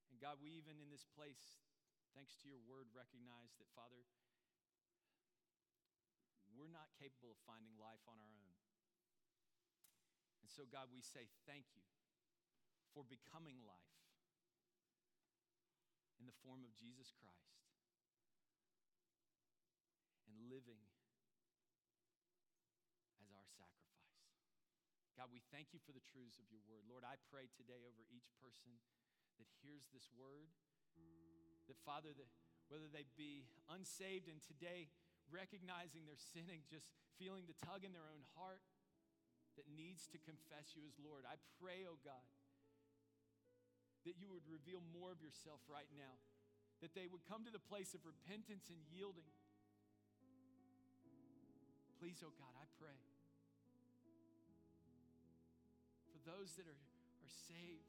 And 0.08 0.16
God, 0.16 0.40
we 0.40 0.56
even 0.56 0.80
in 0.80 0.88
this 0.88 1.04
place, 1.12 1.60
thanks 2.16 2.32
to 2.40 2.48
your 2.48 2.64
word, 2.64 2.88
recognize 2.96 3.52
that, 3.60 3.68
Father, 3.76 4.00
we're 6.56 6.72
not 6.72 6.88
capable 6.96 7.36
of 7.36 7.40
finding 7.44 7.76
life 7.76 8.00
on 8.08 8.16
our 8.16 8.32
own. 8.32 8.56
And 10.40 10.48
so, 10.48 10.64
God, 10.64 10.88
we 10.88 11.04
say 11.04 11.28
thank 11.44 11.68
you 11.76 11.84
for 12.96 13.04
becoming 13.04 13.60
life 13.68 14.01
in 16.22 16.30
the 16.30 16.38
form 16.46 16.62
of 16.62 16.70
Jesus 16.78 17.10
Christ 17.18 17.66
and 20.30 20.38
living 20.46 20.78
as 23.18 23.26
our 23.34 23.42
sacrifice. 23.50 24.14
God, 25.18 25.34
we 25.34 25.42
thank 25.50 25.74
you 25.74 25.82
for 25.82 25.90
the 25.90 26.06
truths 26.14 26.38
of 26.38 26.46
your 26.46 26.62
word. 26.70 26.86
Lord, 26.86 27.02
I 27.02 27.18
pray 27.26 27.50
today 27.50 27.82
over 27.82 28.06
each 28.14 28.30
person 28.38 28.78
that 29.42 29.50
hears 29.66 29.90
this 29.90 30.14
word, 30.14 30.54
that 31.66 31.78
Father, 31.82 32.14
that 32.14 32.30
whether 32.70 32.86
they 32.86 33.02
be 33.18 33.50
unsaved 33.66 34.30
and 34.30 34.38
today 34.38 34.94
recognizing 35.26 36.06
their 36.06 36.22
sinning, 36.22 36.62
just 36.70 36.86
feeling 37.18 37.50
the 37.50 37.58
tug 37.66 37.82
in 37.82 37.90
their 37.90 38.06
own 38.06 38.22
heart 38.38 38.62
that 39.58 39.66
needs 39.66 40.06
to 40.14 40.22
confess 40.22 40.78
you 40.78 40.86
as 40.86 40.94
Lord, 41.02 41.26
I 41.26 41.34
pray, 41.58 41.82
oh 41.82 41.98
God, 41.98 42.22
that 44.04 44.18
you 44.18 44.26
would 44.30 44.44
reveal 44.50 44.82
more 44.90 45.14
of 45.14 45.22
yourself 45.22 45.62
right 45.70 45.88
now, 45.94 46.16
that 46.82 46.94
they 46.98 47.06
would 47.06 47.22
come 47.26 47.46
to 47.46 47.52
the 47.54 47.62
place 47.62 47.94
of 47.94 48.02
repentance 48.02 48.66
and 48.68 48.78
yielding. 48.90 49.28
Please, 52.02 52.18
oh 52.26 52.34
God, 52.34 52.50
I 52.58 52.66
pray 52.82 52.98
for 56.10 56.18
those 56.26 56.58
that 56.58 56.66
are, 56.66 56.82
are 57.22 57.34
saved. 57.46 57.86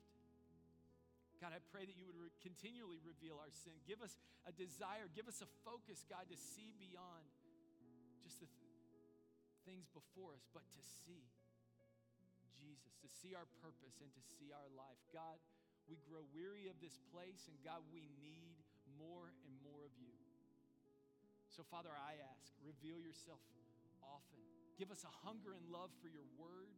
God, 1.42 1.52
I 1.52 1.60
pray 1.74 1.84
that 1.84 1.98
you 1.98 2.06
would 2.06 2.16
re- 2.16 2.32
continually 2.40 3.02
reveal 3.02 3.42
our 3.42 3.50
sin. 3.52 3.74
Give 3.90 4.00
us 4.06 4.16
a 4.46 4.54
desire, 4.54 5.10
give 5.12 5.26
us 5.26 5.42
a 5.42 5.50
focus, 5.66 6.06
God, 6.06 6.30
to 6.30 6.38
see 6.38 6.72
beyond 6.78 7.26
just 8.22 8.40
the 8.40 8.48
th- 8.48 8.64
things 9.68 9.90
before 9.92 10.38
us, 10.38 10.46
but 10.56 10.64
to 10.78 10.82
see 11.04 11.28
Jesus, 12.56 12.96
to 13.04 13.10
see 13.12 13.36
our 13.36 13.50
purpose 13.60 14.00
and 14.00 14.08
to 14.16 14.24
see 14.40 14.56
our 14.56 14.70
life. 14.72 15.02
God, 15.12 15.36
we 15.88 16.00
grow 16.08 16.24
weary 16.32 16.72
of 16.72 16.80
this 16.80 16.96
place, 17.12 17.48
and 17.52 17.56
God, 17.64 17.84
we 17.92 18.08
need 18.24 18.56
more 18.96 19.32
and 19.44 19.54
more 19.64 19.84
of 19.84 19.94
you. 20.00 20.16
So, 21.52 21.62
Father, 21.68 21.94
I 21.94 22.18
ask, 22.34 22.50
reveal 22.66 22.98
yourself 22.98 23.42
often. 24.02 24.42
Give 24.80 24.90
us 24.90 25.06
a 25.06 25.14
hunger 25.22 25.54
and 25.54 25.64
love 25.70 25.94
for 26.02 26.10
your 26.10 26.26
word. 26.36 26.74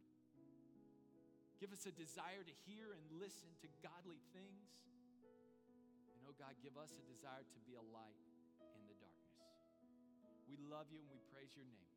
Give 1.56 1.72
us 1.72 1.88
a 1.88 1.94
desire 1.96 2.44
to 2.44 2.54
hear 2.68 2.92
and 2.92 3.04
listen 3.16 3.48
to 3.64 3.68
godly 3.80 4.20
things. 4.36 4.68
And 6.12 6.20
oh 6.28 6.36
God, 6.36 6.52
give 6.60 6.76
us 6.76 6.92
a 7.00 7.04
desire 7.08 7.48
to 7.48 7.58
be 7.64 7.80
a 7.80 7.84
light 7.96 8.20
in 8.76 8.84
the 8.84 8.96
darkness. 9.00 9.40
We 10.44 10.60
love 10.68 10.92
you 10.92 11.00
and 11.00 11.08
we 11.08 11.24
praise 11.32 11.56
your 11.56 11.64
name. 11.64 11.95